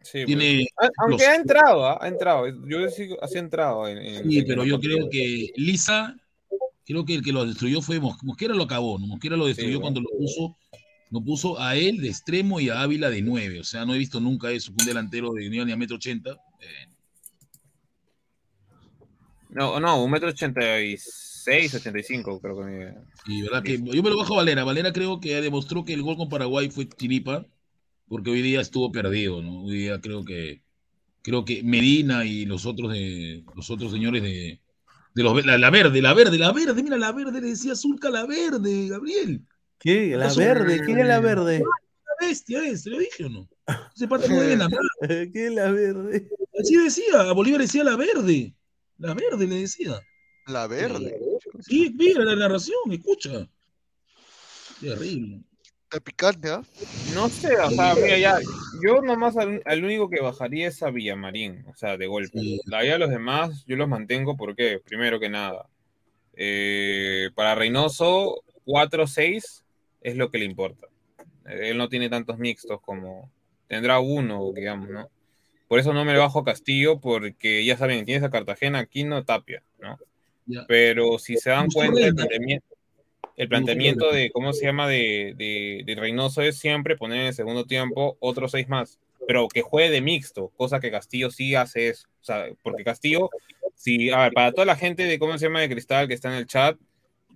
[0.00, 0.90] Sí, tiene pues.
[0.98, 1.32] Aunque los...
[1.32, 1.96] ha entrado, ¿eh?
[2.00, 2.46] ha entrado.
[2.66, 3.86] Yo sí así ha entrado.
[3.86, 6.16] En, en, sí, pero yo creo que Lisa,
[6.84, 9.06] creo que el que lo destruyó fue Mos Mosquera, lo acabó, ¿no?
[9.06, 10.56] Mosquera lo destruyó cuando lo puso
[11.12, 13.60] no puso a él de extremo y a Ávila de 9.
[13.60, 16.30] O sea, no he visto nunca eso, un delantero de ni a metro ochenta.
[16.58, 16.88] Eh.
[19.52, 22.94] No, no, un metro ochenta y seis, ochenta y cinco, creo que.
[23.26, 24.64] Sí, verdad que yo me lo bajo a Valera.
[24.64, 27.46] Valera creo que demostró que el gol con Paraguay fue chiripa,
[28.08, 29.64] porque hoy día estuvo perdido, ¿no?
[29.64, 30.62] Hoy día creo que
[31.20, 34.60] creo que Medina y los otros de los otros señores de,
[35.14, 38.08] de los la, la verde, la verde, la verde, mira la verde, le decía Zulca
[38.08, 39.42] la verde, Gabriel.
[39.78, 40.16] ¿Qué?
[40.16, 40.80] ¿La verde?
[40.84, 41.58] ¿Quién es la verde?
[41.58, 43.48] La bestia es, ¿te lo dije o no?
[43.94, 44.68] Ese pata muy bien la
[45.08, 46.28] ¿Qué es la verde?
[46.58, 48.54] Así decía, a Bolívar decía la verde.
[49.02, 50.00] La verde le decía.
[50.46, 51.18] La verde.
[51.60, 53.48] Sí, mira la narración, escucha.
[54.80, 55.40] Terrible.
[55.82, 56.62] Está picante, ¿ah?
[56.80, 56.86] ¿eh?
[57.12, 58.38] No sé, o sea, mira, ya,
[58.80, 62.38] yo nomás al, al, único que bajaría es a Villamarín, o sea, de golpe.
[62.38, 62.60] Sí.
[62.72, 65.68] Ahí a los demás yo los mantengo porque, primero que nada,
[66.34, 69.64] eh, para Reynoso, 4-6
[70.00, 70.86] es lo que le importa.
[71.44, 73.32] Él no tiene tantos mixtos como
[73.66, 75.10] tendrá uno, digamos, ¿no?
[75.72, 79.24] Por eso no me bajo a Castillo, porque ya saben, tienes a Cartagena, aquí no
[79.24, 79.98] Tapia, ¿no?
[80.68, 82.66] Pero si se dan cuenta, el planteamiento,
[83.38, 87.32] el planteamiento de, ¿cómo se llama?, de, de, de, Reynoso es siempre poner en el
[87.32, 91.88] segundo tiempo otros seis más, pero que juegue de mixto, cosa que Castillo sí hace
[91.88, 92.06] eso.
[92.20, 93.30] O sea, porque Castillo,
[93.74, 96.28] si, a ver, para toda la gente de, ¿cómo se llama?, de Cristal que está
[96.28, 96.76] en el chat,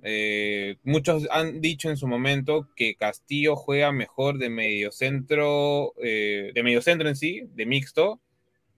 [0.03, 6.63] eh, muchos han dicho en su momento que Castillo juega mejor de mediocentro, eh, de
[6.63, 8.21] mediocentro en sí, de mixto,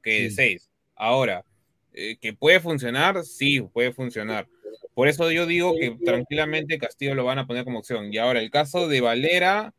[0.08, 0.70] que de 6.
[0.96, 1.44] Ahora,
[1.92, 4.46] eh, que puede funcionar, sí, puede funcionar.
[4.94, 8.12] Por eso yo digo que tranquilamente Castillo lo van a poner como opción.
[8.12, 9.72] Y ahora, el caso de Valera,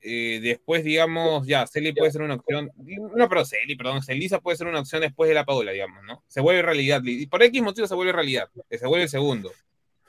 [0.00, 2.70] eh, después, digamos, ya, Celi puede ser una opción.
[3.16, 6.22] No, pero Celi, perdón, Celisa puede ser una opción después de la Paula, digamos, ¿no?
[6.28, 7.02] Se vuelve realidad.
[7.04, 9.50] Y por X motivo se vuelve realidad, que se vuelve el segundo.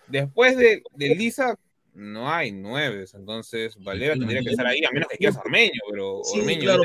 [0.07, 1.57] Después de, de Lisa,
[1.96, 6.22] no hay nueve, entonces Valera tendría que estar ahí, a menos que quieras Ormeño, pero
[6.24, 6.84] sí, Ormeño claro,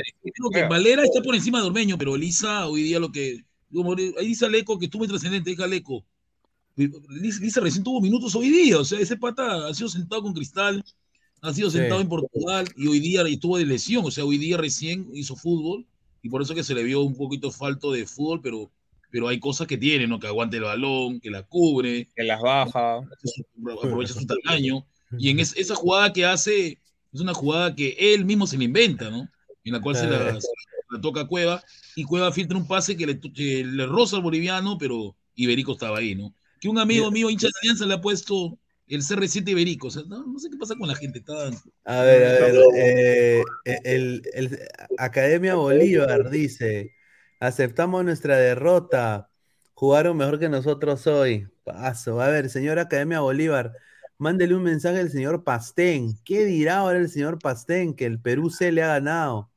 [0.52, 3.44] que Valera está por encima de Ormeño, pero Lisa hoy día lo que.
[4.18, 6.04] Ahí dice Aleco que estuvo trascendente, dice Aleco.
[6.76, 10.82] Lisa recién tuvo minutos hoy día, o sea, ese pata ha sido sentado con Cristal,
[11.42, 12.04] ha sido sentado sí.
[12.04, 15.86] en Portugal y hoy día estuvo de lesión, o sea, hoy día recién hizo fútbol
[16.22, 18.70] y por eso que se le vio un poquito falto de fútbol, pero
[19.10, 20.20] pero hay cosas que tiene, ¿no?
[20.20, 22.98] Que aguante el balón, que la cubre, que las baja,
[23.82, 24.86] aprovecha su tamaño.
[25.18, 26.78] Y en es, esa jugada que hace,
[27.12, 29.28] es una jugada que él mismo se le inventa, ¿no?
[29.64, 30.48] En la cual se la, se
[30.90, 31.62] la, toca a Cueva,
[31.96, 35.98] y Cueva filtra un pase que le, que le roza al boliviano, pero Iberico estaba
[35.98, 36.34] ahí, ¿no?
[36.60, 39.88] Que un amigo mío, hincha de Alianza, le ha puesto el CR7 Iberico.
[39.88, 41.20] O sea, no, no, sé qué pasa con la gente.
[41.20, 41.50] Está...
[41.84, 43.42] A ver, a ver, eh,
[43.84, 44.58] el, el,
[44.98, 46.92] Academia Bolívar dice
[47.40, 49.30] Aceptamos nuestra derrota.
[49.72, 51.48] Jugaron mejor que nosotros hoy.
[51.64, 52.20] Paso.
[52.20, 53.72] A ver, señor Academia Bolívar,
[54.20, 56.14] mándele un mensaje al señor Pastén.
[56.24, 57.94] ¿Qué dirá ahora el señor Pastén?
[57.94, 59.50] Que el Perú se le ha ganado.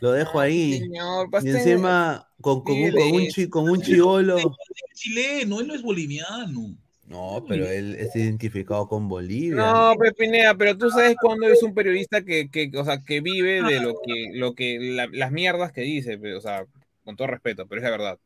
[0.00, 0.78] Lo dejo ahí.
[0.78, 4.38] Señor, y encima con, con, un, con, un, con un chivolo.
[4.38, 4.46] Es
[4.94, 6.76] chileno, él no es boliviano.
[7.06, 9.56] No, pero él es identificado con Bolivia.
[9.56, 13.62] No, Pepinea, pero tú sabes cuándo es un periodista que, que, o sea, que vive
[13.62, 16.66] de lo que, lo que la, las mierdas que dice, o sea,
[17.04, 18.18] con todo respeto, pero es la verdad.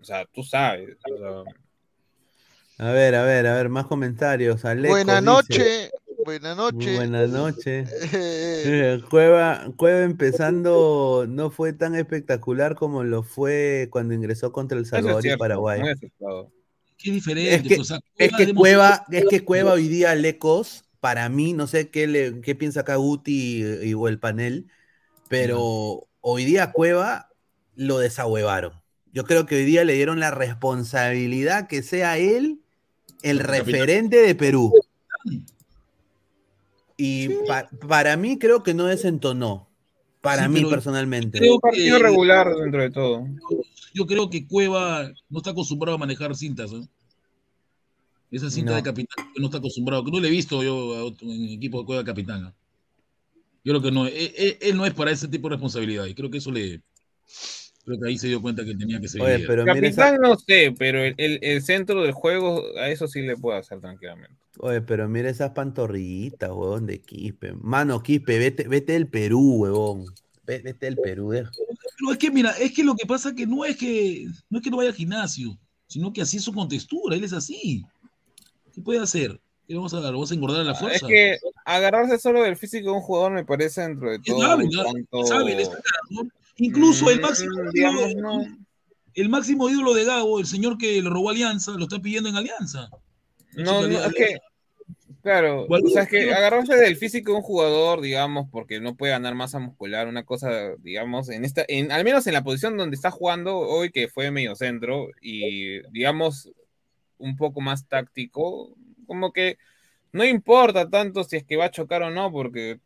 [0.00, 0.96] O sea, tú sabes.
[1.10, 1.52] O sea...
[2.80, 4.62] A ver, a ver, a ver, más comentarios.
[4.62, 5.90] Buenas noches.
[6.24, 6.96] Buenas noches.
[6.96, 7.90] Buenas noches.
[9.10, 15.26] Cueva, Cueva empezando no fue tan espectacular como lo fue cuando ingresó contra El Salvador
[15.26, 15.82] y Paraguay.
[16.96, 17.54] Qué diferente.
[17.56, 21.54] Es que, o sea, es que Cueva, es que Cueva hoy día Lecos, para mí,
[21.54, 24.68] no sé qué, le, qué piensa acá Guti y, y, o el panel,
[25.28, 27.30] pero hoy día Cueva
[27.74, 28.74] lo desahuevaron.
[29.12, 32.60] Yo creo que hoy día le dieron la responsabilidad que sea él
[33.22, 34.72] el referente de Perú.
[36.96, 39.68] Y pa- para mí creo que no desentonó.
[40.20, 41.38] Para Sí, mí personalmente.
[41.38, 43.26] creo Un partido que- regular dentro de todo.
[43.94, 46.72] Yo creo que Cueva no está acostumbrado a manejar cintas.
[46.72, 46.86] ¿eh?
[48.30, 48.76] Esa cinta No.
[48.76, 51.44] de capitán que no está acostumbrado, que no le he visto yo a otro- en
[51.50, 52.46] equipo de Cueva capitán.
[52.46, 52.52] ¿eh?
[53.64, 56.04] Yo creo que no, él, él- él no es para ese tipo de responsabilidad.
[56.06, 56.82] Y creo que eso le.
[57.88, 59.22] Creo que ahí se dio cuenta que tenía que ser.
[59.22, 62.90] Oye, pero mira esa, Capitán no sé, pero el, el- el centro del juego, a
[62.90, 64.36] eso sí le puedo hacer tranquilamente.
[64.58, 67.54] oye, pero mira esas pantorrillitas, huevón, de Quispe.
[67.54, 70.04] Mano, Quispe, vete, vete del Perú, huevón.
[70.44, 71.50] Ve- Vete del Perú, deja.
[71.98, 74.64] Pero es que, mira, es que lo que pasa que no es que no es
[74.64, 77.84] que no vaya al gimnasio, sino que así es su contextura, él es así.
[78.74, 79.40] ¿Qué puede hacer?
[79.66, 80.12] ¿Qué vamos a dar?
[80.12, 81.06] ¿Vamos a engordar a la Es fuerza?
[81.06, 81.36] que
[81.66, 84.42] agarrarse solo del físico de un jugador me parece dentro de Es todo.
[84.42, 84.84] hábil, un ¿no?
[84.84, 85.70] tanto- Es hábil, es.
[86.58, 88.58] Incluso el Mm, máximo, ídolo, digamos, no.
[89.14, 92.36] el máximo ídolo de Gago, el señor que le robó Alianza, lo está pidiendo en
[92.36, 92.90] Alianza.
[93.54, 94.38] No, no, es que,
[95.22, 99.12] claro, o sea, es que agarrarse del físico de un jugador, digamos, porque no puede
[99.12, 102.96] ganar masa muscular, una cosa, digamos, en esta, en, al menos en la posición donde
[102.96, 106.50] está jugando hoy, que fue medio centro, y digamos,
[107.18, 108.76] un poco más táctico,
[109.06, 109.58] como que
[110.12, 112.80] no importa tanto si es que va a chocar o no, porque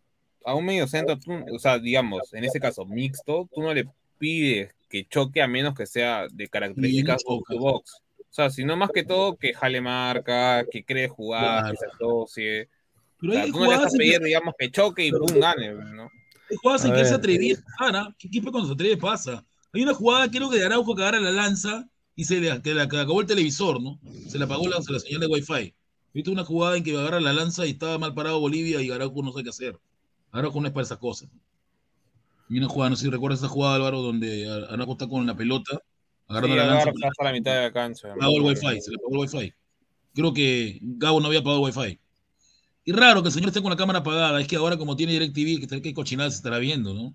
[0.44, 3.86] a un medio centro, tú- o sea, digamos, en este caso, mixto, tú no le
[4.18, 7.54] pides que choque a menos que sea de características no box choca.
[7.54, 7.92] to box.
[8.18, 12.68] O sea, sino más que todo que jale marca, que cree jugar, que se asocie.
[13.20, 14.70] Pero O sea, hay tú no le vas jugadas a en que, pedir, digamos, que
[14.70, 16.04] choque y Pero- pum, gane, ¿no?
[16.50, 18.08] hay jugadas en que él se atrevía ¿ah?
[18.18, 19.44] ¿Qué equipo cuando se atreve pasa?
[19.72, 22.74] Hay una jugada, creo que de Araujo que agarra la lanza y se le, que
[22.74, 23.98] le que acabó el televisor, ¿no?
[24.28, 25.74] Se le apagó la, la señal de Wi-Fi.
[26.12, 29.22] Viste una jugada en que agarra la lanza y estaba mal parado Bolivia y Araujo
[29.22, 29.78] no sabe qué hacer.
[30.32, 31.28] Araujo no es para esas cosas.
[32.48, 35.36] Y una jugada, no sé si recuerdas esa jugada, Álvaro, donde Araujo está con la
[35.36, 35.78] pelota,
[36.28, 38.12] agarrando Sí, la lanza, hasta la mitad de la cancha.
[38.12, 39.54] apagó el Wi-Fi, se le apagó el Wi-Fi.
[40.14, 41.98] Creo que Gabo no había apagado el Wi-Fi.
[42.84, 45.12] Y raro que el señor esté con la cámara apagada, es que ahora como tiene
[45.12, 47.14] DirecTV, que qué cochinada se estará viendo, ¿no?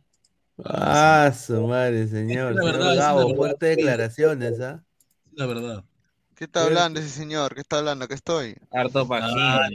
[0.63, 2.55] Ah, su madre, señor.
[2.55, 3.35] la verdad, es la Gabo, verdad.
[3.35, 4.83] fuertes declaraciones, ¿ah?
[5.33, 5.83] La verdad.
[6.35, 7.53] ¿Qué está hablando ese señor?
[7.53, 8.07] ¿Qué está hablando?
[8.07, 8.55] ¿Qué estoy?
[8.71, 9.15] Harto todo.
[9.15, 9.69] Ah,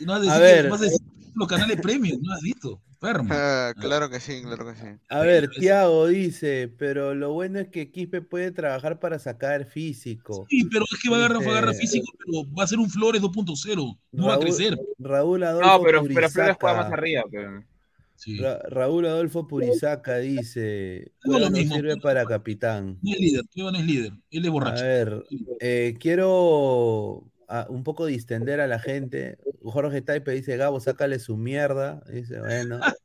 [0.00, 2.80] no a A decir que a los canales premium, no has visto.
[3.02, 3.28] Enfermo.
[3.32, 4.86] Ah, claro que sí, claro que sí.
[5.08, 10.46] A ver, Tiago dice, pero lo bueno es que Quispe puede trabajar para sacar físico.
[10.48, 12.78] Sí, pero es que va a agarrar, va a agarrar físico, pero va a ser
[12.78, 13.98] un Flores 2.0.
[14.12, 14.78] No va a Raúl- crecer.
[15.00, 17.22] Raúl Adolfo No, pero, pero Flores juega más arriba.
[17.30, 17.64] Pero...
[18.14, 18.38] Sí.
[18.38, 23.00] Ra- Raúl Adolfo Purizaca dice, No, lo no mismo, sirve para capitán.
[23.02, 24.12] No es líder, no es líder.
[24.30, 24.84] Él es A borracho.
[24.84, 25.24] ver,
[25.58, 27.24] eh, quiero
[27.68, 29.38] un poco distender a la gente.
[29.62, 32.02] Jorge Taipe dice, Gabo, sácale su mierda.
[32.10, 32.80] Dice, bueno.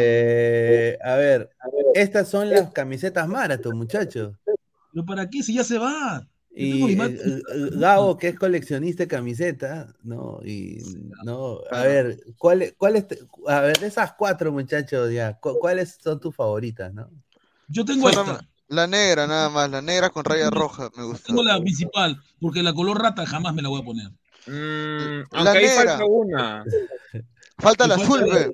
[0.00, 1.50] Eh, a ver,
[1.94, 4.34] estas son las camisetas Marathon, muchachos.
[4.92, 5.42] ¿Pero para qué?
[5.42, 6.26] Si ya se va.
[6.50, 10.40] Y eh, eh, Gabo, que es coleccionista de camisetas, ¿no?
[10.42, 10.78] Y
[11.24, 13.06] no, a ver, ¿cuál, cuál es,
[13.46, 17.10] a ver, de esas cuatro muchachos ya, cu- ¿cuáles son tus favoritas, no?
[17.68, 18.40] Yo tengo esta.
[18.68, 21.28] La negra nada más, la negra con raya roja me gusta.
[21.28, 24.08] Tengo la principal, porque la color rata jamás me la voy a poner.
[24.46, 25.76] Mm, La aunque ahí negra.
[25.98, 26.64] falta una.
[27.58, 28.52] Falta la azul, ve.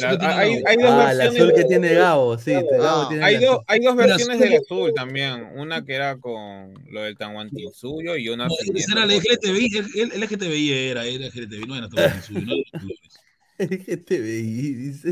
[0.00, 3.24] la hay- hay dos Ah, la versiones azul que tiene Gabo, sí, Gabo Ah, tiene
[3.24, 5.48] Hay, la dos, hay versiones del azul también.
[5.56, 9.10] Una que era con lo del Tanguantín suyo y una No, ese era el.
[9.10, 13.68] LGTBI, el, el LGTBI era, era LGTBI, no era todo suyo, no era.
[13.70, 15.10] LGTBI, dice.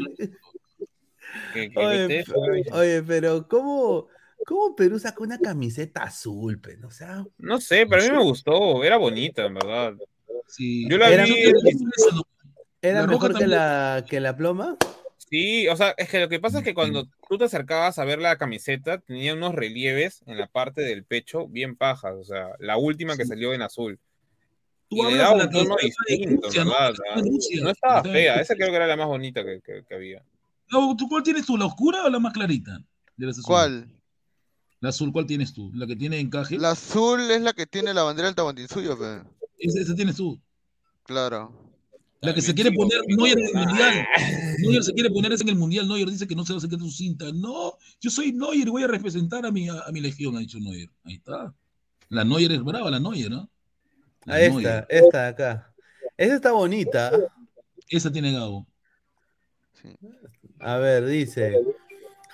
[1.55, 2.24] Que, que Oye,
[2.73, 4.09] oye, pero ¿cómo,
[4.47, 6.78] ¿cómo Perú sacó una camiseta azul, pe?
[6.85, 8.82] O sea, No sé, pero a mí me gustó.
[8.85, 9.94] Era bonita, en verdad.
[10.48, 10.89] Sí.
[10.89, 11.52] Yo la Era- vi.
[11.52, 12.23] No-
[12.81, 14.77] ¿era La mejor que la, que la ploma?
[15.16, 18.05] Sí, o sea, es que lo que pasa es que cuando tú te acercabas a
[18.05, 22.14] ver la camiseta, tenía unos relieves en la parte del pecho bien pajas.
[22.19, 23.28] O sea, la última que Sí.
[23.31, 23.98] salió en azul.
[24.90, 26.73] Tú Y le daba un tono distinto, Rusia, ¿no?
[26.73, 26.94] ¿verdad?
[27.24, 27.62] Rusia.
[27.64, 30.23] No estaba fea, esa creo que era la más bonita que, que- que había.
[30.70, 31.56] Gabo, ¿tú cuál tienes tú?
[31.56, 32.78] ¿La oscura o la más clarita?
[33.16, 33.47] De las azules.
[33.47, 33.89] ¿Cuál?
[34.82, 35.70] La azul, ¿cuál tienes tú?
[35.74, 36.59] ¿La que tiene encaje?
[36.59, 39.22] La azul es la que tiene la bandera del Tahuantinsuyo, pe.
[39.56, 40.40] Esa, esa tienes tú.
[41.04, 41.52] Claro.
[42.20, 44.06] La que se quiere poner Neuer en el mundial.
[44.59, 45.86] Neuer se quiere poner esa en el mundial.
[45.86, 47.26] Neuer dice que no se va a sacar su cinta.
[47.32, 50.59] No, yo soy Neuer y voy a representar a mi, a, mi legión, ha dicho
[50.59, 50.88] Neuer.
[51.04, 51.54] Ahí está.
[52.09, 53.48] La Neuer es brava, la Neuer, ¿no?
[54.24, 54.66] La Ahí Neuer.
[54.66, 55.74] está, esta de acá.
[56.16, 57.12] Esa está bonita.
[57.88, 58.66] Esa tiene Gabo.
[59.80, 59.90] Sí.
[60.59, 61.54] A ver, dice.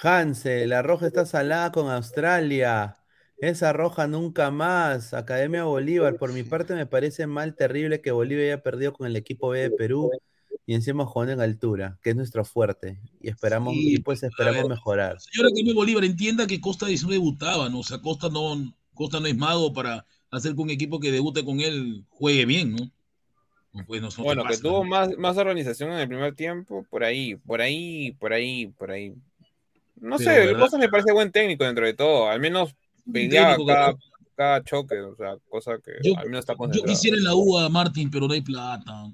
[0.00, 2.96] Hanse, la roja está salada con Australia.
[3.38, 5.14] Esa roja nunca más.
[5.14, 6.16] Academia Bolívar.
[6.16, 9.60] Por mi parte me parece mal terrible que Bolivia haya perdido con el equipo B
[9.60, 10.10] de Perú
[10.66, 13.00] y encima jugando en altura, que es nuestro fuerte.
[13.20, 14.68] Y esperamos, Sí, y pues esperamos ver.
[14.68, 15.20] mejorar.
[15.20, 17.80] Señora Academia Bolívar, entienda que Costa 19 debutaba, ¿no?
[17.80, 21.44] O sea, Costa no, Costa no es mago para hacer que un equipo que debute
[21.44, 22.90] con él juegue bien, ¿no?
[23.86, 24.90] Pues no, no Bueno, que pasa, tuvo ¿no?
[24.90, 29.14] más, más organización en el primer tiempo, por ahí, por ahí, por ahí, por ahí.
[30.00, 30.60] No sé, ¿verdad?
[30.60, 32.28] Cosas me parece buen técnico dentro de todo.
[32.28, 32.74] Al menos
[33.10, 33.94] peleaba cada,
[34.36, 37.58] cada choque, o sea, cosa que Yo- al menos está Yo quisiera en la U
[37.58, 39.10] a Martín, pero no hay plata.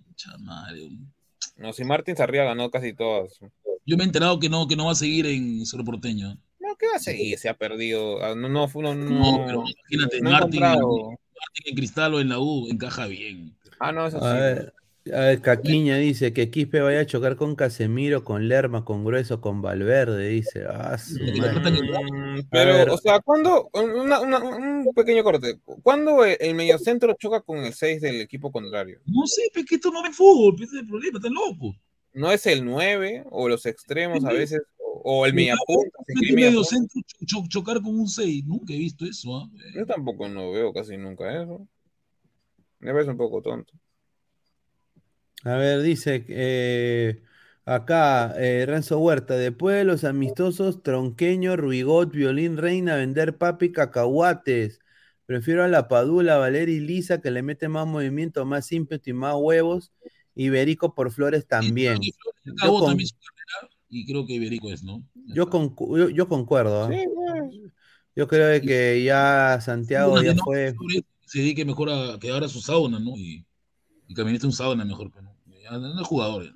[1.57, 3.39] No, si Martins arriba ganó casi todas.
[3.87, 6.37] Yo me he enterado que no, que no va a seguir en Cerro Porteño.
[6.59, 7.39] No, ¿qué va a seguir?
[7.39, 8.23] Se ha perdido.
[8.25, 10.61] Ah, No, no, fue- no, no, No, pero imagínate, Martín.
[10.61, 11.19] Martín
[11.67, 13.55] en Cristal o en la U encaja bien.
[13.79, 14.27] Ah, no, eso sí.
[14.27, 14.73] A ver,
[15.13, 19.41] a ver, Caquiña dice que Quispe vaya a chocar con Casemiro, con Lerma, con Grueso,
[19.41, 20.65] con Valverde, dice.
[20.69, 22.45] Ah, su madre.
[22.51, 23.69] Pero, o sea, ¿cuándo?
[23.75, 25.59] una- una- un pequeño corte.
[25.83, 29.01] ¿Cuándo el el mediocentro choca con el 6 del equipo contrario?
[29.07, 31.77] No sé, pero que esto no ven fútbol, ese es el problema, están locos.
[32.13, 34.63] ¿No es el 9 o los extremos a veces?
[35.07, 35.99] O, el mediapunta.
[36.07, 36.69] si Mete quiere medio mediapunta.
[36.71, 38.45] centro cho- cho- chocar con un 6.
[38.47, 39.37] Nunca he visto eso.
[39.37, 39.51] ¿ah?
[39.75, 41.67] Yo tampoco no veo casi nunca eso.
[42.79, 43.73] Me parece un poco tonto.
[45.45, 47.23] A ver, dice eh,
[47.65, 54.81] acá eh, Renzo Huerta, después de los amistosos, Tronqueño, Ruigot, Violín Reina, vender papi cacahuates.
[55.27, 59.13] Prefiero a la Padula, Valeri y Lisa, que le mete más movimiento, más ímpetu y
[59.15, 59.93] más huevos.
[60.35, 62.03] Y Berico por Flores también.
[62.03, 65.05] Y Flores Yo, acabó con- también su carrera y creo que Iberico es, ¿no?
[65.27, 66.85] Yo, concu- yo, yo concuerdo.
[66.85, 66.89] ¿ah?
[66.91, 67.73] Sí, pues.
[68.17, 70.75] Yo creo que ya Santiago ya no- fue.
[71.27, 73.17] Se dedique mejor a que ahora su sauna, ¿no?
[73.17, 73.45] Y,
[74.07, 75.34] y caministe un sauna mejor, pero no,
[75.71, 76.45] ya no es jugador.
[76.45, 76.53] ya.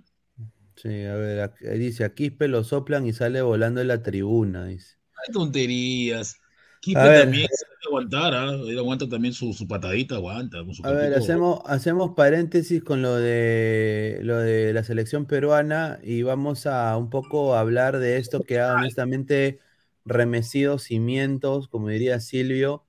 [0.76, 4.64] Sí, a ver, aquí- dice, a Quispe lo soplan y sale volando en la tribuna,
[4.66, 4.96] dice.
[5.26, 6.36] Hay tonterías.
[6.80, 7.20] Quispe A ver.
[7.22, 8.52] también sabe aguantar, ¿ah?
[8.52, 10.64] Él aguanta también su, su patadita, aguanta.
[10.64, 15.98] Con su A ver, hacemos, hacemos paréntesis con lo de lo de la selección peruana
[16.04, 19.58] y vamos a un poco hablar de esto que ha honestamente
[20.04, 22.84] remecido cimientos, como diría Silvio,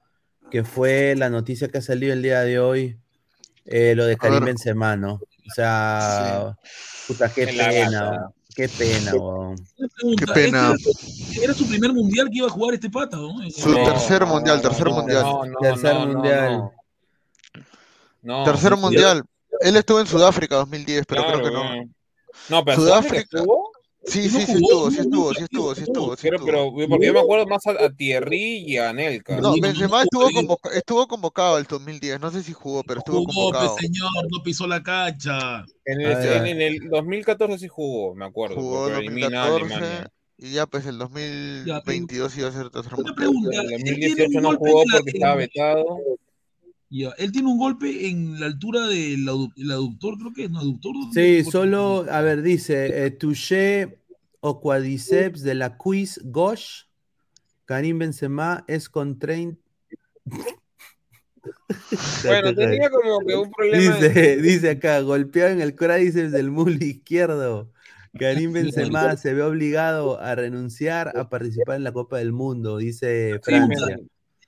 [0.52, 3.00] que fue la noticia que ha salido el día de hoy,
[3.66, 4.46] eh, lo de Karim.
[4.46, 5.20] Benzema, ¿no?
[5.50, 6.58] O sea,
[7.08, 9.56] puta, qué En pena, qué pena, weón.
[10.18, 10.74] Qué pena.
[10.78, 13.34] ¿este era, su primer mundial que iba a jugar este pata, ¿no?
[13.50, 15.24] Su tercer mundial, tercer mundial.
[15.24, 16.58] No, no, Tercer no, no, mundial.
[16.58, 16.74] no.
[18.22, 19.24] No, Tercer mundial.
[19.62, 21.64] Él estuvo en Sudáfrica 2010, pero claro, creo que no.
[22.50, 22.78] No, pero Sudáfrica.
[22.78, 23.72] Sudáfrica estuvo.
[24.06, 27.20] Sí, sí, sí estuvo, sí estuvo, sí estuvo, sí estuvo, Pero, pero porque yo me
[27.20, 29.40] acuerdo más a, a Thierry y a Nelka.
[29.40, 33.24] No, Benzema estuvo, no, convoca- estuvo convocado el 2010, no sé si jugó, pero estuvo
[33.26, 33.76] convocado.
[33.78, 35.66] señor, no pisó la cancha.
[35.86, 36.38] En el, ver.
[36.38, 38.56] en, en el 2014 sí jugó, me acuerdo.
[38.56, 40.12] Jugó a 2014 Alemania.
[40.38, 43.50] y ya pues el 2022 iba a ser tercer Una pregunta.
[43.62, 45.86] En el él tiene 2018 un no jugó en porque estaba en- vetado.
[46.90, 50.52] Ya, él tiene un golpe en la altura del adu- el aductor, creo que es,
[50.52, 50.60] ¿no?
[50.60, 50.94] Aductor.
[51.14, 54.00] Sí, solo, a ver, dice, eh, touché
[54.40, 56.86] o quadriceps de la quiz gauche,
[57.66, 59.60] Karim Benzema es con 30...
[62.26, 63.96] Bueno, tenía como que un problema.
[63.98, 67.72] Dice, dice acá, golpeado en el cuádriceps del muslo izquierdo.
[68.18, 73.40] Karim Benzema se ve obligado a renunciar a participar en la Copa del Mundo, dice
[73.44, 74.00] Francia.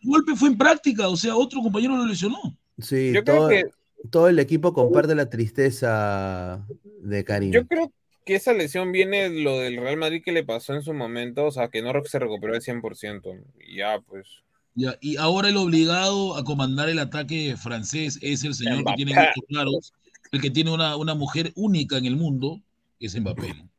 [0.04, 2.40] Golpe fue en práctica, o sea, otro compañero lo lesionó.
[2.80, 3.64] Sí, Yo creo todo, que
[4.10, 6.66] todo el equipo comparte la tristeza
[7.00, 7.52] de Karim.
[7.52, 7.92] Yo creo
[8.26, 11.46] que esa lesión viene de lo del Real Madrid que le pasó en su momento,
[11.46, 13.44] o sea, que no se recuperó al 100%.
[13.68, 14.28] Y ya, pues.
[14.74, 19.14] Ya, y ahora el obligado a comandar el ataque francés es el señor que tiene
[19.50, 19.94] claros,
[20.32, 22.62] el que tiene una, una mujer única en el mundo,
[23.00, 23.54] que es Mbappé.
[23.54, 23.70] ¿no?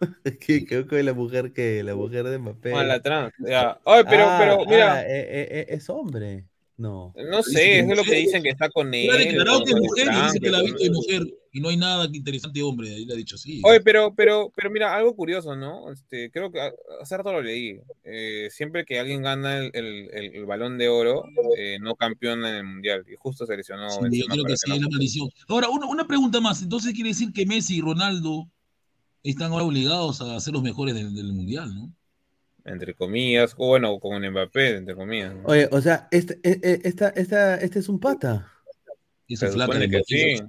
[0.40, 2.72] que creo que la mujer que la mujer de Mbappé.
[2.74, 3.32] Ah, la trans.
[3.38, 3.78] Ya.
[3.84, 6.44] Ay, pero, Ah, pero, mira, ah, eh, eh, es hombre.
[6.78, 7.14] No.
[7.16, 9.08] no sé, es lo que dicen que está con él.
[9.10, 11.70] Ha declarado que es mujer y dice que la ha visto de mujer y no
[11.70, 13.62] hay nada que interesante hombre, ahí le ha dicho sí.
[13.64, 15.90] Oye, pero, pero, pero mira, algo curioso, ¿no?
[15.90, 16.60] Este, creo que
[17.00, 17.80] hace rato lo leí.
[18.04, 21.24] Eh, siempre que alguien gana el, el- el- el balón de oro,
[21.56, 23.06] eh, no campeona en el mundial.
[23.10, 23.88] Y justo se lesionó.
[23.88, 25.30] Sí, yo creo que sí, no- es la maldición.
[25.48, 26.60] Ahora, una, una pregunta más.
[26.62, 28.50] Entonces quiere decir que Messi y Ronaldo
[29.22, 31.92] están ahora obligados a ser los mejores del, del mundial, ¿no?
[32.64, 35.34] Entre comillas, o bueno, con Mbappé, entre comillas.
[35.34, 35.42] ¿no?
[35.46, 38.52] Oye, o sea, este, eh, eh, esta, esta, este es un pata.
[39.28, 40.20] Y Se su flaca de sí.
[40.32, 40.42] es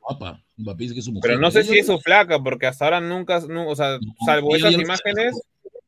[0.00, 0.42] guapa.
[0.56, 1.30] Mbappé dice que es su mujer.
[1.30, 4.14] Pero no sé si es su flaca, porque hasta ahora nunca, nu- o sea, No,
[4.26, 5.40] salvo esas imágenes,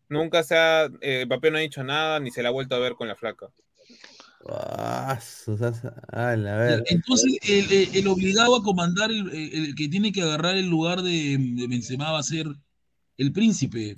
[0.09, 2.79] nunca se ha, eh, Mbappé no ha dicho nada, ni se la ha vuelto a
[2.79, 3.49] ver con la flaca.
[4.49, 5.19] Ah,
[6.57, 6.83] ver.
[6.89, 11.37] Entonces, el, el- el obligado a comandar, el que tiene que agarrar el lugar de,
[11.39, 12.47] de Benzema va a ser
[13.19, 13.97] el príncipe.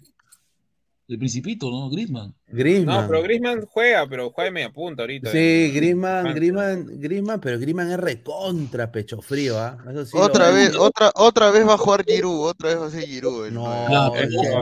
[1.06, 1.90] El principito, ¿no?
[1.90, 2.34] Griezmann.
[2.48, 3.02] Griezmann.
[3.02, 5.30] No, pero Griezmann juega, pero juega de media punta ahorita.
[5.30, 6.34] Sí, Griezmann, Francia.
[6.34, 9.76] Griezmann, Griezmann, pero Griezmann es recontra pecho frío, ¿ah?
[10.06, 13.06] Sí Otra vez, otra, otra vez va a jugar Giroud, otra vez va a ser
[13.06, 13.46] Giroud.
[13.46, 13.64] el No,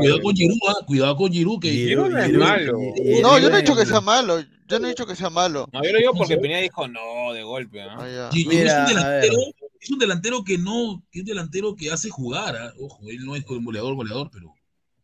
[0.01, 2.79] cuidado con Giroud, ah, cuidado con Giroud, que Giroud no es malo.
[3.23, 5.69] No, yo no he dicho que sea malo, yo no he dicho que sea malo.
[5.73, 7.83] No, yo lo digo porque Pineda dijo no, de golpe.
[7.83, 7.99] ¿ah?
[8.01, 8.31] Ah.
[8.33, 9.37] Giroud es un delantero
[9.83, 12.73] es un delantero que no, que es un delantero que hace jugar, ¿ah?
[12.81, 14.55] ojo, él no es goleador, goleador, pero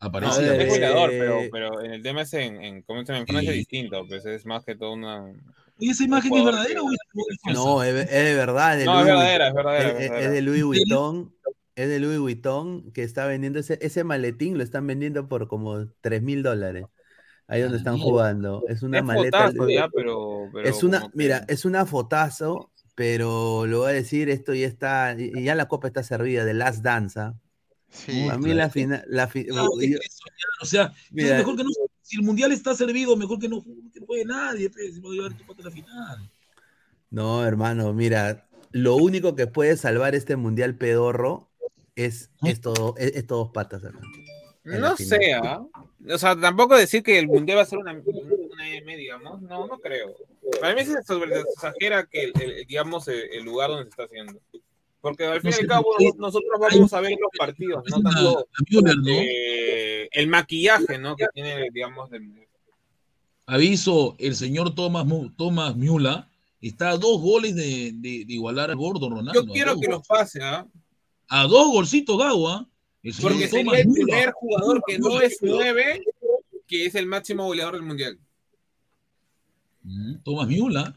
[0.01, 0.37] aparece.
[0.37, 3.05] A ver, a Es goleador, Eh, pero, pero en el tema es en, en, ¿cómo
[3.05, 5.25] se en Francia es distinto, pues es más que todo una...
[5.81, 6.99] Oye, esa imagen es verdadera o es?
[7.55, 8.73] No, es, es de verdad.
[8.75, 9.89] es de No, es Louis verdadera, es verdadera.
[9.91, 10.27] Es, es es- verdadera.
[10.27, 10.65] es de Louis.
[10.65, 11.35] Vuitton.
[11.77, 15.87] Es de Louis Vuitton que está vendiendo ese, ese maletín, lo están vendiendo por como
[16.01, 16.87] 3 mil dólares.
[17.47, 18.65] Ahí donde Ah, están jugando.
[18.69, 19.47] Es una Es maleta.
[19.47, 23.93] fotazo ya, pero, pero es una, que- mira, es una fotazo, pero lo voy a
[23.95, 27.21] decir, esto ya está, y y ya la copa está servida de Last Dance.
[27.91, 28.59] Sí, A mí claro.
[28.59, 30.21] la final, la fi- Claro, yo- es
[30.61, 31.39] o sea, Mira.
[31.39, 31.71] mejor que no,
[32.03, 33.63] si el mundial está servido, mejor que no,
[33.93, 36.31] que no juegue nadie, pues, si va a llevar tu pata a la final.
[37.11, 41.49] no, hermano, mira, lo único que puede salvar este mundial pedorro
[41.97, 44.07] es estos es, estos dos patas, hermano.
[44.65, 45.63] No sé, ¿ah?
[46.11, 49.41] O sea, tampoco decir que el mundial va a ser una, una M, digamos.
[49.41, 50.15] No, no creo.
[50.61, 54.39] Para mí se exagera que, el, el- digamos, el, el lugar donde se está haciendo.
[55.01, 58.39] Porque al fin y No al cabo nosotros vamos a ver los partidos, no tanto
[58.41, 59.05] a Müller, ¿no?
[59.09, 61.15] eh, el maquillaje, ¿no?
[61.17, 62.33] Que tiene, digamos, del
[63.47, 65.07] Aviso, el señor Thomas,
[65.37, 66.25] Thomas Müller
[66.61, 69.33] está a dos goles de, de- de igualar a Gordo Ronaldo.
[69.47, 70.67] Yo quiero que los pase, ¿ah?
[71.29, 72.69] A dos golcitos Gago, ¿ah?
[73.03, 74.05] El señor Porque Thomas sería el Müller.
[74.05, 76.03] primer jugador que no es 9
[76.67, 78.19] que es el máximo goleador del mundial.
[79.85, 80.93] Mm, Thomas Müller.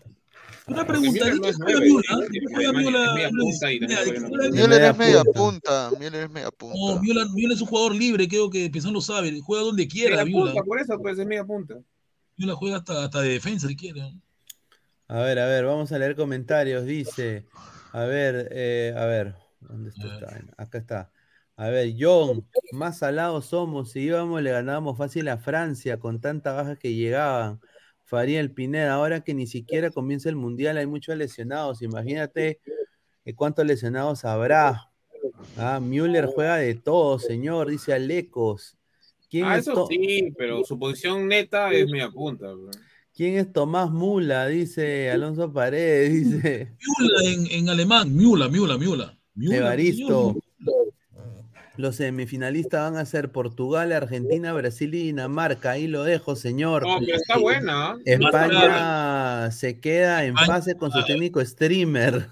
[0.72, 2.06] Una pregunta, Müller ¿de no qué es media- Müller?
[2.32, 4.82] es media punta y también ¿De qué juega en juega el- Müller?
[4.84, 5.90] Es media punta.
[5.92, 7.00] No, punta.
[7.34, 9.40] Müller, es un jugador libre, creo que Pesán lo sabe.
[9.42, 11.76] Juega donde quiera, punta, por eso, pues es media punta.
[12.38, 14.14] Müller juega hasta, hasta de defensa, si quiere.
[15.08, 16.86] A ver, a ver, vamos a leer comentarios.
[16.86, 17.46] Dice,
[17.92, 20.54] a ver, eh, a ver, ¿dónde está vaina?
[20.58, 21.12] Acá está.
[21.58, 23.92] A ver, John, más salados somos.
[23.92, 27.60] Si íbamos, le ganábamos fácil a Francia con tantas bajas que llegaban.
[28.12, 31.82] Fariel Pineda, ahora que ni siquiera comienza el mundial, hay muchos lesionados.
[31.82, 32.60] Imagínate
[33.24, 34.90] eh, cuántos lesionados habrá.
[35.56, 38.76] Ah, Müller juega de todo, señor, dice Alecos.
[39.30, 42.48] ¿Quién, Ah, es eso sí, pero su posición neta es media punta.
[42.52, 42.70] bro.
[43.16, 44.48] ¿Quién es Tomás Mula?
[44.48, 46.76] Dice Alonso Paredes, dice.
[47.00, 49.18] Müller en, en alemán, Müller, Müller, Müller.
[49.36, 50.36] Müller, Evaristo.
[51.78, 55.72] Los semifinalistas van a ser Portugal, Argentina, Brasil y Dinamarca.
[55.72, 56.84] Ahí lo dejo, señor.
[56.86, 57.92] No, pero está buena.
[57.92, 57.98] ¿ah?
[58.06, 62.28] España se queda en España- fase con su técnico streamer.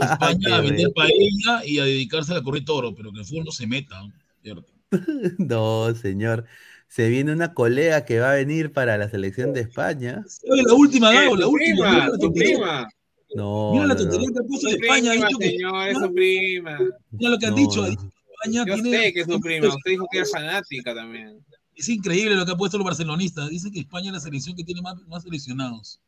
[0.00, 3.44] España a vender paella y a dedicarse a la correr toro, pero que el fútbol
[3.44, 4.00] no se meta.
[4.02, 4.12] ¿no?
[4.42, 4.72] ¿Cierto?
[5.38, 6.46] No, señor.
[6.88, 10.24] Se viene una colega que va a venir para la selección de España.
[10.44, 11.90] La última, Gago, la última.
[11.90, 12.88] prima, la prima.
[13.34, 14.08] No, mira la no, no.
[14.08, 15.10] tontería que ha puesto Su de España.
[15.10, 16.78] ha prima, dicho que señor, es su prima.
[17.10, 17.86] mira lo que han dicho.
[18.40, 19.68] España Yo tiene- sé que es su prima.
[19.68, 21.44] Usted dijo que era fanática también.
[21.74, 23.48] Es increíble lo que ha puesto los barcelonistas.
[23.50, 26.00] Dice que España es la selección que tiene más, más seleccionados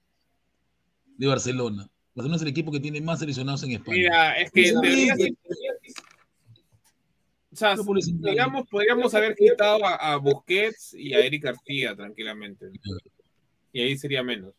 [1.16, 1.88] de Barcelona.
[2.14, 3.96] Barcelona es el equipo que tiene más seleccionados en España.
[3.96, 5.36] Mira, es que sí-
[7.52, 7.76] O sea,
[8.30, 12.66] digamos, podríamos haber quitado a, a Busquets y a Eric García tranquilamente.
[13.72, 14.54] Y ahí sería menos.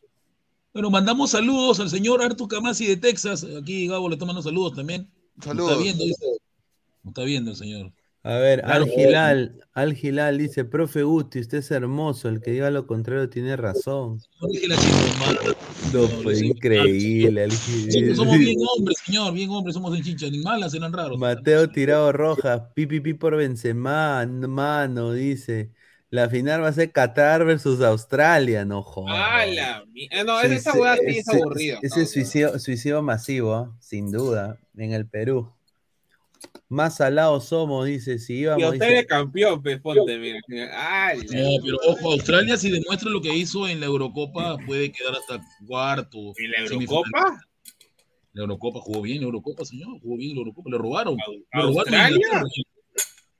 [0.74, 3.46] Bueno, mandamos saludos al señor Artur Camasi de Texas.
[3.62, 5.10] Aquí Gabo le está mandando saludos también.
[5.42, 5.72] Saludos.
[5.72, 6.26] Está viendo, dice.
[7.06, 7.92] Está viendo el señor.
[8.24, 8.84] A ver, Claro.
[8.84, 13.28] Al Gilal, Al Gilal dice, profe Guti, usted es hermoso, el que diga lo contrario
[13.30, 14.22] tiene razón.
[14.40, 15.56] No dije la chingada,
[15.92, 17.66] No, No, fue increíble, Al Somos,
[17.96, 18.16] Gilal.
[18.16, 21.18] somos bien hombres, señor, bien hombres, somos en chincha, ni malas eran raros.
[21.18, 25.72] Mateo Tirado Rojas, pipipi por Benzema, mano, dice.
[26.12, 29.16] La final va a ser Qatar versus Australia, no jodas.
[29.18, 31.80] ¡Ah, eh, No, esa hueá sí es ese- aburrida.
[31.82, 35.50] Ese es suicidio, suicidio masivo, sin duda, en el Perú.
[36.72, 40.40] Más salados somos, dice, si Y íbamos, usted dice, es campeón, ponte, mira.
[40.74, 44.90] ¡Ah, la- No, pero ojo, Australia si demuestra lo que hizo en la Eurocopa puede
[44.90, 46.32] quedar hasta cuarto.
[46.38, 46.60] ¿Y la.
[46.60, 47.42] Eurocopa?
[48.32, 51.18] La Eurocopa jugó bien, la Eurocopa, señor, jugó bien la Eurocopa, le robaron.
[51.20, 52.44] ¿A- Le robaron a ¿Australia?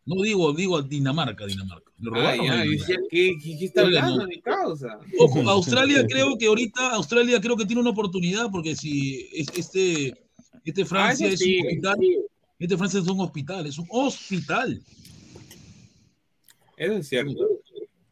[0.04, 1.90] No digo, digo a Dinamarca, Dinamarca.
[2.00, 2.46] Le Ah, robaron.
[2.46, 4.28] ya, ¿qué, qué, qué está Australia hablando, no.
[4.28, 5.00] mi causa?
[5.20, 10.14] Ojo, Australia creo que ahorita, Australia creo que tiene una oportunidad porque si es- este,
[10.66, 11.60] este Francia Ah, eso es sí.
[11.62, 11.82] un
[12.66, 14.82] este Francia es un hospital, es un hospital.
[16.78, 17.48] Eso es cierto.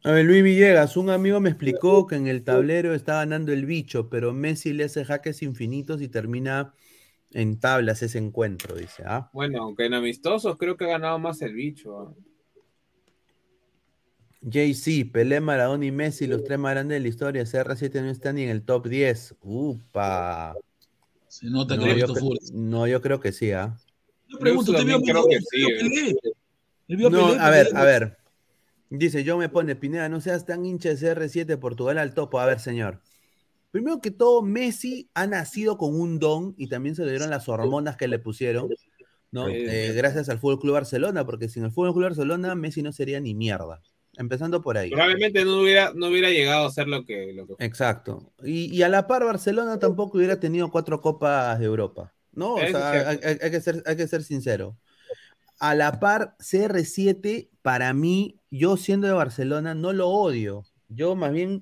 [0.02, 3.66] A ver, Luis Villegas, un amigo me explicó que en el tablero está ganando el
[3.66, 6.72] bicho, pero Messi le hace jaques infinitos y termina
[7.32, 9.02] en tablas ese encuentro, dice.
[9.06, 9.30] ¿ah?
[9.32, 11.98] Bueno, aunque en amistosos creo que ha ganado más el bicho.
[11.98, 12.14] ¿ah?
[14.42, 17.42] JC, Pelé, Maradona y Messi, los tres más grandes de la historia.
[17.42, 19.34] CR7 no está ni en el top 10.
[19.42, 20.56] Upa.
[21.28, 22.38] Se nota No, que ha yo, fútbol.
[22.54, 23.76] no, yo creo que sí, ¿ah?
[24.30, 26.14] Yo pregunto, Yo ¿usted vio creo que eh.
[26.88, 28.16] No, a ver, a ver.
[28.90, 32.40] Dice, yo me pone, Pineda, no seas tan hincha de CR7, Portugal al topo.
[32.40, 33.00] A ver, señor.
[33.70, 37.48] Primero que todo, Messi ha nacido con un don y también se le dieron las
[37.48, 38.68] hormonas que le pusieron,
[39.30, 39.48] ¿no?
[39.48, 43.20] Eh, gracias al Fútbol Club Barcelona, porque sin el Fútbol Club Barcelona, Messi no sería
[43.20, 43.80] ni mierda.
[44.16, 44.90] Empezando por ahí.
[44.90, 47.54] Probablemente no hubiera, no hubiera llegado a ser lo que, lo que.
[47.64, 48.32] Exacto.
[48.42, 52.12] Y, y a la par, Barcelona tampoco hubiera tenido cuatro copas de Europa.
[52.40, 52.54] ¿No?
[52.54, 53.26] O sea, hay, cierto.
[53.28, 54.76] hay- hay que ser, hay que ser sincero.
[55.60, 60.64] A la par, CR7, para mí, yo siendo de Barcelona, no lo odio.
[60.88, 61.60] Yo más bien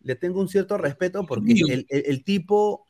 [0.00, 1.66] le tengo un cierto respeto porque mío.
[1.68, 2.86] el, el- el tipo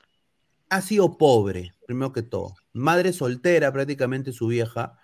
[0.71, 2.55] ha sido pobre, primero que todo.
[2.73, 4.99] Madre soltera prácticamente su vieja.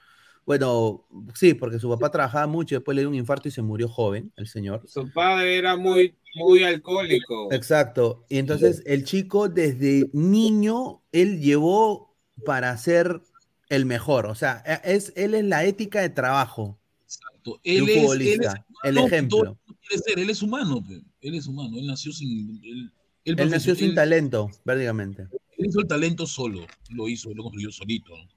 [0.47, 3.89] Bueno, sí, porque su papá trabajaba mucho, después le dio un infarto y se murió
[3.89, 4.83] joven, el señor.
[4.87, 7.51] Su padre era muy, muy alcohólico.
[7.53, 8.27] Exacto.
[8.29, 12.15] Y entonces el chico desde niño, él llevó
[12.45, 13.23] para ser
[13.71, 14.27] el mejor.
[14.27, 17.61] O sea, e- es, él es la ética de trabajo Exacto.
[17.65, 18.39] de Él un es, él es
[18.85, 19.59] el humano, ejemplo.
[20.05, 21.01] ser, Él es humano, pe.
[21.23, 21.79] él es humano.
[21.79, 22.61] Él nació sin.
[22.63, 22.93] Él,
[23.25, 25.23] él Él nació sin él- talento, prácticamente.
[25.57, 26.67] Él hizo el talento solo.
[26.91, 28.15] Lo hizo, lo construyó solito.
[28.15, 28.29] ¿no?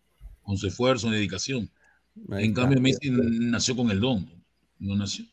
[0.44, 1.70] Con su esfuerzo y dedicación.
[2.32, 2.62] Ahí en está.
[2.62, 4.30] cambio, Messi nació con el don.
[4.80, 5.26] No nació.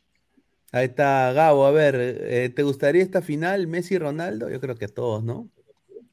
[0.73, 1.67] Ahí está Gabo.
[1.67, 4.51] A ver, eh, ¿te gustaría esta final Messi y Ronaldo?
[4.51, 5.49] Yo creo que a todos, ¿no?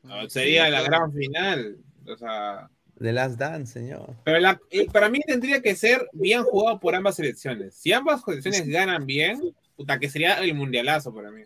[0.03, 1.77] No, sería la gran final.
[2.05, 2.69] O sea,
[2.99, 4.15] The Last Dance, señor.
[4.23, 7.73] pero la- eh, para mí tendría que ser bien jugado por ambas selecciones.
[7.75, 11.41] Si ambas selecciones ganan bien, puta, que sería el mundialazo para mí.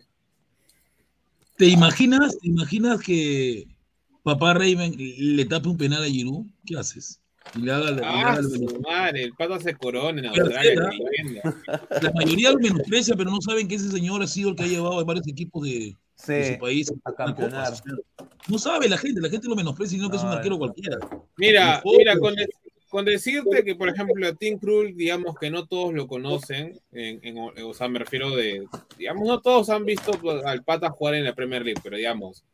[1.56, 3.66] ¿Te imaginas, te imaginas que
[4.22, 6.46] papá Raven le tape un penal a Giroud?
[6.66, 7.20] ¿Qué haces?
[7.54, 8.40] Y le haga, le Ah, haga
[8.86, 10.90] madre, el pato se corona en Australia.
[10.90, 11.56] que leyenda.
[12.02, 14.66] La mayoría lo menosprecia, pero no saben que ese señor ha sido el que ha
[14.66, 15.96] llevado a varios equipos de,
[16.26, 17.72] de su país a campeonar.
[18.48, 20.98] No sabe la gente, la gente lo menosprecia, sino que es un arquero cualquiera.
[21.36, 22.48] Mira, mira, con, de-
[22.88, 27.20] con decirte que, por ejemplo, a Tim Krul, digamos que no todos lo conocen, en,
[27.22, 28.64] en- o sea, me refiero de,
[28.98, 32.44] digamos, no todos han visto pues, al Pata jugar en la Premier League, pero digamos,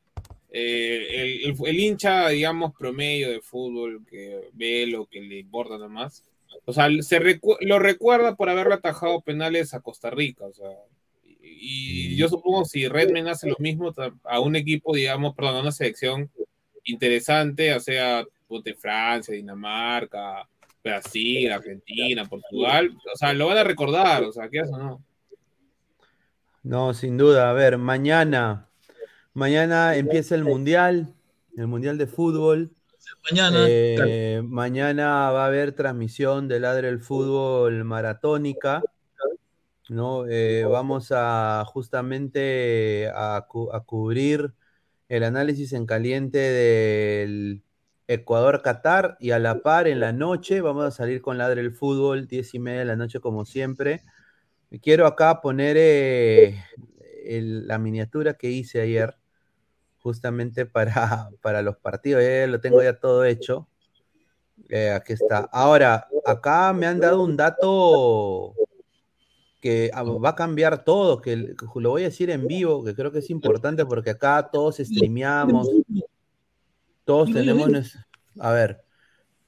[0.52, 1.06] eh,
[1.44, 6.24] el, el- el hincha, digamos, promedio de fútbol que ve lo que le importa nomás,
[6.66, 10.70] o sea, se recu- lo recuerda por haberle atajado penales a Costa Rica, o sea,
[11.24, 13.92] y, y yo supongo si Redman hace lo mismo
[14.24, 16.30] a un equipo, digamos, perdón, a una selección
[16.84, 20.46] interesante, o sea, ponte Francia, Dinamarca,
[20.84, 25.02] Brasil, Argentina, Portugal, o sea, lo van a recordar, o sea, ¿qué haces o no?
[26.62, 27.50] No, sin duda.
[27.50, 28.68] A ver, mañana,
[29.34, 31.14] mañana empieza el mundial,
[31.56, 32.70] el mundial de fútbol.
[33.30, 38.82] Mañana, Eh, mañana va a haber transmisión de Ladre el Fútbol maratónica.
[39.88, 40.24] ¿no?
[40.28, 44.52] Eh, vamos a justamente a, cu- a cubrir
[45.08, 47.62] el análisis en caliente del
[48.06, 52.26] Ecuador-Qatar y a la par en la noche vamos a salir con Ladre el Fútbol,
[52.26, 54.02] 10 y media de la noche como siempre.
[54.80, 56.62] Quiero acá poner eh,
[57.24, 59.16] el- la miniatura que hice ayer
[60.02, 62.22] justamente para, para los partidos.
[62.22, 63.68] Ya lo tengo ya todo hecho.
[64.68, 65.48] Eh, aquí está.
[65.52, 68.54] Ahora, acá me han dado un dato
[69.60, 73.20] que va a cambiar todo, que lo voy a decir en vivo, que creo que
[73.20, 75.68] es importante porque acá todos streameamos,
[77.04, 77.70] todos tenemos...
[78.40, 78.82] A ver,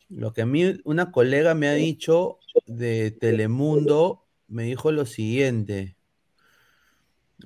[0.08, 5.96] lo que a mí una colega me ha dicho de Telemundo, me dijo lo siguiente.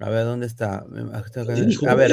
[0.01, 0.85] A ver, ¿dónde está?
[1.89, 2.13] A ver.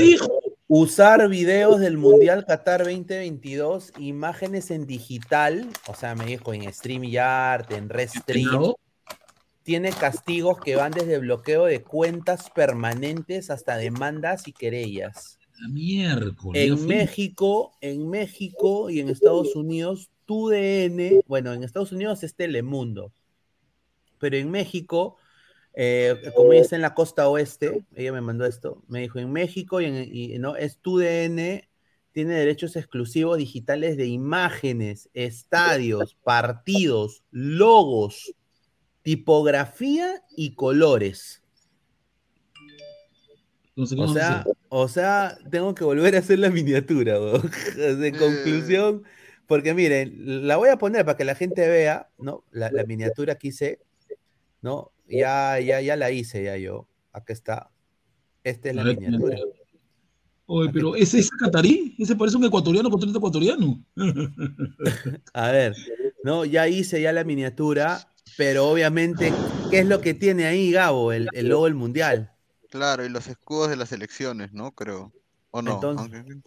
[0.68, 7.72] Usar videos del Mundial Qatar 2022, imágenes en digital, o sea, me dijo en StreamYard,
[7.72, 8.74] en Restream,
[9.62, 15.38] tiene castigos que van desde bloqueo de cuentas permanentes hasta demandas y querellas.
[15.60, 16.68] La miércoles.
[16.68, 16.88] En.
[16.88, 23.14] México, en México y en Estados Unidos, TUDN, bueno, en Estados Unidos es Telemundo,
[24.18, 25.18] pero en México,
[25.78, 29.32] eh, como ella está en la costa oeste, ella me mandó esto, me dijo, en
[29.34, 31.68] México y, en, y, no, es TUDN,
[32.14, 38.34] tiene derechos exclusivos digitales de imágenes, estadios, partidos, logos,
[39.02, 41.44] tipografía y colores.
[43.76, 44.54] No sé qué O sea, hacer.
[44.70, 47.20] o sea, tengo que volver a hacer la miniatura.
[47.20, 49.04] De conclusión,
[49.46, 52.46] porque miren, la voy a poner para que la gente vea, ¿no?
[52.52, 53.82] La, la miniatura que hice,
[54.62, 54.94] ¿no?
[55.08, 56.88] Ya, ya, ya la hice ya yo.
[57.12, 57.70] Acá está.
[58.44, 59.38] Esta es la ver, miniatura.
[60.48, 61.96] Oye, pero ¿ese es catarí?
[61.98, 63.84] Ese parece un ecuatoriano contra otro ecuatoriano.
[65.34, 65.76] A ver,
[66.24, 68.08] no, ya hice ya la miniatura,
[68.38, 69.34] pero obviamente,
[69.72, 71.12] ¿qué es lo que tiene ahí, Gabo?
[71.12, 72.32] El, el logo del mundial.
[72.70, 74.72] Claro, y los escudos de las elecciones, ¿no?
[74.72, 75.12] Creo.
[75.52, 75.74] ¿O no?
[75.76, 76.42] Entonces- Aunque-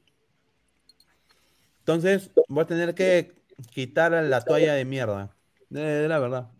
[1.81, 3.33] Entonces, voy a tener que
[3.71, 5.35] quitar la toalla de mierda.
[5.71, 6.51] De la verdad.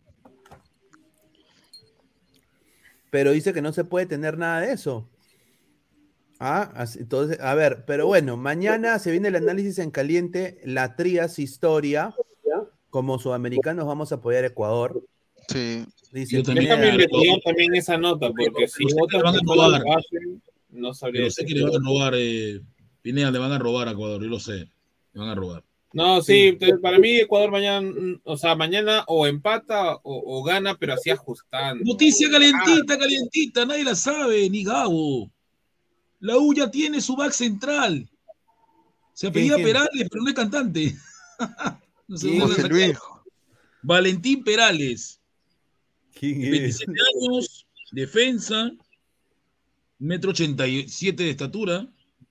[3.11, 5.09] Pero dice que no se puede tener nada de eso.
[6.41, 10.95] Ah, así- entonces, a ver, pero bueno, mañana se viene el análisis en caliente, la
[10.97, 12.15] Trías Historia.
[12.91, 15.03] Como sudamericanos vamos a apoyar a Ecuador.
[15.49, 15.85] Sí.
[16.13, 16.69] Dice Yo también.
[16.71, 19.81] Pineda, investigar también esa nota, porque si le van a robar.
[19.83, 22.61] lo hacen, no sabría Pero sé que le van a robar, eh,
[23.03, 24.71] Pineda, le van a robar a Ecuador, yo lo sé.
[25.13, 25.65] Le van a robar.
[25.93, 27.91] No, sí, entonces, para mí Ecuador mañana,
[28.25, 31.83] o sea, mañana o empata o, o gana, pero así ajustando.
[31.85, 35.31] Noticia calientita, calientita, nadie la sabe, ni Gabo.
[36.21, 38.09] La U ya tiene su back central.
[39.15, 39.57] Se apellida?
[39.57, 40.97] Perales, pero no es cantante.
[42.09, 42.69] No sé José.
[42.71, 42.99] Luis.
[43.83, 45.21] Valentín Perales,
[46.15, 46.51] ¿quién es?
[46.51, 48.71] 27 años, defensa,
[49.99, 51.87] metro 87 de estatura.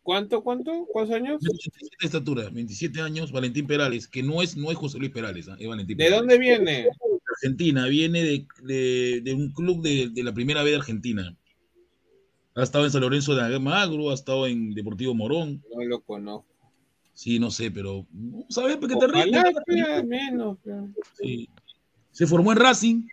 [0.07, 0.85] ¿Cuánto, cuánto?
[0.89, 1.41] ¿Cuántos años?
[1.41, 5.11] metro 87 de estatura, 27 años, Valentín Perales, que no es, no es José Luis
[5.11, 5.57] Perales, ¿ah?
[5.59, 6.19] es Valentín ¿De Perales.
[6.21, 6.87] dónde viene?
[7.35, 11.35] Argentina, viene de, de- de un club de, de la primera B de Argentina.
[12.55, 15.61] Ha estado en San Lorenzo de Almagro, ha estado en Deportivo Morón.
[15.75, 16.47] No lo conozco.
[17.13, 20.05] Sí, no sé, pero vamos a ver, porque te ríes.
[20.05, 20.57] menos.
[20.63, 20.87] pero-
[21.21, 21.49] Sí.
[22.11, 23.03] Se formó en Racing.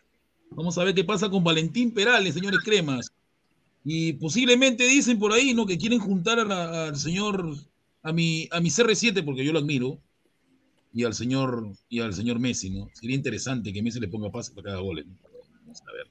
[0.51, 3.11] Vamos a ver qué pasa con Valentín Perales, señores cremas.
[3.85, 5.66] Y posiblemente dicen por ahí, ¿no?
[5.66, 7.55] Que quieren juntar a la- al señor,
[8.02, 10.01] a mi, a mi CR7, porque yo lo admiro,
[10.93, 12.89] y al señor, y al señor Messi, ¿no?
[12.94, 15.05] Sería interesante que Messi le ponga pase para cada gol.
[15.06, 15.15] ¿no?
[15.62, 16.06] Vamos a ver.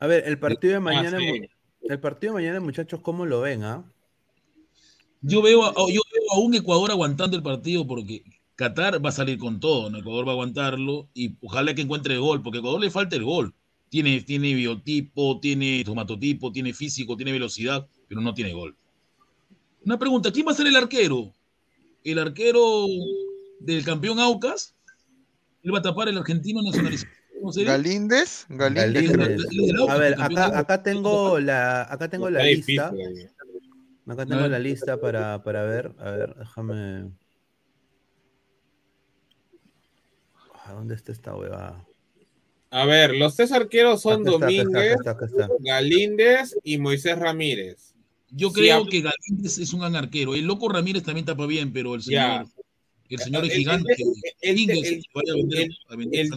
[0.00, 1.42] A ver, el partido de Ah, mañana, sí.
[1.88, 3.84] el partido de mañana, muchachos, ¿cómo lo ven, ah?
[5.22, 8.22] Yo veo, a, yo veo a un Ecuador aguantando el partido porque
[8.56, 9.98] Qatar va a salir con todo, ¿no?
[9.98, 13.16] Ecuador va a aguantarlo y ojalá que encuentre el gol, porque a Ecuador le falta
[13.16, 13.54] el gol.
[13.94, 18.76] Tiene, tiene biotipo, tiene tomatotipo, tiene físico, tiene velocidad, pero no tiene gol.
[19.84, 21.32] Una pregunta, ¿quién va a ser el arquero?
[22.02, 22.88] ¿El arquero
[23.60, 24.74] del campeón Aucas?
[25.62, 27.12] ¿Él va a tapar el argentino nacionalizado?
[27.64, 28.46] Galíndez.
[28.48, 29.40] Galíndez.
[29.88, 32.92] A ver, acá, tengo la, acá tengo la lista.
[34.08, 35.94] Acá tengo la lista para, para ver.
[36.00, 37.12] A ver, déjame.
[40.64, 41.86] ¿A dónde está esta huevada?
[42.76, 45.48] A ver, los tres arqueros son está, Domínguez, está, está.
[45.60, 47.94] Galíndez y Moisés Ramírez.
[48.30, 50.34] Yo creo que Galíndez es un gran arquero.
[50.34, 52.44] El loco Ramírez también tapa bien, pero el Ya.
[52.44, 52.50] señor,
[53.10, 53.94] el señor es El- gigante.
[54.40, 54.56] el-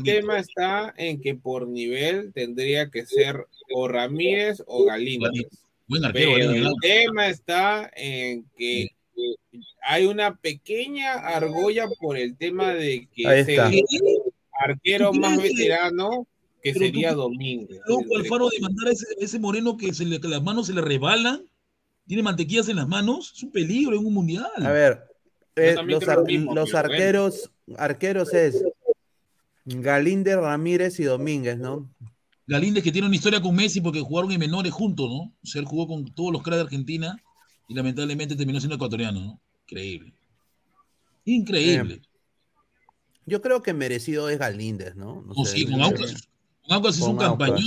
[0.04, 5.30] tema está en que por nivel tendría que ser o Ramírez o Galíndez.
[5.32, 5.60] Galíndez.
[5.88, 8.90] Buen arquero, Pero Galíndez, el tema está en que eh,
[9.82, 13.70] hay una pequeña argolla por el tema de que Ahí es está.
[13.70, 13.82] el
[14.60, 16.28] arquero ¿Tú más veterano
[16.64, 17.80] que pero tú sería crees Domínguez.
[17.88, 20.74] Loco Alfaro de mandar a ese, ese moreno que, se le- que las manos se
[20.74, 21.44] le rebalan,
[22.08, 24.50] tiene mantequillas en las manos, es un peligro en un mundial.
[24.58, 25.04] A ver,
[25.56, 26.94] eh, los, creo lo ar- mismo, los pero bueno.
[26.94, 28.64] arqueros, arqueros es
[29.66, 31.90] Galíndez, Ramírez y Domínguez, ¿no?
[32.48, 35.18] Galíndez que tiene una historia con Messi porque jugaron en menores juntos, ¿no?
[35.18, 37.22] O sea, él jugó con todos los cracks de Argentina
[37.68, 39.40] y lamentablemente terminó siendo ecuatoriano, ¿no?
[39.66, 40.14] Increíble.
[41.26, 42.02] Increíble.
[43.28, 45.22] Yo creo que merecido es Galíndez, ¿no?
[45.28, 45.82] No No, sé, sí, con.
[45.82, 46.28] Aucas,
[46.66, 47.60] con Aucas hizo un campañón.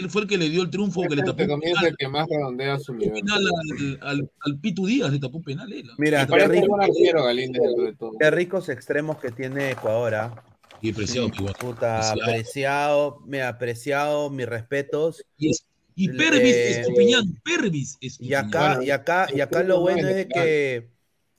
[0.00, 1.96] Él fue, el que le dio el triunfo, que le tapó Este comienza penal, el
[1.96, 3.20] que más redondea su un nivel.
[3.20, 5.72] penal al, al, al Pitu Díaz, le tapó un penal.
[5.72, 5.92] él, ¿no?
[5.98, 6.80] Mira, qué tapó- rico.
[6.80, 8.12] arquero Galíndez dentro de todo.
[8.18, 10.44] Qué ricos extremos que tiene Ecuador, ¿ah?
[10.80, 11.54] Y preciado, Sí, igual.
[11.58, 12.22] Puta, Preciado.
[12.22, 15.24] apreciado, me apreciado, mis respetos.
[15.38, 18.46] Y, es- y Pervis Eh, Estupiñán, Pervis Y Estupiñán.
[18.46, 20.88] acá, Bueno, y acá, y acá lo bueno no es es de que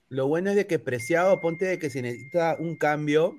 [0.10, 3.36] lo bueno es de que Preciado, ponte de que si necesita un cambio,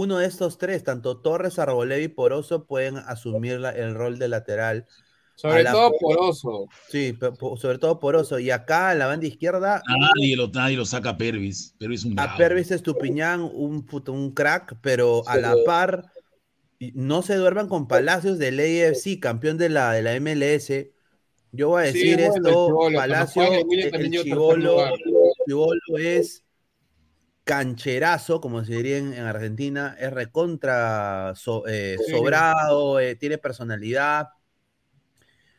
[0.00, 4.28] uno de estos tres, tanto Torres, Arboleda y Poroso, pueden asumir la- el rol de
[4.28, 4.86] lateral.
[5.34, 6.66] Sobre a la- todo Poroso.
[6.88, 8.38] Sí, po- sobre todo Poroso.
[8.38, 11.74] Y acá en la banda izquierda, Nadie lo, nadie lo saca a Pervis.
[11.78, 12.36] Pervis es un a.
[12.36, 16.10] Pervis Estupiñán, un, puto- un crack, pero a la par,
[16.94, 20.92] no se duerman con Palacios del AFC, campeón de la, de la MLS.
[21.52, 24.84] Yo voy a Sí, decir bueno, el esto, Chibolo, cuando Palacio, juega en el Chibolo.
[25.46, 26.44] Chibolo es
[27.48, 32.12] cancherazo, como se diría en, en Argentina, es recontra so- eh, Sí.
[32.12, 34.28] sobrado, eh, tiene personalidad.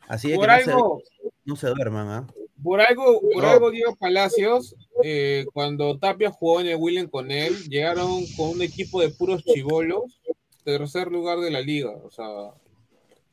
[0.08, 1.02] Así Por que no se, algo,
[1.46, 2.28] no se duerman, ¿ah?
[2.62, 3.50] por algo, por No.
[3.50, 8.62] algo Diego Palacios, eh, cuando Tapia jugó en el William con él, llegaron con un
[8.62, 10.22] equipo de puros chivolos,
[10.64, 11.90] tercer lugar de la liga.
[12.04, 12.26] O sea,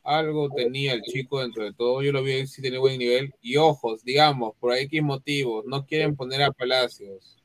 [0.02, 2.00] algo tenía el chico dentro de todo.
[2.02, 3.34] Yo lo vi si tiene buen nivel.
[3.42, 7.36] Y ojos, digamos, por X motivos, no quieren poner a Palacios.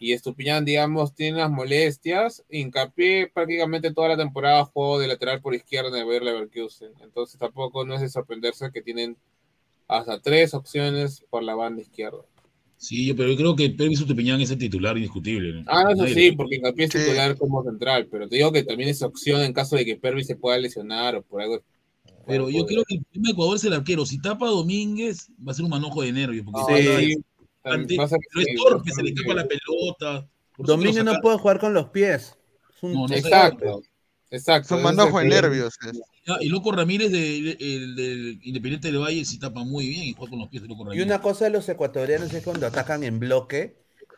[0.00, 2.44] Y Estupiñán, digamos, tiene las molestias.
[2.48, 6.92] Hincapié prácticamente toda la temporada jugó de lateral por izquierda en el Bayer Leverkusen.
[7.02, 9.16] Entonces tampoco no es de sorprenderse que tienen
[9.88, 12.20] hasta tres opciones por la banda izquierda.
[12.76, 15.62] Sí, yo- pero yo creo que Pervis Estupiñán es el titular indiscutible.
[15.62, 15.64] ¿no?
[15.66, 16.98] Ah, no, eso sí, porque Hincapié es Sí.
[16.98, 20.28] titular como central, pero te digo que también es opción en caso de que Pervis
[20.28, 21.60] se pueda lesionar o por algo
[22.24, 24.04] Pero yo creo que el de Ecuador es el arquero.
[24.06, 26.44] Si tapa a Domínguez, va a ser un manojo de nervios.
[26.44, 27.24] Porque No,
[27.88, 27.96] Sí.
[27.96, 28.04] no,
[28.40, 30.28] es torpe, se le escapa la pelota.
[30.58, 32.36] Lo no puede jugar con los pies.
[32.74, 33.18] Es un- No, no sé.
[33.18, 33.82] Exacto,
[34.30, 34.74] exacto.
[34.74, 35.74] Ese manojo de nervios.
[36.26, 40.12] Ah, y Loco Ramírez de- el del Independiente del Valle sí tapa muy bien y
[40.12, 41.06] juega con los pies de Loco Y Ramírez.
[41.06, 43.76] una cosa de los ecuatorianos es cuando atacan en bloque,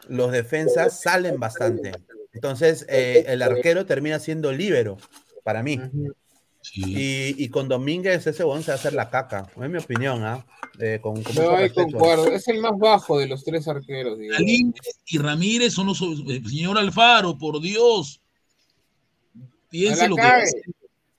[0.08, 1.92] los defensas salen bastante.
[2.32, 4.98] Entonces, eh, el arquero termina siendo líbero,
[5.44, 5.78] para mí.
[6.72, 6.82] Sí.
[6.86, 10.22] Y, y con Domínguez ese weón se va a hacer la caca, es mi opinión,
[10.22, 10.46] ¿ah?
[10.78, 11.34] Eh, con, con
[11.74, 12.28] concuerdo.
[12.28, 14.16] Es el más bajo de los tres arqueros.
[14.18, 16.00] Galíndez y Ramírez son los.
[16.00, 18.20] eh, Señor Alfaro, por Dios.
[19.68, 20.62] Piense No la lo que cague.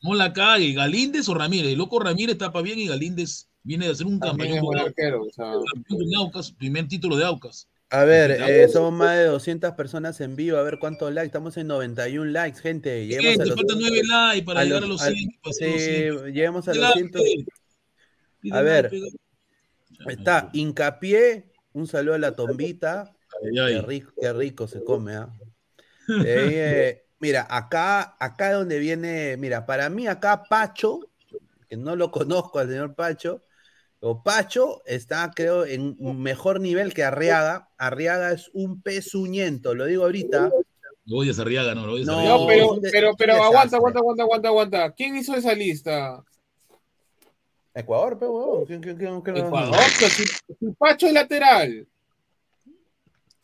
[0.02, 0.73] No la cague.
[0.73, 1.73] Galíndez o Ramírez.
[1.73, 5.23] El loco Ramírez tapa bien y Galíndez viene de hacer un También es campeón, arquero.
[5.23, 7.68] O sea, campeón con Aucas, primer título de Aucas.
[7.91, 8.72] A ver, eh, pues.
[8.72, 12.59] somos más de 200 personas en vivo, a ver cuántos likes, estamos en 91 likes,
[12.61, 13.05] gente.
[13.05, 15.30] Lleguemos a los, faltan nueve likes para a llegar los- a los al- 100.
[15.43, 16.34] para sí, hacer los 100.
[16.34, 17.11] lleguemos a los Pídela, 100.
[17.11, 17.45] pídela.
[18.39, 18.91] Pídela, A ver.
[20.07, 23.13] Está hincapié, un saludo a la tombita.
[23.53, 25.30] Qué rico, qué rico se come, ¿ah?
[26.26, 31.01] Eh, mira, acá, acá donde viene, mira, para mí acá Pacho,
[31.69, 33.43] que no lo conozco al señor Pacho,
[34.03, 37.69] o Pacho está, creo, en un mejor nivel que Arriaga.
[37.78, 40.52] Arriaga es un pezuñento, lo digo ahorita.
[41.06, 42.38] Lo odias a Arriaga, no, lo odias a No, Arriaga.
[42.65, 44.91] no, es pero, pero, pero aguanta, aguanta, aguanta, aguanta, aguanta.
[44.94, 46.22] ¿Quién hizo esa lista?
[47.73, 50.26] Ecuador, pero huevón, ¿quién- quién- quién- quién- Ecuador, si
[50.78, 51.88] Pacho es lateral.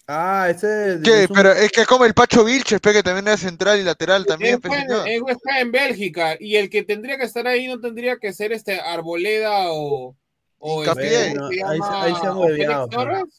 [0.10, 1.24] Ah, ese ¿Qué?
[1.24, 3.84] es un- Pero es que como el Pacho Vilches, pe, que también era central y
[3.84, 4.60] lateral también.
[5.06, 8.52] Él juega en Bélgica y el que tendría que estar ahí no tendría que ser
[8.54, 10.16] este Arboleda o.
[10.60, 11.28] o Hincapié.
[11.28, 12.46] este, ¿cómo se Bueno, ahí se- llama?
[12.46, 13.30] ahí se han.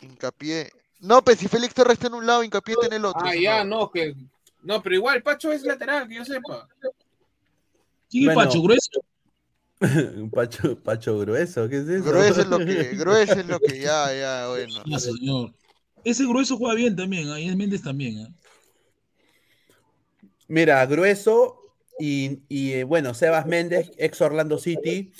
[0.00, 0.70] Hincapié.
[1.00, 3.22] No, pues si Félix Torres está en un lado, Hincapié está en el otro.
[3.24, 4.14] Ah, ya, no, que.
[4.62, 6.68] No, pero igual Pacho es lateral, que yo sepa.
[8.10, 8.50] ¿Quién es Bueno.
[8.50, 8.62] Pacho?
[8.62, 9.04] ¿Grueso?
[9.80, 12.04] un Pacho, Pacho grueso, ¿qué es eso?
[12.04, 12.64] Grueso es lo que,
[12.96, 14.74] grueso es lo que ya, ya, bueno.
[14.94, 15.52] Ah, señor.
[16.04, 18.18] Ese grueso juega bien también, ahí es Méndez también.
[18.26, 18.28] ¿ah?
[20.46, 25.12] Mira, Grueso y, y, eh, bueno, Sebas Méndez, ex Orlando City.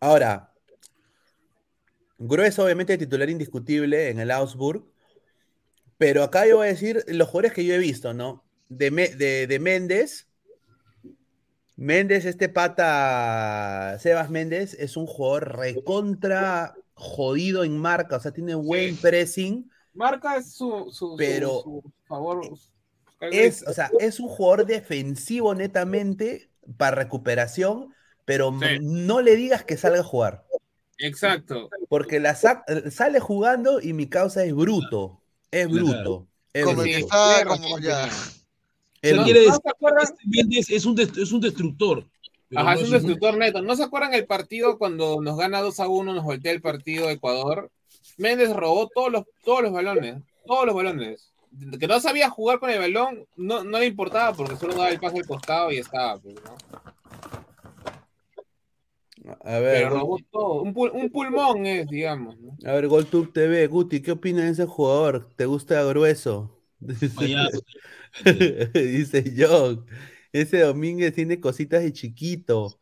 [0.00, 0.52] Ahora,
[2.18, 4.84] Grueso obviamente titular indiscutible en el Augsburg,
[5.98, 8.44] pero acá yo voy a decir los jugadores que yo he visto, ¿no?
[8.68, 10.26] De, de, de Méndez.
[11.76, 18.56] Méndez, este pata, Sebas Méndez, es un jugador recontra jodido en marca, o sea, tiene
[18.56, 19.70] buen pressing.
[19.94, 22.40] Marca es su, su, Pero- su, su favor.
[23.20, 27.94] es, o sea, es un jugador defensivo netamente para recuperación,
[28.28, 28.78] pero Sí.
[28.80, 30.44] no le digas que salga a jugar,
[30.98, 31.68] Exacto.
[31.88, 36.26] porque la sa- sale jugando y mi causa es bruto, es bruto.
[36.52, 38.02] es Como el bruto, que está, como ya.
[38.02, 38.12] tiene.
[38.12, 38.42] es
[39.00, 39.24] ¿Qué bruto.
[39.24, 39.60] quiere ¿No decir?
[39.62, 40.02] se acuerdan?
[40.04, 42.04] Este Méndez es un, es un destructor.
[42.54, 43.60] Ajá, no es un destructor neto.
[43.62, 47.06] ¿No se acuerdan el partido cuando nos gana 2 a 1, nos voltea el partido
[47.06, 47.70] de Ecuador?
[48.16, 51.30] Méndez robó todos los, todos los balones, todos los balones.
[51.78, 54.98] Que no sabía jugar con el balón, no, no le importaba porque solo daba el
[55.00, 56.18] pase al costado y estaba.
[56.18, 56.56] pues, ¿no?
[59.44, 60.04] A ver, Pero.
[60.06, 62.38] Un, pul- un pulmón es, digamos.
[62.38, 62.56] ¿no?
[62.64, 65.28] a ver, GolTube TV, Guti, ¿qué opinas de ese jugador?
[65.36, 66.60] ¿Te gusta grueso?
[68.74, 69.86] Dice John,
[70.32, 72.78] ese Domínguez tiene cositas de chiquito.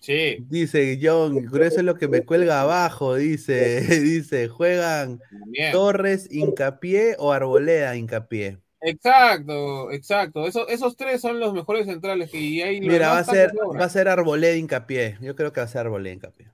[0.00, 0.46] Sí.
[0.48, 5.72] Dice John, grueso es lo que me cuelga abajo, dice, dice, juegan Bien.
[5.72, 8.60] Torres, Hincapié o Arboleda, Hincapié.
[8.80, 10.46] Exacto, exacto.
[10.46, 13.52] Eso- esos tres son los mejores centrales que y ahí lo Mira, va a ser,
[13.56, 15.18] va a ser Arboleda, Hincapié.
[15.20, 16.46] Yo creo que va a ser Arboleda, Hincapié.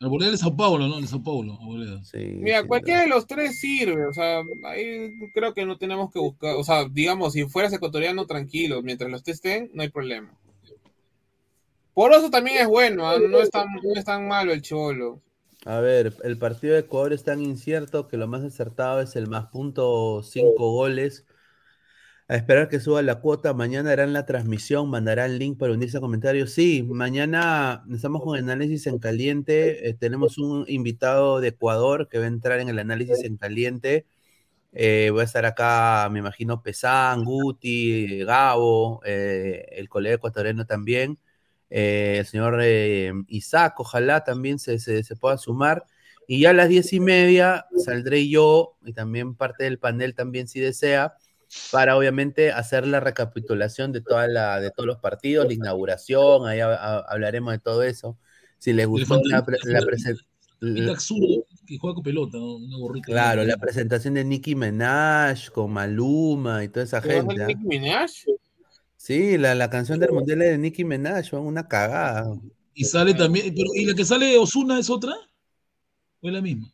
[0.00, 1.00] Arboleda de Sao Paulo, ¿no?
[1.00, 2.04] De Sao Paulo, Arboleda.
[2.04, 6.12] Sí, Mira, sí, cualquiera de los tres sirve, o sea, ahí creo que no tenemos
[6.12, 9.88] que buscar, o sea, digamos, si fueras ecuatoriano, tranquilo, mientras los tres estén, no hay
[9.88, 10.36] problema.
[11.94, 13.18] Por eso también es bueno, ¿ah?
[13.18, 15.22] no, es tan, no es tan malo el cholo.
[15.64, 19.28] A ver, el partido de Ecuador es tan incierto que lo más acertado es el
[19.28, 21.24] más punto cinco goles.
[22.28, 23.54] A esperar que suba la cuota.
[23.54, 26.50] Mañana harán la transmisión, mandarán link para unirse a comentarios.
[26.52, 29.88] Sí, mañana estamos con análisis en caliente.
[29.88, 34.06] eh, tenemos un invitado de Ecuador que va a entrar en el análisis en caliente.
[34.72, 41.18] Eh, voy a estar acá, me imagino, Pesán, Guti, Gabo, eh, el colega ecuatoriano también.
[41.70, 45.84] eh, el señor eh, Isaac, ojalá también se, se- se pueda sumar.
[46.28, 50.48] Y ya a las diez y media saldré yo y también parte del panel también
[50.48, 51.14] si desea,
[51.72, 56.60] para obviamente hacer la recapitulación de, toda la, de todos los partidos, la inauguración, ahí
[56.60, 58.18] ha- ha- hablaremos de todo eso.
[58.58, 60.18] Si les gustó la, pre- la presen-
[60.60, 62.56] El la- absurdo que juega con pelota, ¿no?
[62.56, 63.06] Una gorrita.
[63.06, 67.42] claro, la presentación de Nicki Minaj con Maluma y toda esa ¿Pero gente.
[67.42, 67.46] ¿ah?
[67.46, 68.10] Nicki Minaj?
[68.96, 72.34] Sí, la, la canción del mundial es de Nicki Minaj, fue una cagada.
[72.74, 75.14] Y sale también, pero ¿y la que sale Osuna es otra?
[76.20, 76.72] ¿O es la misma?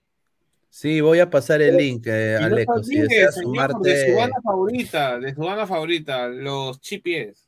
[0.75, 2.77] Sí, voy a pasar el link, eh, no Aleco.
[2.81, 3.89] te Si olvides, deseas señor, sumarte.
[3.91, 7.47] de su banda favorita, de su banda favorita, los chipies.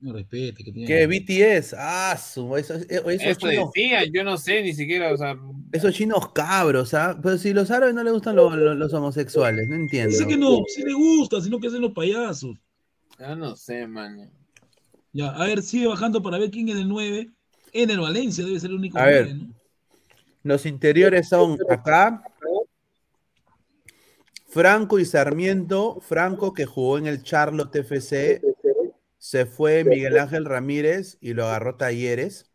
[0.00, 0.86] No respete, que tiene.
[0.86, 1.06] ¿Qué?
[1.06, 1.74] BTS.
[1.78, 5.36] Ah, su, eso, eso, esos Eso chinos, decía, yo no sé ni siquiera, o sea,
[5.70, 7.18] esos chinos cabros, ¿ah?
[7.22, 10.08] Pero si los árabes no les gustan lo- lo- los homosexuales, no entiendo.
[10.10, 12.56] Dice que no, sí le gusta, sino que hacen los payasos.
[13.18, 14.30] yo no sé, man.
[15.12, 17.28] Ya, a ver, sigue bajando para ver quién es el 9.
[17.74, 19.26] En el Valencia debe ser el único A ver.
[19.26, 19.57] 9, ¿no?
[20.42, 22.22] Los interiores son acá.
[24.48, 26.00] Franco y Sarmiento.
[26.00, 28.40] Franco que jugó en el Charlotte FC.
[29.18, 32.50] Se fue Miguel Ángel Ramírez y lo agarró Talleres.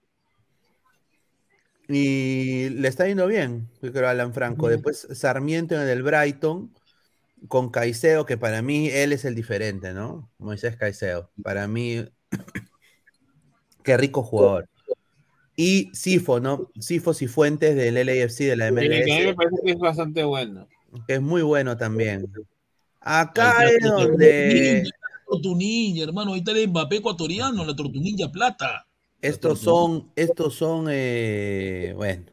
[1.88, 4.70] Y le está yendo bien, yo creo, Alan Franco.
[4.70, 6.74] Después Sarmiento en el Brighton.
[7.50, 10.32] Con Caicedo, que para mí él es el diferente, ¿no?
[10.38, 11.30] Moisés Caicedo.
[11.44, 12.10] Para mí,
[13.84, 14.70] qué rico jugador.
[15.56, 16.72] Y Sifo, ¿no?
[16.80, 19.80] Sifo Cifuentes del LAFC de la Sí, que a mí me MLS, parece que es
[19.80, 20.68] bastante bueno.
[21.08, 22.32] que es muy bueno también.
[23.00, 24.92] Acá Ahí es donde La
[25.28, 26.34] Tortunilla, hermano.
[26.34, 28.88] Ahí está el Mbappé ecuatoriano, la Tortunilla Plata.
[29.22, 32.26] estos son, estos son, eh, bueno.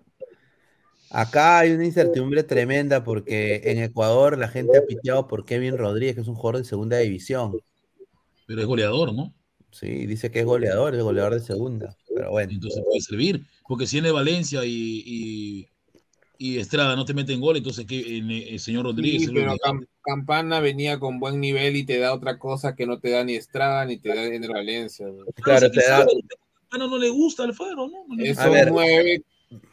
[1.11, 6.15] Acá hay una incertidumbre tremenda porque en Ecuador la gente ha piteado por Kevin Rodríguez,
[6.15, 7.61] que es un jugador de segunda división.
[8.47, 9.35] Pero es goleador, ¿no?
[9.73, 11.97] Sí, dice que es goleador, es goleador de segunda.
[12.21, 12.53] Pero bueno.
[12.53, 13.43] Entonces puede servir.
[13.67, 15.69] Porque si viene Valencia y, y,
[16.39, 19.23] y Estrada no te meten gol, entonces que el, el señor Rodríguez.
[19.23, 19.55] Sí, pero
[20.03, 23.35] Campana venía con buen nivel y te da otra cosa que no te da ni
[23.35, 25.07] Estrada ni te da en Valencia.
[25.09, 25.25] güey.
[25.37, 26.07] Claro, Ah, te da,
[26.71, 28.07] Bueno, no le gusta Alfaro, ¿no?
[28.09, 28.45] No le Es gusta.
[28.45, 28.73] A un ver.
[28.73, 29.23] 9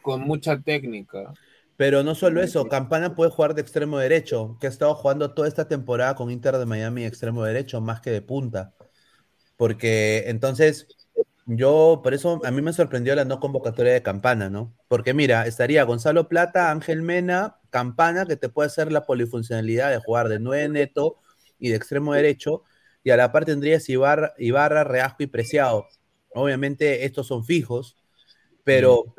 [0.01, 1.33] con mucha técnica.
[1.75, 5.47] Pero no solo eso, Campana puede jugar de extremo derecho, que ha estado jugando toda
[5.47, 8.73] esta temporada con Inter de Miami extremo derecho, más que de punta.
[9.57, 10.87] Porque entonces,
[11.47, 14.75] yo, por eso a mí me sorprendió la no convocatoria de Campana, ¿no?
[14.89, 19.99] Porque mira, estaría Gonzalo Plata, Ángel Mena, Campana, que te puede hacer la polifuncionalidad de
[19.99, 21.19] jugar de nueve neto
[21.57, 22.63] y de extremo derecho,
[23.01, 25.87] y a la par tendrías Ibarra, Ibarra Reasco y Preciado.
[26.33, 27.95] Obviamente estos son fijos,
[28.65, 29.15] pero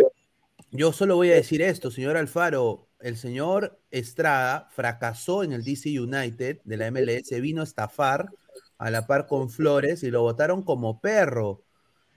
[0.70, 2.88] yo solo voy a decir esto, señor Alfaro.
[3.00, 8.28] El señor Estrada fracasó en el DC United de la MLS, vino a estafar
[8.76, 11.64] a la par con Flores y lo votaron como perro.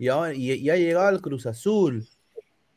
[0.01, 2.07] Y, ahora, y, y ha llegado al Cruz Azul.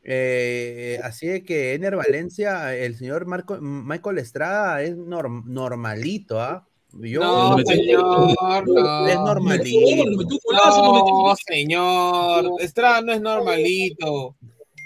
[0.03, 6.67] Eh, así es que Ener Valencia, el señor Marco, Michael Estrada es norm- normalito, ¿ah?
[6.93, 9.07] Yo, No, señor, no.
[9.07, 10.11] es normalito.
[10.51, 12.51] No, señor.
[12.59, 14.35] Estrada no es normalito.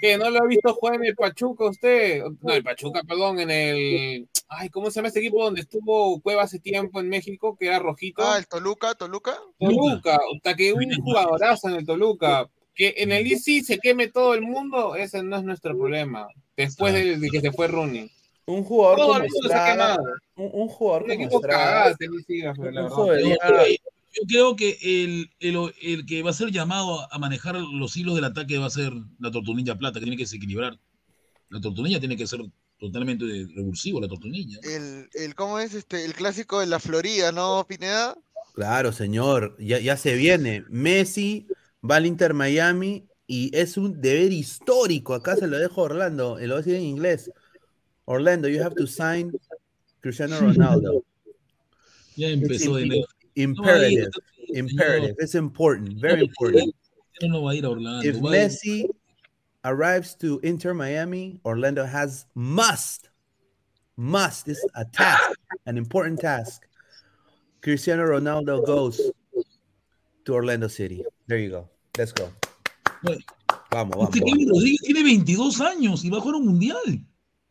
[0.00, 0.16] ¿Qué?
[0.16, 2.22] ¿No lo ha visto jugar en el Pachuca usted?
[2.40, 4.28] No, el Pachuca, perdón, en el.
[4.48, 7.78] Ay, ¿cómo se llama este equipo donde estuvo Cueva hace tiempo en México, que era
[7.78, 8.22] rojito?
[8.24, 9.38] Ah, el Toluca, Toluca.
[9.58, 10.18] Toluca.
[10.36, 12.48] Hasta que un jugadorazo en el Toluca.
[12.74, 16.28] Que en el DC se queme todo el mundo, ese no es nuestro problema.
[16.56, 18.10] Después de, de que se fue Rooney.
[18.46, 20.02] Un jugador Todo como el mundo se ha quemado.
[20.36, 21.64] un, un jugador Un como Estrada,
[21.94, 21.96] cagado,
[22.58, 22.88] un verdad.
[22.88, 23.20] jugador-
[24.12, 28.14] Yo, creo que el, el, el que va a ser llamado a manejar los hilos
[28.14, 30.78] del ataque va a ser la tortunilla plata, que tiene que desequilibrar.
[31.48, 32.40] La tortunilla tiene que ser
[32.78, 33.24] totalmente
[33.54, 34.58] revulsivo, la tortunilla.
[34.62, 36.04] El, el, ¿cómo es este?
[36.04, 38.16] El clásico de la Florida, ¿no, Pineda?
[38.54, 40.64] Claro, señor, ya, ya se viene.
[40.68, 41.46] Messi
[41.88, 45.14] va al Inter Miami y es un deber histórico.
[45.14, 47.30] Acá se lo dejo a Orlando, y lo voy a decir en inglés.
[48.06, 49.32] Orlando, you have to sign
[50.00, 51.04] Cristiano Ronaldo.
[52.16, 53.06] Ya empezó de enero.
[53.36, 55.14] Imperative, No va a ir, imperative.
[55.18, 56.74] It's important, very important.
[57.22, 58.06] No va a ir a Orlando.
[58.06, 58.86] If Messi
[59.64, 63.10] arrives to Inter Miami, Orlando has must,
[63.96, 66.66] must, this is a task, an important task.
[67.60, 69.00] Cristiano Ronaldo goes
[70.24, 71.04] to Orlando City.
[71.26, 71.68] There you go.
[71.98, 72.30] Let's go.
[73.02, 74.08] Vamos, vamos.
[74.08, 77.04] Este Kevin Rodríguez tiene 22 años y va a jugar un mundial.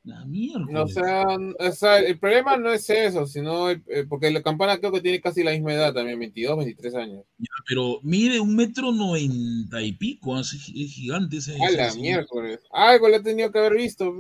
[0.10, 0.66] La mierda.
[0.70, 1.26] No, o sea,
[1.60, 5.02] o sea, el problema no es eso, sino el- eh, porque la campana creo que
[5.02, 7.24] tiene casi la misma edad también, 22, 23 años.
[7.68, 11.56] Pero mide un metro noventa y pico, es, es gigante ese.
[11.64, 12.60] A la ese- miércoles.
[12.72, 14.12] Algo le he tenido que haber visto.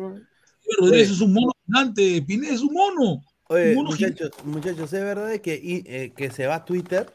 [0.79, 3.21] Rodríguez es un mono gigante, Pineda es un mono.
[3.47, 7.11] Oye, Mono muchachos, muchachos, ¿es verdad que, y- eh, que se va a Twitter?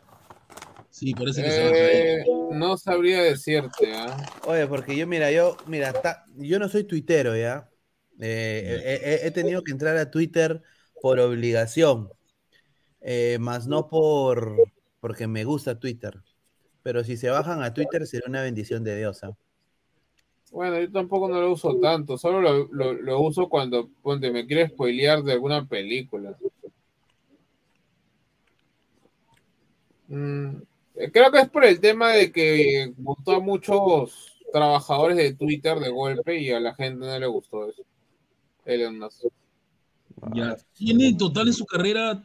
[0.90, 1.72] Sí, parece que se va a.
[1.74, 4.16] Eh, no sabría decirte, ¿ah?
[4.46, 7.68] Oye, porque yo, mira, yo, mira, ta- yo no soy tuitero, ¿ya?
[8.20, 10.62] Eh, he- tenido que entrar a Twitter
[11.02, 12.10] por obligación,
[13.00, 14.56] eh, más no por
[15.00, 16.22] porque me gusta Twitter.
[16.82, 19.22] Pero si se bajan a Twitter sería una bendición de Dios.
[19.24, 19.36] ¿ah?
[20.50, 24.46] Bueno, yo tampoco no lo uso tanto, solo lo, lo- lo uso cuando ponte, me
[24.46, 26.36] quiero spoilear de alguna película.
[30.08, 30.56] Mm,
[30.96, 35.78] eh, creo que es por el tema de que gustó a muchos trabajadores de Twitter
[35.80, 37.82] de golpe y a la gente no le gustó eso.
[38.64, 39.24] Elon Musk.
[40.34, 40.56] Ya.
[40.74, 42.24] Tiene en total en su carrera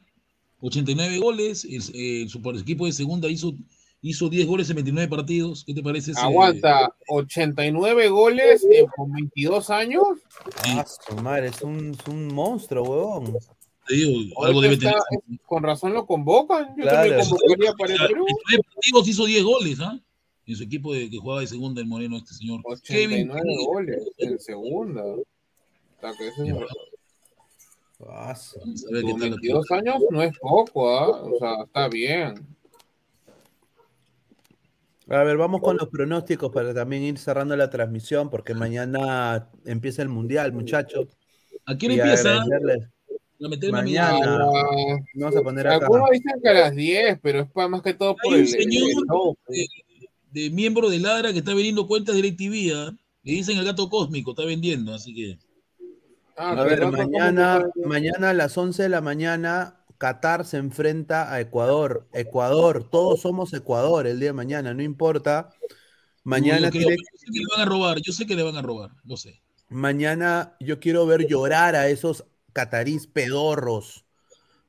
[0.62, 1.66] 89 goles.
[1.66, 3.54] el- eh, su equipo de segunda hizo,
[4.02, 5.64] hizo 10 goles en 29 partidos.
[5.66, 6.12] ¿Qué te parece?
[6.12, 10.04] ese- Aguanta 89 goles en, con 22 años.
[10.66, 13.38] Ah, su madre, es un, es un monstruo, huevón.
[13.88, 15.40] Te digo, algo debe está- tener.
[15.46, 16.68] Con razón lo convocan.
[16.78, 17.10] Yo Claro.
[17.10, 18.26] también convocaría para el En Perú.
[18.28, 20.00] 29 partidos hizo 10 goles, ¿ah?
[20.46, 22.62] En su equipo de, que jugaba de segunda el Moreno, este señor.
[22.64, 25.04] 89 Kevin- goles en segunda.
[26.00, 26.16] Con tal.
[29.20, 31.10] 22 años no es poco, ¿ah?
[31.10, 32.36] O sea, está bien.
[35.10, 40.04] A ver, vamos con los pronósticos para también ir cerrando la transmisión, porque mañana empieza
[40.04, 41.08] el Mundial, muchachos.
[41.66, 42.46] ¿A quién Y empieza?
[43.72, 44.46] Mañana.
[45.16, 45.86] Vamos a poner acá.
[45.86, 48.46] algunos dicen que a las 10, pero es para más que todo por Hay un
[48.46, 49.38] el, señor el show.
[49.48, 49.68] de,
[50.32, 52.96] de miembro de Ladra que está vendiendo cuentas de DirecTV, ¿ah?
[53.24, 55.49] Le dicen el gato cósmico, está vendiendo, así que.
[56.42, 60.56] Ah, A ver, perdón, ¿cómo mañana, mañana a las 11 de la mañana, Qatar se
[60.58, 62.08] enfrenta a Ecuador.
[62.14, 65.50] Ecuador, todos somos Ecuador el día de mañana, no importa.
[66.24, 68.44] Mañana, yo, creo- tiene- yo sé que le van a robar, yo sé que le
[68.44, 69.42] van a robar, lo sé.
[69.68, 74.06] mañana yo quiero ver llorar a esos catarís pedorros.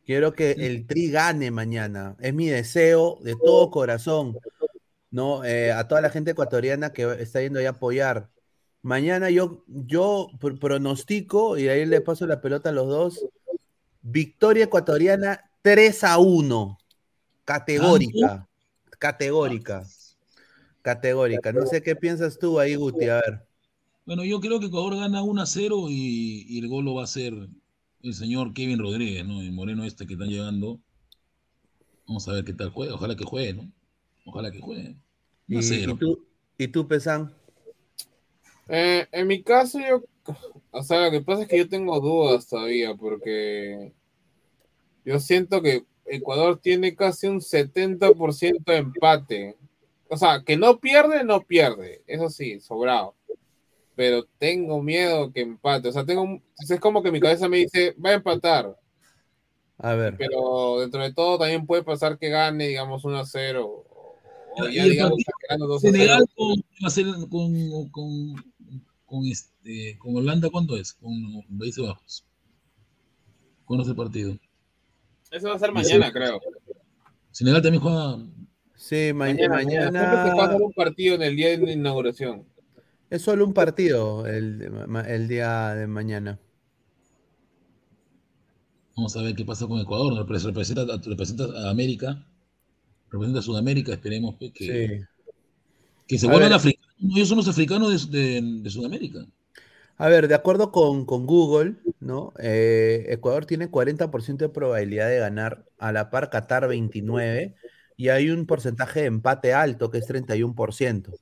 [0.05, 2.17] Quiero que el Tri gane mañana.
[2.21, 4.37] Es mi deseo de todo corazón.
[5.13, 5.45] ¿no?
[5.45, 8.29] Eh, a toda la gente ecuatoriana que está yendo ahí a apoyar.
[8.83, 13.27] Mañana yo, yo pr- pronostico, y ahí le paso la pelota a los dos,
[14.03, 16.79] victoria ecuatoriana 3 a 1.
[17.45, 18.49] Categórica.
[18.99, 19.87] Categórica.
[20.83, 21.53] Categórica.
[21.53, 23.09] No sé qué piensas tú ahí, Guti.
[23.09, 23.47] A ver.
[24.07, 27.03] Bueno, yo creo que Ecuador gana 1 a 0 y, y el gol lo va
[27.03, 27.35] a hacer
[28.03, 29.41] el señor Kevin Rodríguez, ¿no?
[29.43, 30.81] El moreno este que están llegando.
[32.07, 32.95] Vamos a ver qué tal juega.
[32.95, 33.71] Ojalá que juegue, ¿no?
[34.25, 34.89] Ojalá que juegue.
[34.89, 34.97] 1
[35.49, 35.93] Y, a 0.
[35.93, 36.25] y tú,
[36.59, 37.33] y tú, Pesan.
[38.73, 40.05] Eh, en mi caso, yo,
[40.71, 43.93] o sea, lo que pasa es que yo tengo dudas todavía, porque
[45.05, 49.57] yo siento que Ecuador tiene casi un 70% de empate.
[50.09, 52.03] O sea, que no pierde, no pierde.
[52.07, 53.15] Eso sí, sobrado.
[53.95, 55.89] Pero tengo miedo que empate.
[55.89, 58.77] O sea, tengo, es como que mi cabeza me dice, va a empatar.
[59.79, 60.17] A ver.
[60.17, 63.85] Pero dentro de todo también puede pasar que gane, digamos, 1 a 0.
[64.57, 65.93] O ya, digamos, partido exagerando 2 a 0.
[65.93, 68.50] Senegal con, va a ser con, con,
[69.11, 70.93] con, este, con Holanda, ¿cuánto es?
[70.95, 71.13] Con
[71.59, 72.25] Países Bajos.
[73.65, 74.39] ¿Cuándo es el partido?
[75.33, 76.41] Eso va a ser mañana, creo.
[77.33, 78.19] Senegal también juega.
[78.77, 82.47] Sí, ma- Mañana, mañana, se juega un partido en el día de la inauguración.
[83.11, 84.71] es solo un partido el,
[85.09, 86.39] el día de mañana.
[88.97, 90.13] Vamos a ver qué pasa con Ecuador.
[90.15, 92.27] Repre- Representa, a- representa a América.
[93.11, 93.93] Representa a Sudamérica.
[93.93, 95.05] Esperemos pues, que, Sí.
[96.07, 96.90] que se A vuelvan africanos.
[97.01, 99.27] Ellos son los africanos de, de- de Sudamérica.
[99.97, 102.33] A ver, de acuerdo con, con Google, ¿no?
[102.39, 107.61] Eh, Ecuador tiene 40% de probabilidad de ganar, a la par Qatar 29%,
[107.97, 111.13] y hay un porcentaje de empate alto que es 31%,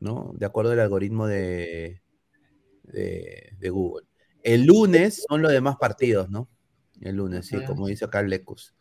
[0.00, 0.32] ¿no?
[0.36, 2.02] De acuerdo al algoritmo de,
[2.84, 4.06] de, de Google.
[4.42, 6.48] El lunes son los demás partidos, ¿no?
[7.00, 7.66] El lunes, sí, Ujú.
[7.66, 8.74] como dice acá Lecus.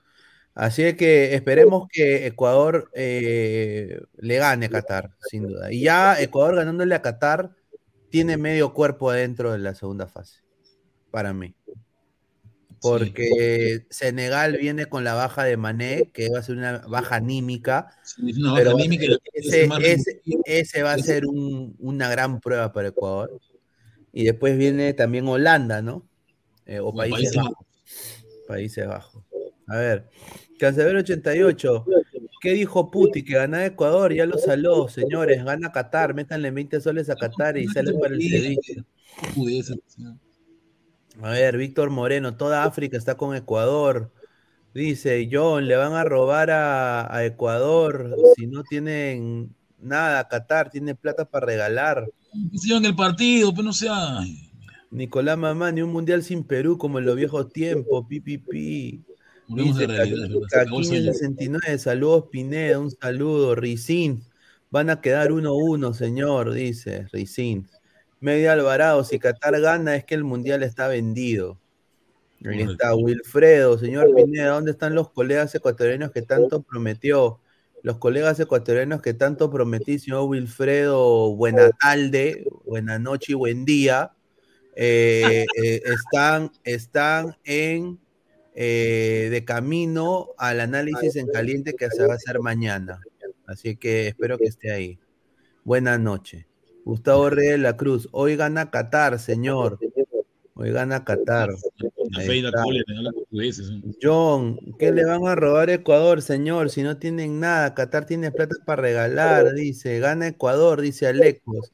[0.60, 5.72] Así es que esperemos que Ecuador eh, le gane a Qatar, sin duda.
[5.72, 7.52] Y ya Ecuador ganándole a Qatar
[8.10, 10.42] tiene medio cuerpo adentro de la segunda fase,
[11.12, 11.54] para mí.
[12.82, 17.96] Porque Senegal viene con la baja de Mané, que va a ser una baja anímica,
[18.04, 22.88] Sí, una pero anímica ese, ese- ese va a ser un- una gran prueba para
[22.88, 23.40] Ecuador.
[24.12, 26.08] Y después viene también Holanda, ¿no?
[26.66, 27.66] Eh, o Países Bajos.
[28.48, 29.24] Países Bajos.
[29.68, 30.10] A ver,
[30.60, 31.86] Cancelero 88.
[32.42, 33.24] ¿Qué dijo Puti?
[33.24, 35.44] Que gana Ecuador, ya lo saló, señores.
[35.44, 40.16] Gana Qatar, métanle 20 soles a Qatar y sale para el señor.
[41.22, 44.12] A ver, Víctor Moreno, toda África está con Ecuador.
[44.74, 50.28] Dice, John, le van a robar a, a Ecuador si no tienen nada.
[50.28, 52.08] Qatar tiene plata para regalar.
[52.54, 54.20] Sigan el partido, pero no sea.
[54.92, 58.06] Nicolás Mamá, ni un mundial sin Perú como en los viejos tiempos.
[58.08, 59.04] Pi, pi, pi.
[59.48, 60.30] Volvemos a Dice la realidad.
[60.30, 60.48] ¿verdad?
[60.50, 61.14] Se acabó el Caquiño sueño.
[61.14, 63.56] 69, saludos Pineda, un saludo.
[63.56, 64.24] Ricín,
[64.70, 67.68] van a quedar 1-1, señor, dice Ricín.
[68.20, 71.60] Media Alvarado, si Qatar gana es que el mundial está vendido.
[72.46, 77.40] Ahí está Wilfredo, señor Pineda, ¿dónde están los colegas ecuatorianos que tanto prometió?
[77.84, 84.12] Los colegas ecuatorianos que tanto prometí, señor Wilfredo, buena tarde, buena noche y buen día.
[84.76, 88.00] eh, eh, están, están en
[88.60, 93.00] eh, de camino al análisis en caliente que se va a hacer mañana.
[93.46, 94.98] Así que espero que esté ahí.
[95.64, 96.48] Buenas noches.
[96.84, 98.10] Gustavo Reyes de la Cruz.
[98.12, 99.78] Hoy gana Qatar, señor.
[100.56, 101.52] Hoy gana Qatar.
[104.02, 106.72] John, ¿qué le van a robar a Ecuador, señor?
[106.72, 110.00] Si no tienen nada, Qatar tiene plata para regalar, dice.
[110.00, 111.74] Gana Ecuador, dice Alecos.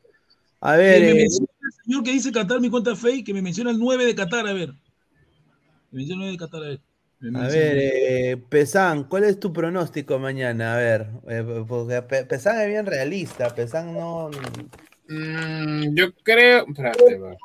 [0.60, 1.48] A ver, eh, menciona
[1.86, 4.52] señor que dice Qatar, mi cuenta fake, que me menciona el 9 de Qatar, a
[4.54, 4.74] ver.
[5.94, 6.64] Me menciona el 9 de Qatar,
[7.36, 7.78] a ver.
[7.78, 10.74] Eh, Pesán, ¿cuál es tu pronóstico mañana?
[10.74, 14.30] A ver, eh, porque Pe- Pesán es bien realista, Pesán no...
[15.08, 16.66] Mm, yo creo.
[16.68, 17.36] Espérate, va.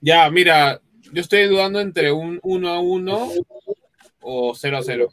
[0.00, 0.80] Ya, mira,
[1.12, 3.28] yo estoy dudando entre un 1 a 1
[4.20, 5.08] o 0 a 0.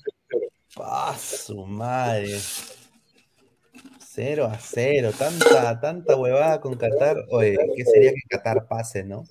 [0.78, 2.38] ¡Ah, su madre!
[4.00, 7.18] 0 a 0, tanta, tanta huevada con Qatar.
[7.32, 9.24] Oye, ¿qué sería que Qatar pase, no?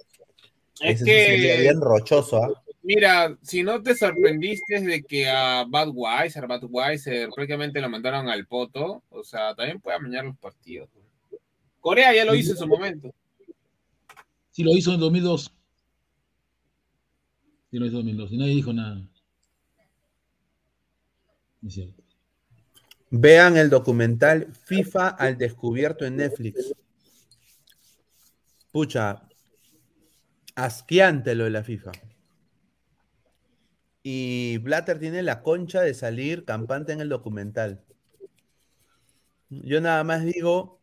[0.80, 2.61] Es Ese sí sería que, bien rochoso, ¿ah?
[2.82, 9.02] Mira, si no te sorprendiste de que a Budweiser, Budweiser prácticamente lo mandaron al poto,
[9.10, 10.88] o sea, también puede amañar los partidos.
[11.80, 13.12] Corea ya lo hizo en su momento.
[14.50, 15.52] Sí, lo hizo en 2002.
[17.70, 18.32] Sí, lo hizo en 2002.
[18.32, 19.02] Y nadie dijo nada.
[21.66, 22.02] Es cierto.
[23.10, 26.74] Vean el documental FIFA al descubierto en Netflix.
[28.70, 29.28] Pucha,
[30.54, 31.92] asqueante lo de la FIFA.
[34.02, 37.84] Y Blatter tiene la concha de salir campante en el documental.
[39.48, 40.80] Yo nada más digo,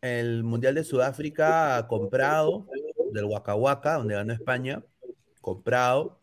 [0.00, 2.66] el Mundial de Sudáfrica comprado,
[3.12, 4.82] del Waka Waka, donde ganó España,
[5.40, 6.18] comprado.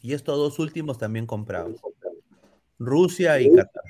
[0.00, 1.80] Y estos dos últimos también comprados.
[2.78, 3.84] Rusia y Qatar.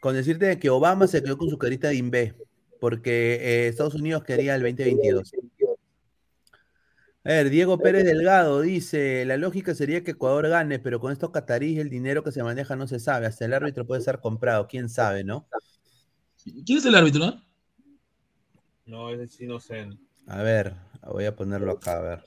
[0.00, 2.34] Con decirte de que Obama se quedó con su carita de Invé,
[2.80, 5.32] porque eh, Estados Unidos quería el 2022.
[7.26, 11.30] A ver, Diego Pérez Delgado dice, la lógica sería que Ecuador gane, pero con estos
[11.30, 14.68] cataríes el dinero que se maneja no se sabe, hasta el árbitro puede ser comprado,
[14.68, 15.48] quién sabe, ¿no?
[16.64, 17.26] ¿Quién es el árbitro?
[17.26, 17.42] no?
[18.86, 19.88] No, ese sí no sé.
[20.28, 22.24] A ver, voy a ponerlo acá, a ver.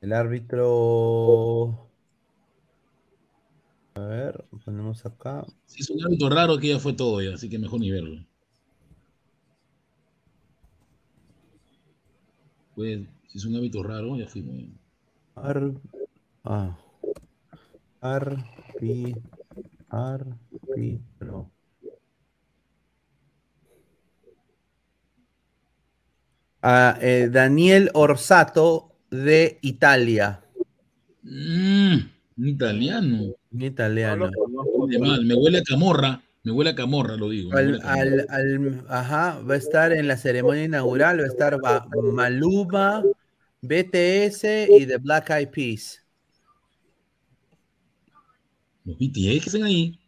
[0.00, 1.90] El árbitro...
[3.94, 5.44] A ver, ponemos acá.
[5.66, 8.24] Si es un árbitro raro, que ya fue todo ya, así que mejor ni verlo.
[12.76, 13.00] Pues,
[13.32, 14.56] si es un hábito raro, ya fuimos.
[14.60, 14.68] ya.
[15.36, 15.72] Ar...
[16.44, 16.76] Ah.
[18.02, 19.16] Arbi...
[19.88, 21.50] Árbitro.
[26.62, 30.42] Ah, eh, Daniel Orsato de Italia.
[31.22, 31.94] Mm,
[32.36, 33.34] un italiano.
[33.50, 34.30] Un italiano.
[35.22, 36.22] Me huele a camorra.
[36.44, 37.52] Me huele a camorra, lo digo.
[37.56, 41.56] Al, al- al- ajá, va a estar en la ceremonia inaugural, va a estar
[42.12, 43.02] Maluma,
[43.62, 46.00] BTS y The Black Eyed Peas.
[48.84, 49.98] Los BTS que están ahí.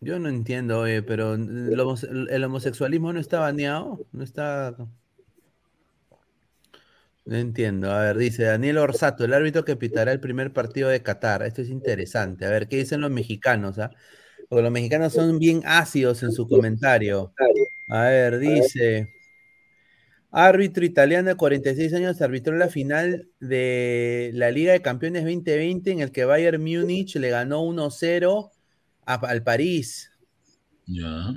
[0.00, 4.76] Yo no entiendo, oye, pero el, homose- el homosexualismo no está baneado, no está.
[7.24, 7.90] No entiendo.
[7.90, 11.42] A ver, dice Daniel Orsato, el árbitro que pitará el primer partido de Qatar.
[11.42, 12.44] Esto es interesante.
[12.44, 13.78] A ver, ¿qué dicen los mexicanos?
[13.78, 13.90] ah?
[14.48, 17.32] Porque los mexicanos son bien ácidos en su comentario.
[17.88, 19.13] A ver, dice.
[20.36, 26.00] Árbitro italiano de 46 años arbitró la final de la Liga de Campeones 2020 en
[26.00, 28.50] el que Bayern Múnich le ganó 1-0
[29.06, 30.10] a- al París.
[30.86, 31.34] Ya.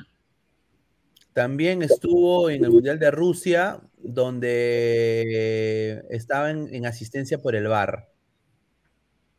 [1.34, 8.10] También estuvo en el Mundial de Rusia, donde estaba en, en asistencia por el VAR.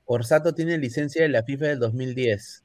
[0.04, 2.64] Orsato tiene licencia de la FIFA del 2010.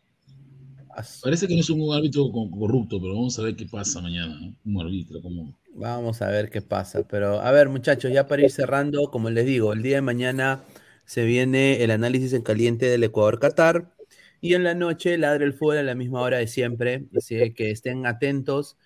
[1.22, 4.38] Parece que no es un árbitro co- corrupto, pero vamos a ver qué pasa mañana.
[4.40, 4.56] ¿no?
[4.65, 5.53] Un árbitro como.
[5.76, 7.03] Vamos a ver qué pasa.
[7.07, 10.64] Pero a ver, muchachos, ya para ir cerrando, como les digo, el día de mañana
[11.06, 13.91] se viene el análisis en caliente del Ecuador-Qatar.
[14.41, 17.06] Y en la noche ladra el fútbol a la misma hora de siempre.
[17.18, 18.78] Así que estén atentos.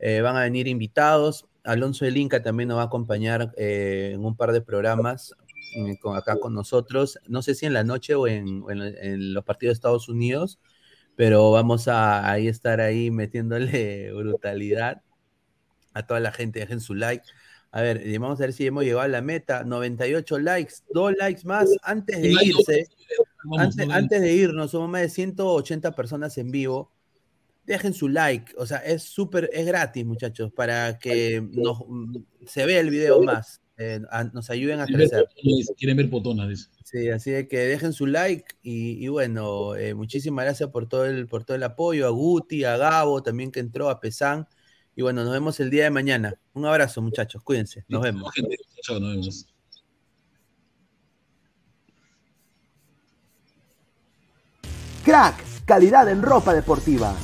[0.00, 1.46] Eh, van a venir invitados.
[1.62, 5.34] Alonso del Inca también nos va a acompañar eh, en un par de programas
[5.76, 7.18] eh, con, acá con nosotros.
[7.28, 10.08] No sé si en la noche o en, o en- en los partidos de Estados
[10.08, 10.58] Unidos,
[11.16, 15.02] pero vamos a ahí estar ahí metiéndole brutalidad
[15.92, 16.60] a toda la gente.
[16.60, 17.24] Dejen su like.
[17.70, 19.64] A ver, vamos a ver si hemos llegado a la meta.
[19.64, 22.88] 98 likes, dos likes más antes de irse.
[23.58, 26.90] Antes, antes de irnos, somos más de 180 personas en vivo.
[27.66, 32.16] Dejen su like, o sea, es súper, es gratis, muchachos, para que nos, mm,
[32.46, 35.26] se vea el video más, eh, a- nos ayuden a crecer.
[35.76, 36.68] quieren ver potonas, dice.
[36.84, 41.06] Sí, así de que dejen su like y, y bueno, eh, muchísimas gracias por todo,
[41.06, 44.46] el, por todo el apoyo, a Guti, a Gabo también que entró, a Pesán.
[44.96, 46.34] Y bueno, nos vemos el día de mañana.
[46.52, 48.32] Un abrazo, muchachos, cuídense, nos vemos.
[48.82, 49.46] Chao, nos vemos.
[55.04, 57.14] Crack, calidad en ropa deportiva.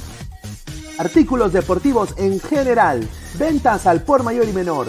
[0.99, 3.09] Artículos deportivos en general,
[3.39, 4.89] Ventas al por mayor y menor.